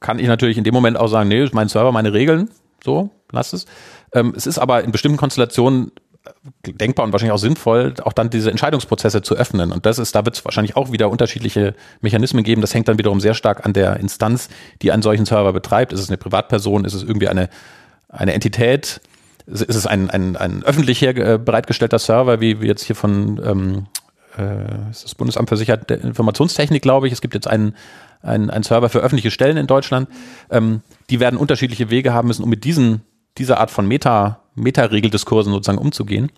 kann 0.00 0.18
ich 0.18 0.28
natürlich 0.28 0.56
in 0.56 0.64
dem 0.64 0.74
Moment 0.74 0.96
auch 0.96 1.08
sagen, 1.08 1.28
nee, 1.28 1.42
ist 1.42 1.54
mein 1.54 1.68
Server, 1.68 1.90
meine 1.90 2.12
Regeln, 2.12 2.48
so, 2.84 3.10
lass 3.32 3.52
es. 3.52 3.66
Ähm, 4.12 4.34
es 4.36 4.46
ist 4.46 4.58
aber 4.58 4.84
in 4.84 4.92
bestimmten 4.92 5.16
Konstellationen 5.16 5.90
äh, 6.24 6.72
denkbar 6.72 7.06
und 7.06 7.12
wahrscheinlich 7.12 7.32
auch 7.32 7.38
sinnvoll, 7.38 7.94
auch 8.02 8.12
dann 8.12 8.30
diese 8.30 8.50
Entscheidungsprozesse 8.50 9.22
zu 9.22 9.34
öffnen. 9.34 9.72
Und 9.72 9.86
das 9.86 9.98
ist, 9.98 10.14
da 10.14 10.24
wird 10.24 10.36
es 10.36 10.44
wahrscheinlich 10.44 10.76
auch 10.76 10.92
wieder 10.92 11.10
unterschiedliche 11.10 11.74
Mechanismen 12.02 12.44
geben. 12.44 12.60
Das 12.60 12.74
hängt 12.74 12.86
dann 12.86 12.98
wiederum 12.98 13.18
sehr 13.18 13.34
stark 13.34 13.64
an 13.64 13.72
der 13.72 13.96
Instanz, 13.96 14.48
die 14.82 14.92
einen 14.92 15.02
solchen 15.02 15.26
Server 15.26 15.52
betreibt. 15.52 15.92
Ist 15.92 16.00
es 16.00 16.08
eine 16.08 16.18
Privatperson? 16.18 16.84
Ist 16.84 16.94
es 16.94 17.02
irgendwie 17.02 17.28
eine, 17.28 17.48
eine 18.08 18.34
Entität? 18.34 19.00
Ist 19.46 19.68
es 19.68 19.86
ein, 19.86 20.10
ein, 20.10 20.36
ein 20.36 20.62
öffentlich 20.62 21.02
her, 21.02 21.16
äh, 21.16 21.38
bereitgestellter 21.38 21.98
Server, 21.98 22.40
wie, 22.40 22.62
wie 22.62 22.66
jetzt 22.66 22.84
hier 22.84 22.96
von 22.96 23.40
ähm, 23.44 23.86
äh, 24.38 24.90
ist 24.90 25.04
das 25.04 25.14
Bundesamt 25.14 25.48
für 25.48 25.56
Sicherheit 25.56 25.88
der 25.90 26.00
Informationstechnik, 26.02 26.82
glaube 26.82 27.06
ich. 27.06 27.12
Es 27.12 27.20
gibt 27.20 27.34
jetzt 27.34 27.46
einen, 27.46 27.76
einen, 28.22 28.50
einen 28.50 28.64
Server 28.64 28.88
für 28.88 29.00
öffentliche 29.00 29.30
Stellen 29.30 29.56
in 29.56 29.66
Deutschland. 29.66 30.08
Ähm, 30.50 30.80
die 31.10 31.20
werden 31.20 31.38
unterschiedliche 31.38 31.90
Wege 31.90 32.12
haben 32.12 32.28
müssen, 32.28 32.42
um 32.42 32.50
mit 32.50 32.64
diesen, 32.64 33.02
dieser 33.38 33.60
Art 33.60 33.70
von 33.70 33.86
Meta, 33.86 34.40
Meta-Regeldiskursen 34.54 35.52
sozusagen 35.52 35.78
umzugehen. 35.78 36.32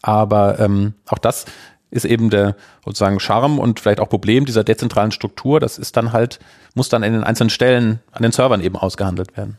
Aber 0.00 0.58
ähm, 0.58 0.94
auch 1.08 1.18
das 1.18 1.44
ist 1.90 2.06
eben 2.06 2.30
der 2.30 2.56
sozusagen 2.84 3.20
Charme 3.20 3.58
und 3.58 3.78
vielleicht 3.78 4.00
auch 4.00 4.08
Problem 4.08 4.46
dieser 4.46 4.64
dezentralen 4.64 5.12
Struktur. 5.12 5.60
Das 5.60 5.78
ist 5.78 5.96
dann 5.96 6.12
halt, 6.12 6.40
muss 6.74 6.88
dann 6.88 7.02
in 7.02 7.12
den 7.12 7.24
einzelnen 7.24 7.50
Stellen 7.50 8.00
an 8.10 8.22
den 8.22 8.32
Servern 8.32 8.62
eben 8.62 8.76
ausgehandelt 8.76 9.36
werden. 9.36 9.58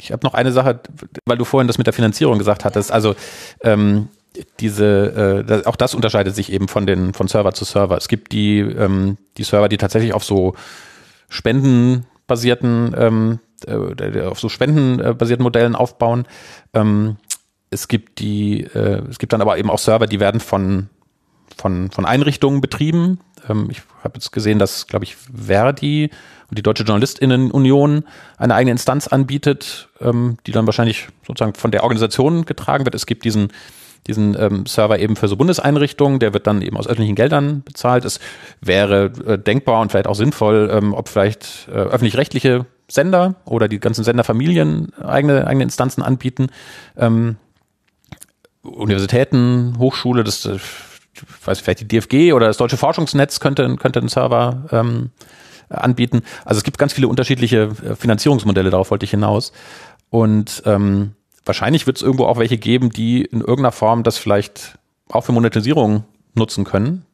Ich 0.00 0.12
habe 0.12 0.24
noch 0.26 0.34
eine 0.34 0.52
Sache, 0.52 0.80
weil 1.24 1.38
du 1.38 1.44
vorhin 1.44 1.66
das 1.66 1.78
mit 1.78 1.86
der 1.86 1.94
Finanzierung 1.94 2.38
gesagt 2.38 2.64
hattest. 2.64 2.92
Also 2.92 3.14
ähm, 3.62 4.08
diese, 4.60 5.44
äh, 5.48 5.66
auch 5.66 5.76
das 5.76 5.94
unterscheidet 5.94 6.34
sich 6.34 6.52
eben 6.52 6.68
von 6.68 6.86
den 6.86 7.14
von 7.14 7.28
Server 7.28 7.52
zu 7.52 7.64
Server. 7.64 7.96
Es 7.96 8.08
gibt 8.08 8.32
die 8.32 8.58
ähm, 8.60 9.16
die 9.38 9.44
Server, 9.44 9.68
die 9.68 9.78
tatsächlich 9.78 10.12
auf 10.12 10.24
so 10.24 10.54
spendenbasierten 11.28 12.94
ähm, 12.98 13.38
äh, 13.66 14.22
auf 14.22 14.38
so 14.38 14.48
spendenbasierten 14.48 15.42
Modellen 15.42 15.74
aufbauen. 15.74 16.26
Ähm, 16.74 17.16
es 17.70 17.88
gibt 17.88 18.20
die, 18.20 18.62
äh, 18.62 19.02
es 19.08 19.18
gibt 19.18 19.32
dann 19.32 19.40
aber 19.40 19.58
eben 19.58 19.70
auch 19.70 19.78
Server, 19.78 20.06
die 20.06 20.20
werden 20.20 20.40
von 20.40 20.88
von 21.56 21.90
von 21.90 22.04
Einrichtungen 22.04 22.60
betrieben. 22.60 23.20
Ähm, 23.48 23.68
ich 23.70 23.82
habe 24.02 24.14
jetzt 24.14 24.32
gesehen, 24.32 24.58
dass 24.58 24.86
glaube 24.86 25.04
ich 25.04 25.16
Verdi 25.16 26.10
und 26.48 26.58
die 26.58 26.62
Deutsche 26.62 26.84
Journalistinnenunion 26.84 28.04
eine 28.38 28.54
eigene 28.54 28.72
Instanz 28.72 29.08
anbietet, 29.08 29.88
ähm, 30.00 30.38
die 30.46 30.52
dann 30.52 30.66
wahrscheinlich 30.66 31.08
sozusagen 31.26 31.54
von 31.54 31.70
der 31.70 31.82
Organisation 31.82 32.44
getragen 32.44 32.84
wird. 32.84 32.94
Es 32.94 33.06
gibt 33.06 33.24
diesen 33.24 33.52
diesen 34.06 34.36
ähm, 34.38 34.66
Server 34.66 34.98
eben 34.98 35.16
für 35.16 35.28
so 35.28 35.36
Bundeseinrichtungen, 35.36 36.18
der 36.18 36.32
wird 36.32 36.46
dann 36.46 36.62
eben 36.62 36.76
aus 36.76 36.86
öffentlichen 36.86 37.16
Geldern 37.16 37.62
bezahlt. 37.62 38.04
Es 38.04 38.20
wäre 38.60 39.06
äh, 39.26 39.38
denkbar 39.38 39.80
und 39.80 39.90
vielleicht 39.90 40.06
auch 40.06 40.14
sinnvoll, 40.14 40.70
ähm, 40.72 40.94
ob 40.94 41.08
vielleicht 41.08 41.68
äh, 41.68 41.72
öffentlich-rechtliche 41.72 42.66
Sender 42.88 43.34
oder 43.44 43.68
die 43.68 43.80
ganzen 43.80 44.04
Senderfamilien 44.04 44.92
eigene, 45.02 45.46
eigene 45.46 45.64
Instanzen 45.64 46.02
anbieten, 46.02 46.48
ähm, 46.96 47.36
Universitäten, 48.62 49.76
Hochschule, 49.78 50.24
das 50.24 50.44
äh, 50.44 50.58
weiß 51.44 51.60
vielleicht 51.60 51.80
die 51.80 51.88
DFG 51.88 52.32
oder 52.32 52.46
das 52.46 52.56
Deutsche 52.56 52.76
Forschungsnetz 52.76 53.40
könnte, 53.40 53.76
könnte 53.76 54.00
einen 54.00 54.08
Server 54.08 54.66
ähm, 54.72 55.10
anbieten. 55.68 56.22
Also 56.44 56.58
es 56.58 56.64
gibt 56.64 56.78
ganz 56.78 56.92
viele 56.92 57.08
unterschiedliche 57.08 57.70
äh, 57.84 57.96
Finanzierungsmodelle, 57.96 58.70
darauf 58.70 58.90
wollte 58.90 59.04
ich 59.04 59.10
hinaus. 59.10 59.52
Und 60.10 60.62
ähm, 60.66 61.12
wahrscheinlich 61.44 61.86
wird 61.86 61.96
es 61.96 62.02
irgendwo 62.02 62.26
auch 62.26 62.38
welche 62.38 62.58
geben, 62.58 62.90
die 62.90 63.22
in 63.22 63.40
irgendeiner 63.40 63.72
Form 63.72 64.02
das 64.02 64.18
vielleicht 64.18 64.78
auch 65.08 65.24
für 65.24 65.32
Monetisierung 65.32 66.04
nutzen 66.34 66.64
können. 66.64 67.04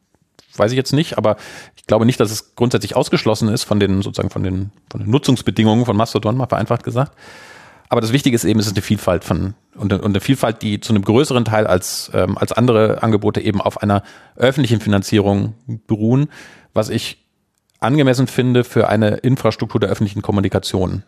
Weiß 0.55 0.71
ich 0.71 0.77
jetzt 0.77 0.93
nicht, 0.93 1.17
aber 1.17 1.37
ich 1.75 1.87
glaube 1.87 2.05
nicht, 2.05 2.19
dass 2.19 2.31
es 2.31 2.55
grundsätzlich 2.55 2.95
ausgeschlossen 2.95 3.49
ist 3.49 3.63
von 3.63 3.79
den 3.79 4.01
sozusagen 4.03 4.29
von 4.29 4.43
den, 4.43 4.71
von 4.89 5.01
den 5.01 5.09
Nutzungsbedingungen 5.09 5.85
von 5.85 5.97
Mastodon, 5.97 6.37
mal 6.37 6.47
vereinfacht 6.47 6.83
gesagt. 6.83 7.17
Aber 7.93 8.01
das 8.01 8.11
Wichtige 8.11 8.33
ist 8.33 8.43
eben, 8.43 8.59
es 8.59 8.65
ist 8.65 8.73
eine 8.73 8.81
Vielfalt 8.81 9.23
von 9.23 9.53
und, 9.75 9.93
und 9.93 10.03
eine 10.03 10.19
Vielfalt, 10.19 10.63
die 10.63 10.79
zu 10.79 10.93
einem 10.93 11.03
größeren 11.03 11.45
Teil 11.45 11.67
als 11.67 12.09
ähm, 12.15 12.39
als 12.39 12.51
andere 12.51 13.03
Angebote 13.03 13.39
eben 13.39 13.61
auf 13.61 13.83
einer 13.83 14.01
öffentlichen 14.35 14.79
Finanzierung 14.81 15.53
beruhen, 15.85 16.29
was 16.73 16.89
ich 16.89 17.23
angemessen 17.81 18.25
finde 18.25 18.63
für 18.63 18.89
eine 18.89 19.17
Infrastruktur 19.17 19.79
der 19.79 19.91
öffentlichen 19.91 20.23
Kommunikation. 20.23 21.03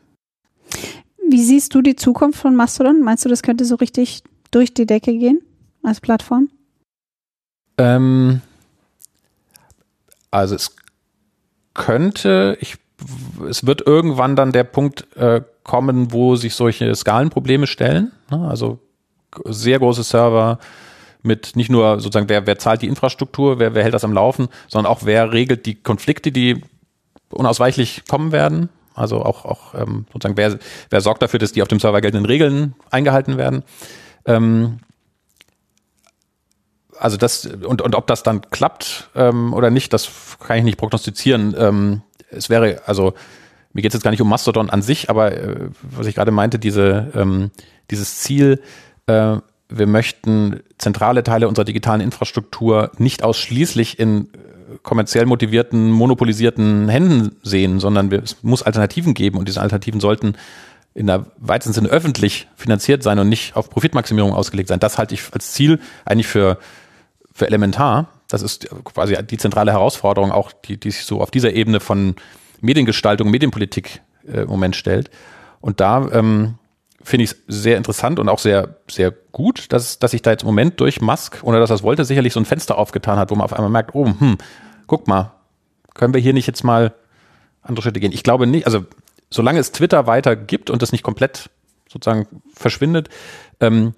Wie 1.28 1.44
siehst 1.44 1.74
du 1.74 1.82
die 1.82 1.96
Zukunft 1.96 2.40
von 2.40 2.56
Mastodon? 2.56 3.02
Meinst 3.02 3.26
du, 3.26 3.30
das 3.30 3.42
könnte 3.42 3.66
so 3.66 3.74
richtig 3.78 4.22
durch 4.52 4.72
die 4.76 4.86
Decke 4.86 5.18
gehen 5.18 5.42
als 5.82 6.00
Plattform? 6.00 6.50
Ähm, 7.80 8.42
also 10.30 10.54
es 10.54 10.76
könnte, 11.74 12.60
ich, 12.62 12.78
es 13.50 13.66
wird 13.66 13.82
irgendwann 13.88 14.36
dann 14.36 14.52
der 14.52 14.66
Punkt 14.66 15.08
äh, 15.18 15.42
kommen, 15.66 16.14
wo 16.14 16.38
sich 16.38 16.56
solche 16.56 16.96
Skalenprobleme 16.96 17.68
stellen. 17.68 18.14
Ne? 18.32 18.48
Also 18.48 18.80
sehr 19.44 19.80
große 19.80 20.04
Server 20.04 20.60
mit 21.22 21.56
nicht 21.56 21.70
nur 21.70 22.00
sozusagen, 22.00 22.30
wer, 22.30 22.48
wer 22.48 22.58
zahlt 22.58 22.84
die 22.84 22.88
Infrastruktur, 22.88 23.60
wer, 23.60 23.74
wer 23.74 23.84
hält 23.84 23.96
das 23.96 24.04
am 24.04 24.14
Laufen, 24.14 24.48
sondern 24.68 24.92
auch 24.92 25.02
wer 25.04 25.34
regelt 25.34 25.66
die 25.66 25.76
Konflikte, 25.76 26.32
die 26.32 26.62
unausweichlich 27.30 28.04
kommen 28.08 28.32
werden. 28.32 28.70
Also 28.94 29.22
auch, 29.24 29.44
auch 29.44 29.74
ähm, 29.74 30.06
sozusagen, 30.14 30.38
wer, 30.38 30.58
wer 30.90 31.02
sorgt 31.02 31.22
dafür, 31.22 31.40
dass 31.40 31.52
die 31.52 31.62
auf 31.62 31.68
dem 31.68 31.80
Server 31.80 32.00
geltenden 32.00 32.26
Regeln 32.26 32.76
eingehalten 32.92 33.38
werden. 33.38 33.64
Ähm, 34.26 34.80
also 36.98 37.18
das, 37.18 37.46
und, 37.46 37.82
und 37.82 37.96
ob 37.96 38.08
das 38.08 38.24
dann 38.24 38.42
klappt 38.52 39.10
ähm, 39.16 39.54
oder 39.54 39.70
nicht, 39.70 39.92
das 39.92 40.38
kann 40.40 40.60
ich 40.60 40.64
nicht 40.64 40.78
prognostizieren. 40.78 41.54
Ähm, 41.58 42.02
es 42.30 42.50
wäre, 42.50 42.84
also 42.86 43.16
mir 43.76 43.82
geht 43.82 43.92
es 43.92 43.96
jetzt 43.96 44.04
gar 44.04 44.12
nicht 44.12 44.22
um 44.22 44.30
Mastodon 44.30 44.70
an 44.70 44.82
sich, 44.82 45.10
aber 45.10 45.34
äh, 45.34 45.68
was 45.82 46.08
ich 46.08 46.16
gerade 46.16 46.32
meinte, 46.32 46.60
diese, 46.60 47.12
ähm, 47.14 47.52
dieses 47.92 48.20
Ziel, 48.20 48.62
äh, 49.06 49.36
wir 49.68 49.88
möchten 49.88 50.62
zentrale 50.78 51.24
Teile 51.24 51.50
unserer 51.50 51.66
digitalen 51.66 52.00
Infrastruktur 52.00 52.92
nicht 53.00 53.22
ausschließlich 53.22 54.00
in 54.00 54.28
äh, 54.28 54.78
kommerziell 54.82 55.26
motivierten, 55.26 55.92
monopolisierten 55.92 56.88
Händen 56.88 57.36
sehen, 57.44 57.82
sondern 57.82 58.12
wir, 58.12 58.24
es 58.24 58.44
muss 58.44 58.64
Alternativen 58.64 59.14
geben 59.14 59.38
und 59.38 59.50
diese 59.50 59.60
Alternativen 59.60 60.00
sollten 60.00 60.36
in 60.94 61.08
der 61.08 61.26
weitesten 61.38 61.74
Sinne 61.74 61.90
öffentlich 61.90 62.48
finanziert 62.56 63.04
sein 63.04 63.20
und 63.20 63.28
nicht 63.28 63.58
auf 63.58 63.70
Profitmaximierung 63.70 64.34
ausgelegt 64.34 64.70
sein. 64.70 64.80
Das 64.80 64.98
halte 64.98 65.16
ich 65.16 65.22
als 65.34 65.52
Ziel 65.52 65.82
eigentlich 66.06 66.28
für, 66.28 66.60
für 67.34 67.46
elementar. 67.46 68.08
Das 68.30 68.42
ist 68.42 68.70
quasi 68.86 69.18
die 69.22 69.38
zentrale 69.38 69.74
Herausforderung, 69.74 70.32
auch 70.32 70.54
die, 70.54 70.78
die 70.78 70.92
sich 70.92 71.04
so 71.04 71.20
auf 71.20 71.30
dieser 71.30 71.52
Ebene 71.52 71.82
von 71.82 72.16
Mediengestaltung, 72.66 73.30
Medienpolitik 73.30 74.02
äh, 74.28 74.42
im 74.42 74.50
Moment 74.50 74.76
stellt. 74.76 75.10
Und 75.62 75.80
da 75.80 76.08
ähm, 76.12 76.56
finde 77.02 77.26
ich 77.26 77.32
es 77.32 77.38
sehr 77.48 77.78
interessant 77.78 78.20
und 78.20 78.30
auch 78.30 78.40
sehr, 78.40 78.78
sehr 78.90 79.14
gut, 79.32 79.72
dass, 79.72 80.00
dass 80.00 80.12
sich 80.12 80.22
da 80.22 80.32
jetzt 80.32 80.44
im 80.44 80.48
Moment 80.48 80.80
durch 80.80 81.02
Musk, 81.02 81.40
ohne 81.44 81.60
dass 81.60 81.70
er 81.70 81.76
es 81.76 81.84
wollte, 81.84 82.04
sicherlich 82.04 82.34
so 82.34 82.40
ein 82.40 82.46
Fenster 82.46 82.78
aufgetan 82.78 83.20
hat, 83.20 83.32
wo 83.32 83.36
man 83.36 83.46
auf 83.46 83.54
einmal 83.54 83.70
merkt, 83.70 83.94
oh, 83.94 84.06
hm, 84.06 84.38
guck 84.88 85.08
mal, 85.08 85.34
können 85.94 86.14
wir 86.14 86.22
hier 86.22 86.34
nicht 86.34 86.48
jetzt 86.48 86.64
mal 86.64 86.94
andere 87.62 87.84
Schritte 87.84 88.00
gehen? 88.00 88.12
Ich 88.12 88.24
glaube 88.24 88.48
nicht, 88.48 88.66
also 88.66 88.86
solange 89.30 89.60
es 89.60 89.72
Twitter 89.72 90.08
weiter 90.08 90.36
gibt 90.36 90.70
und 90.70 90.82
das 90.82 90.92
nicht 90.92 91.04
komplett 91.04 91.50
sozusagen 91.90 92.28
verschwindet, 92.54 93.10
ähm, 93.60 93.94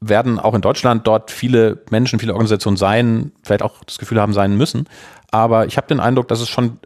werden 0.00 0.38
auch 0.38 0.54
in 0.54 0.62
Deutschland 0.62 1.06
dort 1.06 1.30
viele 1.30 1.82
Menschen, 1.90 2.18
viele 2.18 2.32
Organisationen 2.32 2.76
sein, 2.76 3.32
vielleicht 3.42 3.62
auch 3.62 3.84
das 3.84 3.98
Gefühl 3.98 4.20
haben 4.20 4.32
sein 4.32 4.56
müssen. 4.56 4.88
Aber 5.30 5.66
ich 5.66 5.76
habe 5.76 5.86
den 5.86 6.00
Eindruck, 6.00 6.28
dass 6.28 6.40
es 6.40 6.48
schon 6.48 6.78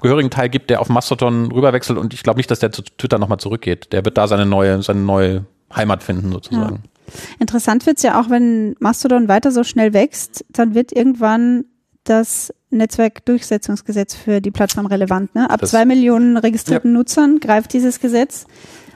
gehörigen 0.00 0.30
Teil 0.30 0.48
gibt, 0.48 0.70
der 0.70 0.80
auf 0.80 0.88
Mastodon 0.88 1.52
rüberwechselt 1.52 1.98
und 1.98 2.14
ich 2.14 2.22
glaube 2.22 2.38
nicht, 2.38 2.50
dass 2.50 2.60
der 2.60 2.72
zu 2.72 2.82
Twitter 2.82 3.18
nochmal 3.18 3.38
zurückgeht. 3.38 3.92
Der 3.92 4.04
wird 4.04 4.16
da 4.18 4.26
seine 4.26 4.46
neue, 4.46 4.82
seine 4.82 5.00
neue 5.00 5.44
Heimat 5.74 6.02
finden 6.02 6.32
sozusagen. 6.32 6.76
Ja. 6.76 7.14
Interessant 7.38 7.86
wird's 7.86 8.02
ja 8.02 8.20
auch, 8.20 8.30
wenn 8.30 8.74
Mastodon 8.80 9.28
weiter 9.28 9.50
so 9.50 9.64
schnell 9.64 9.92
wächst, 9.92 10.44
dann 10.50 10.74
wird 10.74 10.92
irgendwann 10.92 11.64
das 12.04 12.52
Netzwerkdurchsetzungsgesetz 12.70 14.14
für 14.14 14.40
die 14.40 14.50
Plattform 14.50 14.86
relevant. 14.86 15.34
Ne? 15.34 15.48
Ab 15.48 15.60
das, 15.60 15.70
zwei 15.70 15.84
Millionen 15.84 16.36
registrierten 16.36 16.90
ja. 16.90 16.98
Nutzern 16.98 17.40
greift 17.40 17.72
dieses 17.72 18.00
Gesetz. 18.00 18.46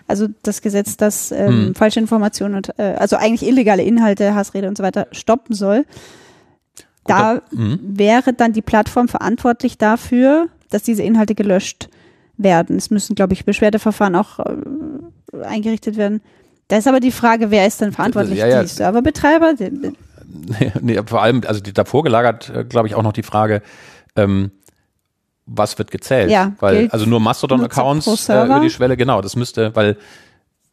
Also 0.09 0.29
das 0.43 0.62
Gesetz, 0.62 0.97
das 0.97 1.33
ähm, 1.33 1.49
hm. 1.49 1.75
falsche 1.75 2.01
Informationen 2.01 2.57
und 2.57 2.79
äh, 2.79 2.97
also 2.99 3.16
eigentlich 3.16 3.49
illegale 3.49 3.83
Inhalte, 3.83 4.35
Hassrede 4.35 4.68
und 4.68 4.77
so 4.77 4.83
weiter 4.83 5.07
stoppen 5.12 5.55
soll. 5.55 5.85
Da 7.05 7.43
mhm. 7.51 7.81
wäre 7.83 8.33
dann 8.33 8.53
die 8.53 8.62
Plattform 8.62 9.09
verantwortlich 9.09 9.77
dafür, 9.77 10.49
dass 10.73 10.83
diese 10.83 11.03
Inhalte 11.03 11.35
gelöscht 11.35 11.89
werden. 12.37 12.77
Es 12.77 12.91
müssen, 12.91 13.14
glaube 13.14 13.33
ich, 13.35 13.45
Beschwerdeverfahren 13.45 14.16
auch 14.16 14.39
äh, 14.41 15.45
eingerichtet 15.45 15.97
werden. 15.97 16.20
Da 16.68 16.79
ist 16.79 16.89
aber 16.89 17.01
die 17.01 17.11
Frage, 17.11 17.51
wer 17.51 17.66
ist 17.66 17.81
denn 17.81 17.93
verantwortlich? 17.93 18.39
Ja, 18.39 18.47
ja. 18.47 18.62
Die 18.62 18.68
Serverbetreiber? 18.68 19.55
Nee, 20.81 20.99
vor 21.05 21.20
allem, 21.20 21.43
also 21.47 21.61
die, 21.61 21.75
davor 21.75 22.03
gelagert, 22.03 22.49
äh, 22.49 22.64
glaube 22.64 22.89
ich, 22.89 22.95
auch 22.95 23.03
noch 23.03 23.12
die 23.12 23.23
Frage, 23.23 23.61
ähm, 24.16 24.51
was 25.45 25.77
wird 25.77 25.91
gezählt? 25.91 26.31
Ja, 26.31 26.55
weil, 26.59 26.89
also 26.89 27.05
nur 27.05 27.20
Mastodon-Accounts 27.20 28.31
äh, 28.31 28.45
über 28.45 28.61
die 28.61 28.70
Schwelle, 28.70 28.97
genau, 28.97 29.20
das 29.20 29.37
müsste, 29.37 29.77
weil 29.77 29.99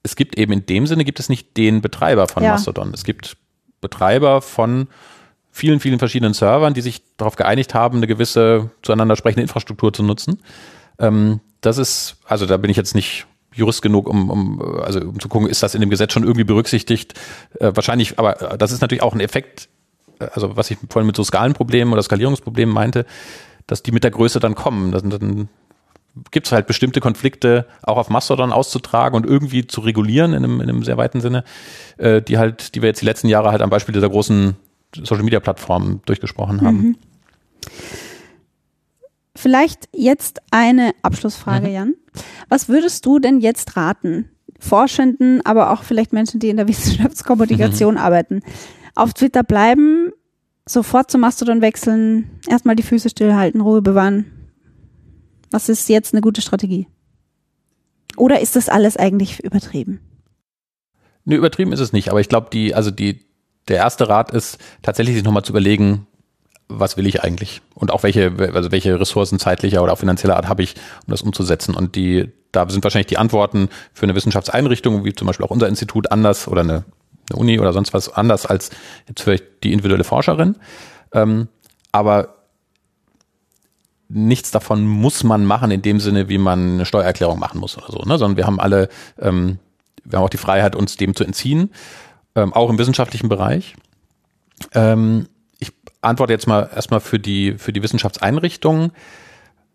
es 0.02 0.16
gibt 0.16 0.38
eben 0.38 0.54
in 0.54 0.66
dem 0.66 0.88
Sinne 0.88 1.04
gibt 1.04 1.20
es 1.20 1.28
nicht 1.28 1.58
den 1.58 1.82
Betreiber 1.82 2.30
von 2.30 2.42
ja. 2.42 2.52
Mastodon. 2.52 2.94
Es 2.94 3.04
gibt 3.04 3.36
Betreiber 3.82 4.42
von 4.42 4.88
vielen, 5.52 5.80
vielen 5.80 6.00
verschiedenen 6.00 6.34
Servern, 6.34 6.74
die 6.74 6.82
sich 6.82 7.02
darauf 7.18 7.36
geeinigt 7.36 7.74
haben, 7.74 7.98
eine 7.98 8.08
gewisse 8.08 8.72
zueinander 8.82 9.16
sprechende 9.16 9.42
Infrastruktur 9.42 9.94
zu 9.94 10.04
nutzen. 10.04 10.42
Ähm, 11.00 11.40
das 11.62 11.78
ist, 11.78 12.18
also 12.26 12.46
da 12.46 12.58
bin 12.58 12.72
ich 12.72 12.78
jetzt 12.78 12.96
nicht 12.96 13.26
Jurist 13.54 13.82
genug, 13.82 14.08
um, 14.08 14.30
um, 14.30 14.82
also 14.82 15.00
um 15.02 15.20
zu 15.20 15.28
gucken, 15.28 15.50
ist 15.50 15.64
das 15.64 15.76
in 15.76 15.82
dem 15.82 15.90
Gesetz 15.90 16.14
schon 16.14 16.24
irgendwie 16.24 16.44
berücksichtigt? 16.44 17.20
Äh, 17.60 17.72
wahrscheinlich, 17.74 18.20
aber 18.20 18.34
das 18.58 18.72
ist 18.72 18.82
natürlich 18.82 19.02
auch 19.04 19.14
ein 19.14 19.20
Effekt, 19.20 19.70
äh, 20.20 20.28
also 20.34 20.56
was 20.56 20.72
ich 20.72 20.78
vorhin 20.90 21.08
mit 21.08 21.16
so 21.16 21.24
Skalenproblemen 21.24 21.94
oder 21.94 22.04
Skalierungsproblemen 22.04 22.74
meinte, 22.74 23.06
dass 23.68 23.84
die 23.84 23.92
mit 23.92 24.04
der 24.04 24.12
Größe 24.12 24.40
dann 24.40 24.56
kommen. 24.56 24.92
Dann, 24.92 25.10
dann 25.10 25.50
gibt 26.32 26.48
es 26.48 26.52
halt 26.52 26.68
bestimmte 26.68 27.02
Konflikte 27.02 27.66
auch 27.84 27.98
auf 27.98 28.10
Mastodon 28.10 28.52
auszutragen 28.52 29.16
und 29.16 29.26
irgendwie 29.26 29.68
zu 29.68 29.82
regulieren 29.82 30.34
in 30.34 30.44
einem, 30.44 30.62
in 30.62 30.70
einem 30.70 30.84
sehr 30.84 30.98
weiten 30.98 31.22
Sinne, 31.22 31.44
äh, 31.98 32.22
die 32.22 32.38
halt, 32.38 32.76
die 32.76 32.82
wir 32.82 32.90
jetzt 32.90 33.02
die 33.02 33.06
letzten 33.06 33.28
Jahre 33.28 33.52
halt 33.52 33.62
am 33.62 33.70
Beispiel 33.70 33.94
dieser 33.94 34.10
großen 34.10 34.56
Social 34.96 35.24
Media 35.24 35.40
Plattformen 35.40 36.02
durchgesprochen 36.06 36.62
haben. 36.62 36.78
Mhm. 36.78 36.96
Vielleicht 39.36 39.88
jetzt 39.94 40.42
eine 40.52 40.92
Abschlussfrage, 41.02 41.68
mhm. 41.68 41.74
Jan. 41.74 41.96
Was 42.50 42.68
würdest 42.68 43.06
du 43.06 43.20
denn 43.20 43.40
jetzt 43.40 43.78
raten? 43.78 44.30
Forschenden, 44.60 45.46
aber 45.46 45.72
auch 45.72 45.84
vielleicht 45.84 46.12
Menschen, 46.12 46.40
die 46.40 46.50
in 46.50 46.58
der 46.58 46.68
Wissenschaftskommunikation 46.68 47.96
mhm. 47.96 48.00
arbeiten. 48.02 48.42
Auf 48.96 49.14
Twitter 49.14 49.44
bleiben, 49.44 50.12
sofort 50.68 51.10
zum 51.10 51.22
Mastodon 51.22 51.62
wechseln, 51.62 52.30
erstmal 52.48 52.76
die 52.76 52.84
Füße 52.84 53.10
stillhalten, 53.10 53.62
Ruhe 53.62 53.82
bewahren. 53.82 54.26
Was 55.52 55.70
ist 55.70 55.88
jetzt 55.90 56.14
eine 56.14 56.22
gute 56.22 56.42
Strategie? 56.42 56.88
Oder 58.18 58.42
ist 58.42 58.56
das 58.56 58.68
alles 58.70 58.98
eigentlich 58.98 59.44
übertrieben? 59.44 60.02
Nö, 61.24 61.38
übertrieben 61.38 61.72
ist 61.72 61.80
es 61.80 61.94
nicht, 61.94 62.10
aber 62.10 62.20
ich 62.20 62.28
glaube, 62.28 62.50
die, 62.52 62.76
also 62.76 62.92
die, 62.92 63.26
der 63.70 63.78
erste 63.78 64.10
Rat 64.10 64.32
ist 64.32 64.58
tatsächlich 64.82 65.16
sich 65.16 65.24
nochmal 65.24 65.44
zu 65.44 65.52
überlegen, 65.52 66.08
was 66.68 66.98
will 66.98 67.08
ich 67.08 67.24
eigentlich? 67.24 67.62
Und 67.74 67.92
auch 67.92 68.04
welche, 68.04 68.32
also 68.54 68.72
welche 68.72 69.00
Ressourcen 69.00 69.40
zeitlicher 69.40 69.82
oder 69.82 69.94
auch 69.94 69.98
finanzieller 69.98 70.36
Art 70.36 70.48
habe 70.48 70.62
ich, 70.62 70.76
um 71.06 71.12
das 71.12 71.24
umzusetzen? 71.24 71.74
Und 71.74 71.96
die, 71.96 72.30
da 72.52 72.70
sind 72.70 72.84
wahrscheinlich 72.84 73.08
die 73.08 73.18
Antworten 73.18 73.70
für 73.94 74.04
eine 74.04 74.16
Wissenschaftseinrichtung, 74.16 75.04
wie 75.04 75.14
zum 75.14 75.28
Beispiel 75.28 75.46
auch 75.46 75.52
unser 75.52 75.68
Institut, 75.68 76.12
anders 76.12 76.48
oder 76.48 76.62
eine, 76.62 76.84
eine 77.30 77.40
Uni 77.40 77.60
oder 77.60 77.74
sonst 77.74 77.94
was 77.94 78.14
anders 78.14 78.46
als 78.46 78.70
jetzt 79.08 79.24
vielleicht 79.24 79.46
die 79.64 79.72
individuelle 79.74 80.04
Forscherin. 80.04 80.58
Ähm, 81.12 81.48
aber 81.92 82.36
nichts 84.08 84.52
davon 84.52 84.86
muss 84.86 85.24
man 85.24 85.46
machen 85.46 85.72
in 85.72 85.82
dem 85.82 86.00
Sinne, 86.00 86.30
wie 86.30 86.38
man 86.38 86.74
eine 86.74 86.86
Steuererklärung 86.86 87.40
machen 87.40 87.60
muss 87.60 87.78
oder 87.78 87.92
so, 87.92 88.00
ne? 88.00 88.18
Sondern 88.18 88.38
wir 88.38 88.46
haben 88.46 88.60
alle, 88.60 88.90
ähm, 89.20 89.58
wir 90.04 90.18
haben 90.18 90.26
auch 90.26 90.30
die 90.30 90.38
Freiheit, 90.38 90.76
uns 90.76 90.98
dem 90.98 91.16
zu 91.16 91.24
entziehen 91.24 91.72
ähm, 92.36 92.54
auch 92.54 92.70
im 92.70 92.78
wissenschaftlichen 92.78 93.30
Bereich. 93.30 93.76
Ähm, 94.74 95.28
ich 95.60 95.72
antworte 96.02 96.34
jetzt 96.34 96.48
mal 96.48 96.70
erstmal 96.74 97.00
für 97.00 97.20
die, 97.20 97.56
für 97.58 97.74
die 97.74 97.84
Wissenschaftseinrichtungen. 97.84 98.92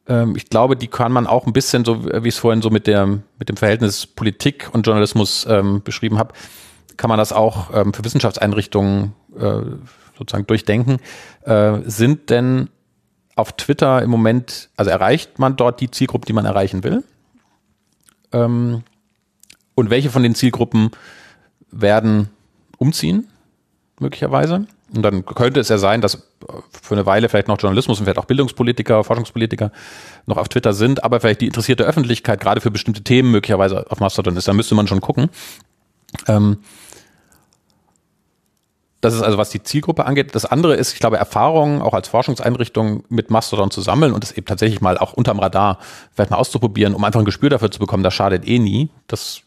Ähm, 0.07 0.37
ich 0.37 0.49
glaube, 0.51 0.77
die 0.77 0.89
kann 0.89 1.13
man 1.13 1.27
auch 1.27 1.47
ein 1.47 1.53
bisschen, 1.53 1.85
so 1.85 2.05
wie 2.05 2.29
ich 2.29 2.35
es 2.35 2.39
vorhin 2.39 2.63
so 2.63 2.71
mit, 2.71 2.87
der, 2.87 3.07
mit 3.07 3.49
dem 3.49 3.57
Verhältnis 3.57 4.07
Politik 4.07 4.71
und 4.73 4.87
Journalismus 4.87 5.47
ähm, 5.49 5.83
beschrieben 5.83 6.19
habe, 6.19 6.35
kann 6.97 7.09
man 7.09 7.19
das 7.19 7.33
auch 7.33 7.75
ähm, 7.75 7.93
für 7.93 8.05
Wissenschaftseinrichtungen 8.05 9.15
äh, 9.37 9.61
sozusagen 10.17 10.47
durchdenken. 10.47 10.99
Äh, 11.43 11.79
sind 11.85 12.31
denn 12.31 12.71
auf 13.37 13.53
Twitter 13.53 14.01
im 14.03 14.11
Moment, 14.11 14.69
also 14.77 14.91
erreicht 14.91 15.39
man 15.39 15.57
dort 15.57 15.81
die 15.81 15.91
Zielgruppen, 15.91 16.27
die 16.27 16.33
man 16.33 16.45
erreichen 16.45 16.85
will? 16.85 17.03
Ähm, 18.33 18.83
und 19.75 19.91
welche 19.91 20.11
von 20.11 20.23
den 20.23 20.35
Zielgruppen 20.35 20.91
werden 21.71 22.31
umziehen, 22.79 23.29
möglicherweise? 24.01 24.67
Und 24.95 25.03
dann 25.03 25.25
könnte 25.25 25.61
es 25.61 25.69
ja 25.69 25.79
sein, 25.79 26.01
dass 26.01 26.29
für 26.83 26.95
eine 26.95 27.07
Weile 27.07 27.29
vielleicht 27.29 27.49
noch 27.49 27.59
Journalismus 27.59 27.99
und 27.99 28.05
vielleicht 28.05 28.19
auch 28.19 28.27
Bildungspolitiker, 28.27 29.03
Forschungspolitiker 29.03 29.73
noch 30.27 30.37
auf 30.37 30.49
Twitter 30.49 30.73
sind, 30.73 31.03
aber 31.03 31.21
vielleicht 31.21 31.41
die 31.41 31.47
interessierte 31.47 31.85
Öffentlichkeit 31.85 32.41
gerade 32.41 32.61
für 32.61 32.71
bestimmte 32.71 33.03
Themen 33.03 33.31
möglicherweise 33.31 33.91
auf 33.91 33.99
Mastodon 33.99 34.37
ist. 34.37 34.47
Da 34.47 34.53
müsste 34.53 34.75
man 34.75 34.87
schon 34.87 35.01
gucken. 35.01 35.31
Ähm, 36.29 36.59
das 39.05 39.13
ist 39.13 39.23
also, 39.23 39.37
was 39.37 39.51
die 39.51 39.63
Zielgruppe 39.63 40.07
angeht. 40.07 40.35
Das 40.35 40.47
andere 40.47 40.77
ist, 40.77 40.95
ich 40.95 40.99
glaube, 40.99 41.19
Erfahrungen 41.19 41.83
auch 41.83 41.93
als 41.93 42.09
Forschungseinrichtung 42.09 43.05
mit 43.11 43.31
Mastodon 43.31 43.71
zu 43.71 43.83
sammeln 43.83 44.15
und 44.15 44.25
es 44.25 44.33
eben 44.33 44.47
tatsächlich 44.47 44.81
mal 44.81 44.97
auch 44.97 45.13
unterm 45.13 45.41
Radar 45.41 45.79
vielleicht 46.15 46.31
mal 46.31 46.39
auszuprobieren, 46.39 46.95
um 46.95 47.05
einfach 47.05 47.21
ein 47.21 47.27
Gespür 47.27 47.51
dafür 47.51 47.71
zu 47.71 47.81
bekommen. 47.81 48.03
Das 48.03 48.15
schadet 48.15 48.49
eh 48.49 48.59
nie. 48.59 48.89
Das 49.07 49.43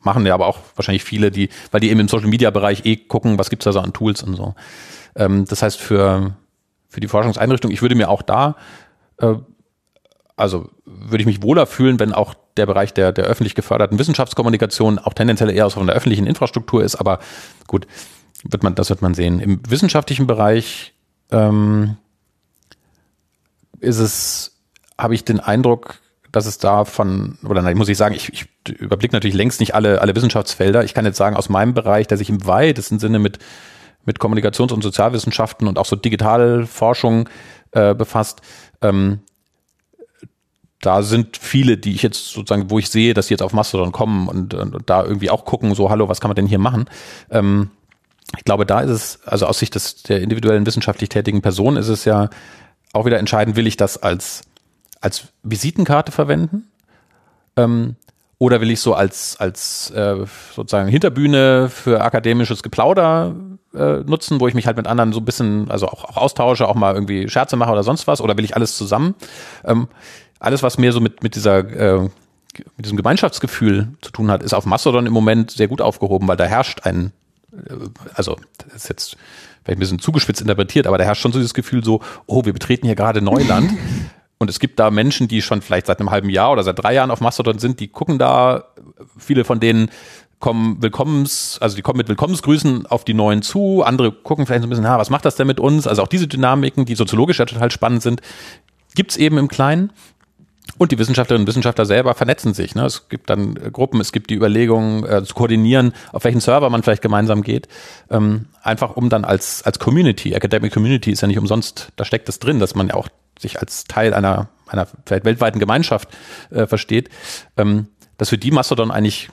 machen 0.00 0.24
ja 0.26 0.34
aber 0.34 0.46
auch 0.46 0.58
wahrscheinlich 0.76 1.04
viele, 1.04 1.30
die, 1.30 1.48
weil 1.70 1.80
die 1.80 1.90
eben 1.90 2.00
im 2.00 2.08
Social 2.08 2.28
Media 2.28 2.50
Bereich 2.50 2.84
eh 2.84 2.96
gucken, 2.96 3.38
was 3.38 3.50
gibt's 3.50 3.64
da 3.64 3.72
so 3.72 3.80
an 3.80 3.92
Tools 3.92 4.22
und 4.22 4.34
so. 4.34 4.54
Ähm, 5.16 5.44
das 5.44 5.62
heißt, 5.62 5.78
für, 5.78 6.36
für 6.88 7.00
die 7.00 7.08
Forschungseinrichtung, 7.08 7.70
ich 7.70 7.82
würde 7.82 7.94
mir 7.94 8.08
auch 8.08 8.22
da, 8.22 8.56
äh, 9.18 9.34
also 10.36 10.70
würde 10.84 11.22
ich 11.22 11.26
mich 11.26 11.42
wohler 11.42 11.66
fühlen, 11.66 11.98
wenn 11.98 12.12
auch 12.12 12.34
der 12.56 12.66
Bereich 12.66 12.94
der, 12.94 13.12
der 13.12 13.24
öffentlich 13.24 13.54
geförderten 13.54 13.98
Wissenschaftskommunikation 13.98 14.98
auch 14.98 15.14
tendenziell 15.14 15.50
eher 15.50 15.66
aus 15.66 15.74
von 15.74 15.86
der 15.86 15.96
öffentlichen 15.96 16.26
Infrastruktur 16.26 16.82
ist, 16.82 16.96
aber 16.96 17.18
gut, 17.66 17.86
wird 18.44 18.62
man, 18.62 18.74
das 18.74 18.88
wird 18.88 19.02
man 19.02 19.14
sehen. 19.14 19.40
Im 19.40 19.60
wissenschaftlichen 19.68 20.26
Bereich 20.26 20.94
ähm, 21.32 21.96
ist 23.80 23.98
es, 23.98 24.56
habe 24.96 25.14
ich 25.14 25.24
den 25.24 25.40
Eindruck, 25.40 25.98
dass 26.38 26.46
es 26.46 26.58
da 26.58 26.84
von, 26.84 27.36
oder 27.44 27.62
nein, 27.62 27.76
muss 27.76 27.88
ich 27.88 27.98
sagen, 27.98 28.14
ich, 28.14 28.32
ich 28.32 28.46
überblicke 28.68 29.14
natürlich 29.14 29.34
längst 29.34 29.60
nicht 29.60 29.74
alle, 29.74 30.00
alle 30.00 30.14
Wissenschaftsfelder. 30.14 30.84
Ich 30.84 30.94
kann 30.94 31.04
jetzt 31.04 31.16
sagen, 31.16 31.36
aus 31.36 31.48
meinem 31.48 31.74
Bereich, 31.74 32.06
der 32.06 32.16
sich 32.16 32.30
im 32.30 32.46
weitesten 32.46 32.98
Sinne 32.98 33.18
mit, 33.18 33.38
mit 34.04 34.18
Kommunikations- 34.18 34.72
und 34.72 34.82
Sozialwissenschaften 34.82 35.66
und 35.66 35.78
auch 35.78 35.86
so 35.86 35.96
Digitalforschung 35.96 37.28
äh, 37.72 37.94
befasst, 37.94 38.40
ähm, 38.82 39.20
da 40.80 41.02
sind 41.02 41.36
viele, 41.36 41.76
die 41.76 41.92
ich 41.92 42.02
jetzt 42.02 42.32
sozusagen, 42.32 42.70
wo 42.70 42.78
ich 42.78 42.88
sehe, 42.88 43.12
dass 43.12 43.26
sie 43.26 43.34
jetzt 43.34 43.42
auf 43.42 43.52
Mastodon 43.52 43.90
kommen 43.90 44.28
und, 44.28 44.54
und, 44.54 44.76
und 44.76 44.88
da 44.88 45.02
irgendwie 45.02 45.30
auch 45.30 45.44
gucken, 45.44 45.74
so, 45.74 45.90
hallo, 45.90 46.08
was 46.08 46.20
kann 46.20 46.28
man 46.28 46.36
denn 46.36 46.46
hier 46.46 46.60
machen? 46.60 46.88
Ähm, 47.30 47.70
ich 48.36 48.44
glaube, 48.44 48.64
da 48.64 48.80
ist 48.80 48.90
es, 48.90 49.18
also 49.26 49.46
aus 49.46 49.58
Sicht 49.58 49.74
des, 49.74 50.04
der 50.04 50.20
individuellen 50.20 50.66
wissenschaftlich 50.66 51.08
tätigen 51.08 51.42
Person 51.42 51.76
ist 51.76 51.88
es 51.88 52.04
ja 52.04 52.30
auch 52.92 53.06
wieder 53.06 53.18
entscheidend, 53.18 53.56
will 53.56 53.66
ich 53.66 53.76
das 53.76 54.00
als, 54.00 54.42
als 55.00 55.28
Visitenkarte 55.42 56.12
verwenden? 56.12 56.68
Ähm, 57.56 57.96
oder 58.38 58.60
will 58.60 58.70
ich 58.70 58.80
so 58.80 58.94
als, 58.94 59.36
als 59.40 59.90
äh, 59.90 60.16
sozusagen 60.54 60.88
Hinterbühne 60.88 61.68
für 61.68 62.02
akademisches 62.02 62.62
Geplauder 62.62 63.34
äh, 63.74 63.98
nutzen, 63.98 64.40
wo 64.40 64.46
ich 64.46 64.54
mich 64.54 64.66
halt 64.66 64.76
mit 64.76 64.86
anderen 64.86 65.12
so 65.12 65.18
ein 65.18 65.24
bisschen, 65.24 65.70
also 65.70 65.88
auch, 65.88 66.04
auch 66.04 66.16
austausche, 66.16 66.68
auch 66.68 66.76
mal 66.76 66.94
irgendwie 66.94 67.28
Scherze 67.28 67.56
mache 67.56 67.72
oder 67.72 67.82
sonst 67.82 68.06
was? 68.06 68.20
Oder 68.20 68.36
will 68.36 68.44
ich 68.44 68.54
alles 68.54 68.76
zusammen? 68.76 69.14
Ähm, 69.64 69.88
alles, 70.38 70.62
was 70.62 70.78
mehr 70.78 70.92
so 70.92 71.00
mit, 71.00 71.22
mit 71.22 71.34
dieser 71.34 71.58
äh, 71.58 72.08
mit 72.76 72.86
diesem 72.86 72.96
Gemeinschaftsgefühl 72.96 73.88
zu 74.00 74.10
tun 74.10 74.30
hat, 74.30 74.42
ist 74.42 74.52
auf 74.52 74.66
Mastodon 74.66 75.06
im 75.06 75.12
Moment 75.12 75.52
sehr 75.52 75.68
gut 75.68 75.80
aufgehoben, 75.80 76.26
weil 76.26 76.36
da 76.36 76.44
herrscht 76.44 76.80
ein 76.84 77.12
also 78.14 78.36
das 78.58 78.84
ist 78.84 78.88
jetzt 78.88 79.16
vielleicht 79.64 79.78
ein 79.78 79.80
bisschen 79.80 79.98
zugespitzt 79.98 80.40
interpretiert, 80.40 80.86
aber 80.86 80.98
da 80.98 81.04
herrscht 81.04 81.22
schon 81.22 81.32
so 81.32 81.38
dieses 81.38 81.54
Gefühl 81.54 81.84
so, 81.84 82.00
oh, 82.26 82.44
wir 82.44 82.52
betreten 82.52 82.86
hier 82.86 82.96
gerade 82.96 83.20
Neuland. 83.22 83.72
Und 84.38 84.48
es 84.50 84.60
gibt 84.60 84.78
da 84.78 84.90
Menschen, 84.90 85.26
die 85.26 85.42
schon 85.42 85.62
vielleicht 85.62 85.86
seit 85.86 85.98
einem 85.98 86.10
halben 86.10 86.30
Jahr 86.30 86.52
oder 86.52 86.62
seit 86.62 86.78
drei 86.78 86.94
Jahren 86.94 87.10
auf 87.10 87.20
Mastodon 87.20 87.58
sind, 87.58 87.80
die 87.80 87.88
gucken 87.88 88.18
da, 88.18 88.64
viele 89.18 89.44
von 89.44 89.58
denen 89.58 89.90
kommen 90.38 90.80
Willkommens, 90.80 91.58
also 91.60 91.74
die 91.74 91.82
kommen 91.82 91.98
mit 91.98 92.08
Willkommensgrüßen 92.08 92.86
auf 92.86 93.04
die 93.04 93.14
Neuen 93.14 93.42
zu, 93.42 93.82
andere 93.82 94.12
gucken 94.12 94.46
vielleicht 94.46 94.62
so 94.62 94.68
ein 94.68 94.70
bisschen, 94.70 94.84
na, 94.84 94.98
was 94.98 95.10
macht 95.10 95.24
das 95.24 95.34
denn 95.34 95.48
mit 95.48 95.58
uns? 95.58 95.88
Also 95.88 96.02
auch 96.02 96.08
diese 96.08 96.28
Dynamiken, 96.28 96.84
die 96.84 96.94
soziologisch 96.94 97.40
ja 97.40 97.46
total 97.46 97.72
spannend 97.72 98.02
sind, 98.02 98.20
gibt's 98.94 99.16
eben 99.16 99.38
im 99.38 99.48
Kleinen. 99.48 99.92
Und 100.76 100.92
die 100.92 100.98
Wissenschaftlerinnen 100.98 101.44
und 101.44 101.48
Wissenschaftler 101.48 101.86
selber 101.86 102.14
vernetzen 102.14 102.54
sich. 102.54 102.74
Ne? 102.74 102.84
Es 102.84 103.08
gibt 103.08 103.30
dann 103.30 103.54
Gruppen, 103.72 104.00
es 104.00 104.12
gibt 104.12 104.30
die 104.30 104.34
Überlegung 104.34 105.04
äh, 105.06 105.24
zu 105.24 105.34
koordinieren, 105.34 105.92
auf 106.12 106.24
welchen 106.24 106.40
Server 106.40 106.68
man 106.70 106.82
vielleicht 106.82 107.02
gemeinsam 107.02 107.42
geht. 107.42 107.66
Ähm, 108.10 108.46
einfach 108.62 108.94
um 108.94 109.08
dann 109.08 109.24
als, 109.24 109.62
als 109.64 109.78
Community, 109.78 110.34
Academic 110.34 110.72
Community 110.72 111.10
ist 111.10 111.22
ja 111.22 111.26
nicht 111.26 111.38
umsonst, 111.38 111.88
da 111.96 112.04
steckt 112.04 112.28
es 112.28 112.38
drin, 112.38 112.60
dass 112.60 112.74
man 112.74 112.88
ja 112.88 112.94
auch 112.94 113.08
sich 113.38 113.60
als 113.60 113.84
Teil 113.84 114.14
einer, 114.14 114.48
einer 114.66 114.86
vielleicht 115.06 115.24
weltweiten 115.24 115.58
Gemeinschaft 115.58 116.08
äh, 116.50 116.66
versteht, 116.66 117.08
ähm, 117.56 117.88
dass 118.16 118.30
für 118.30 118.38
die 118.38 118.50
Mastodon 118.50 118.90
eigentlich 118.90 119.30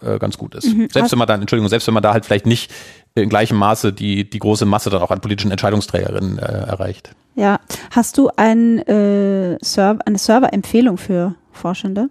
äh, 0.00 0.18
ganz 0.18 0.38
gut 0.38 0.54
ist. 0.54 0.66
Mhm. 0.66 0.88
Selbst 0.90 1.12
wenn 1.12 1.18
man 1.18 1.28
dann, 1.28 1.40
Entschuldigung, 1.40 1.68
selbst 1.68 1.86
wenn 1.86 1.94
man 1.94 2.02
da 2.02 2.12
halt 2.12 2.24
vielleicht 2.24 2.46
nicht 2.46 2.72
in 3.14 3.28
gleichem 3.28 3.58
Maße 3.58 3.92
die, 3.92 4.28
die 4.28 4.38
große 4.38 4.64
Masse 4.64 4.90
dann 4.90 5.02
auch 5.02 5.10
an 5.10 5.20
politischen 5.20 5.50
Entscheidungsträgerinnen 5.50 6.38
äh, 6.38 6.42
erreicht. 6.42 7.10
Ja, 7.34 7.60
hast 7.90 8.18
du 8.18 8.30
ein, 8.36 8.78
äh, 8.86 9.58
Server, 9.60 10.00
eine 10.06 10.18
Server-Empfehlung 10.18 10.98
für 10.98 11.34
Forschende? 11.52 12.10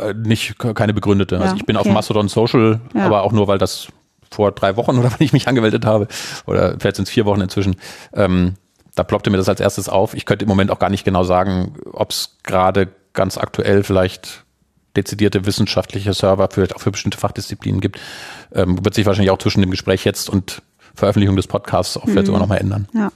Äh, 0.00 0.14
nicht, 0.14 0.58
keine 0.58 0.94
begründete. 0.94 1.36
Also 1.36 1.44
ja, 1.44 1.50
also 1.50 1.60
ich 1.60 1.66
bin 1.66 1.76
okay. 1.76 1.88
auf 1.88 1.94
Mastodon 1.94 2.28
Social, 2.28 2.80
ja. 2.94 3.06
aber 3.06 3.22
auch 3.22 3.32
nur, 3.32 3.48
weil 3.48 3.58
das 3.58 3.88
vor 4.30 4.52
drei 4.52 4.76
Wochen 4.76 4.98
oder 4.98 5.10
wann 5.12 5.20
ich 5.20 5.32
mich 5.32 5.48
angemeldet 5.48 5.84
habe, 5.84 6.08
oder 6.46 6.76
vielleicht 6.78 6.96
sind 6.96 7.08
es 7.08 7.10
vier 7.10 7.26
Wochen 7.26 7.40
inzwischen, 7.40 7.76
ähm, 8.12 8.54
da 9.00 9.04
ploppte 9.04 9.30
mir 9.30 9.38
das 9.38 9.48
als 9.48 9.60
erstes 9.60 9.88
auf. 9.88 10.12
Ich 10.12 10.26
könnte 10.26 10.44
im 10.44 10.50
Moment 10.50 10.70
auch 10.70 10.78
gar 10.78 10.90
nicht 10.90 11.06
genau 11.06 11.24
sagen, 11.24 11.72
ob 11.90 12.10
es 12.10 12.36
gerade 12.42 12.88
ganz 13.14 13.38
aktuell 13.38 13.82
vielleicht 13.82 14.44
dezidierte 14.94 15.46
wissenschaftliche 15.46 16.12
Server 16.12 16.46
vielleicht 16.52 16.76
auch 16.76 16.80
für 16.80 16.90
bestimmte 16.90 17.16
Fachdisziplinen 17.16 17.80
gibt. 17.80 17.98
Ähm, 18.52 18.84
wird 18.84 18.94
sich 18.94 19.06
wahrscheinlich 19.06 19.30
auch 19.30 19.38
zwischen 19.38 19.62
dem 19.62 19.70
Gespräch 19.70 20.04
jetzt 20.04 20.28
und 20.28 20.60
Veröffentlichung 20.94 21.36
des 21.36 21.46
Podcasts 21.46 21.96
auch 21.96 22.04
vielleicht 22.04 22.24
mhm. 22.24 22.26
sogar 22.26 22.40
nochmal 22.40 22.58
ändern. 22.58 22.88
Ja. 22.92 23.10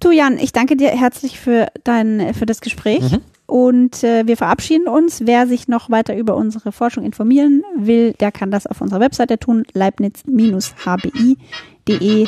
Du 0.00 0.10
Jan, 0.10 0.36
ich 0.36 0.50
danke 0.50 0.76
dir 0.76 0.88
herzlich 0.88 1.38
für 1.38 1.68
dein 1.84 2.34
für 2.34 2.46
das 2.46 2.60
Gespräch. 2.60 3.12
Mhm. 3.12 3.20
Und 3.46 4.02
äh, 4.02 4.26
wir 4.26 4.36
verabschieden 4.36 4.88
uns. 4.88 5.26
Wer 5.26 5.46
sich 5.46 5.68
noch 5.68 5.90
weiter 5.90 6.16
über 6.16 6.34
unsere 6.34 6.72
Forschung 6.72 7.04
informieren 7.04 7.62
will, 7.76 8.14
der 8.14 8.32
kann 8.32 8.50
das 8.50 8.66
auf 8.66 8.80
unserer 8.80 8.98
Webseite 8.98 9.38
tun, 9.38 9.62
leibniz-hbi.de. 9.74 12.26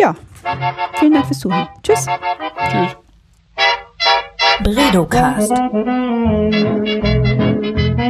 Ja, 0.00 0.16
Vielen 0.94 1.12
Dank 1.12 1.26
fürs 1.26 1.40
Zuhören. 1.40 1.68
Tschüss. 1.82 2.06
Tschüss. 2.70 2.96
Bredocast. 4.62 5.50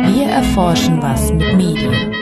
Wir 0.06 0.26
erforschen 0.28 1.02
was 1.02 1.32
mit 1.32 1.54
Medien. 1.54 2.12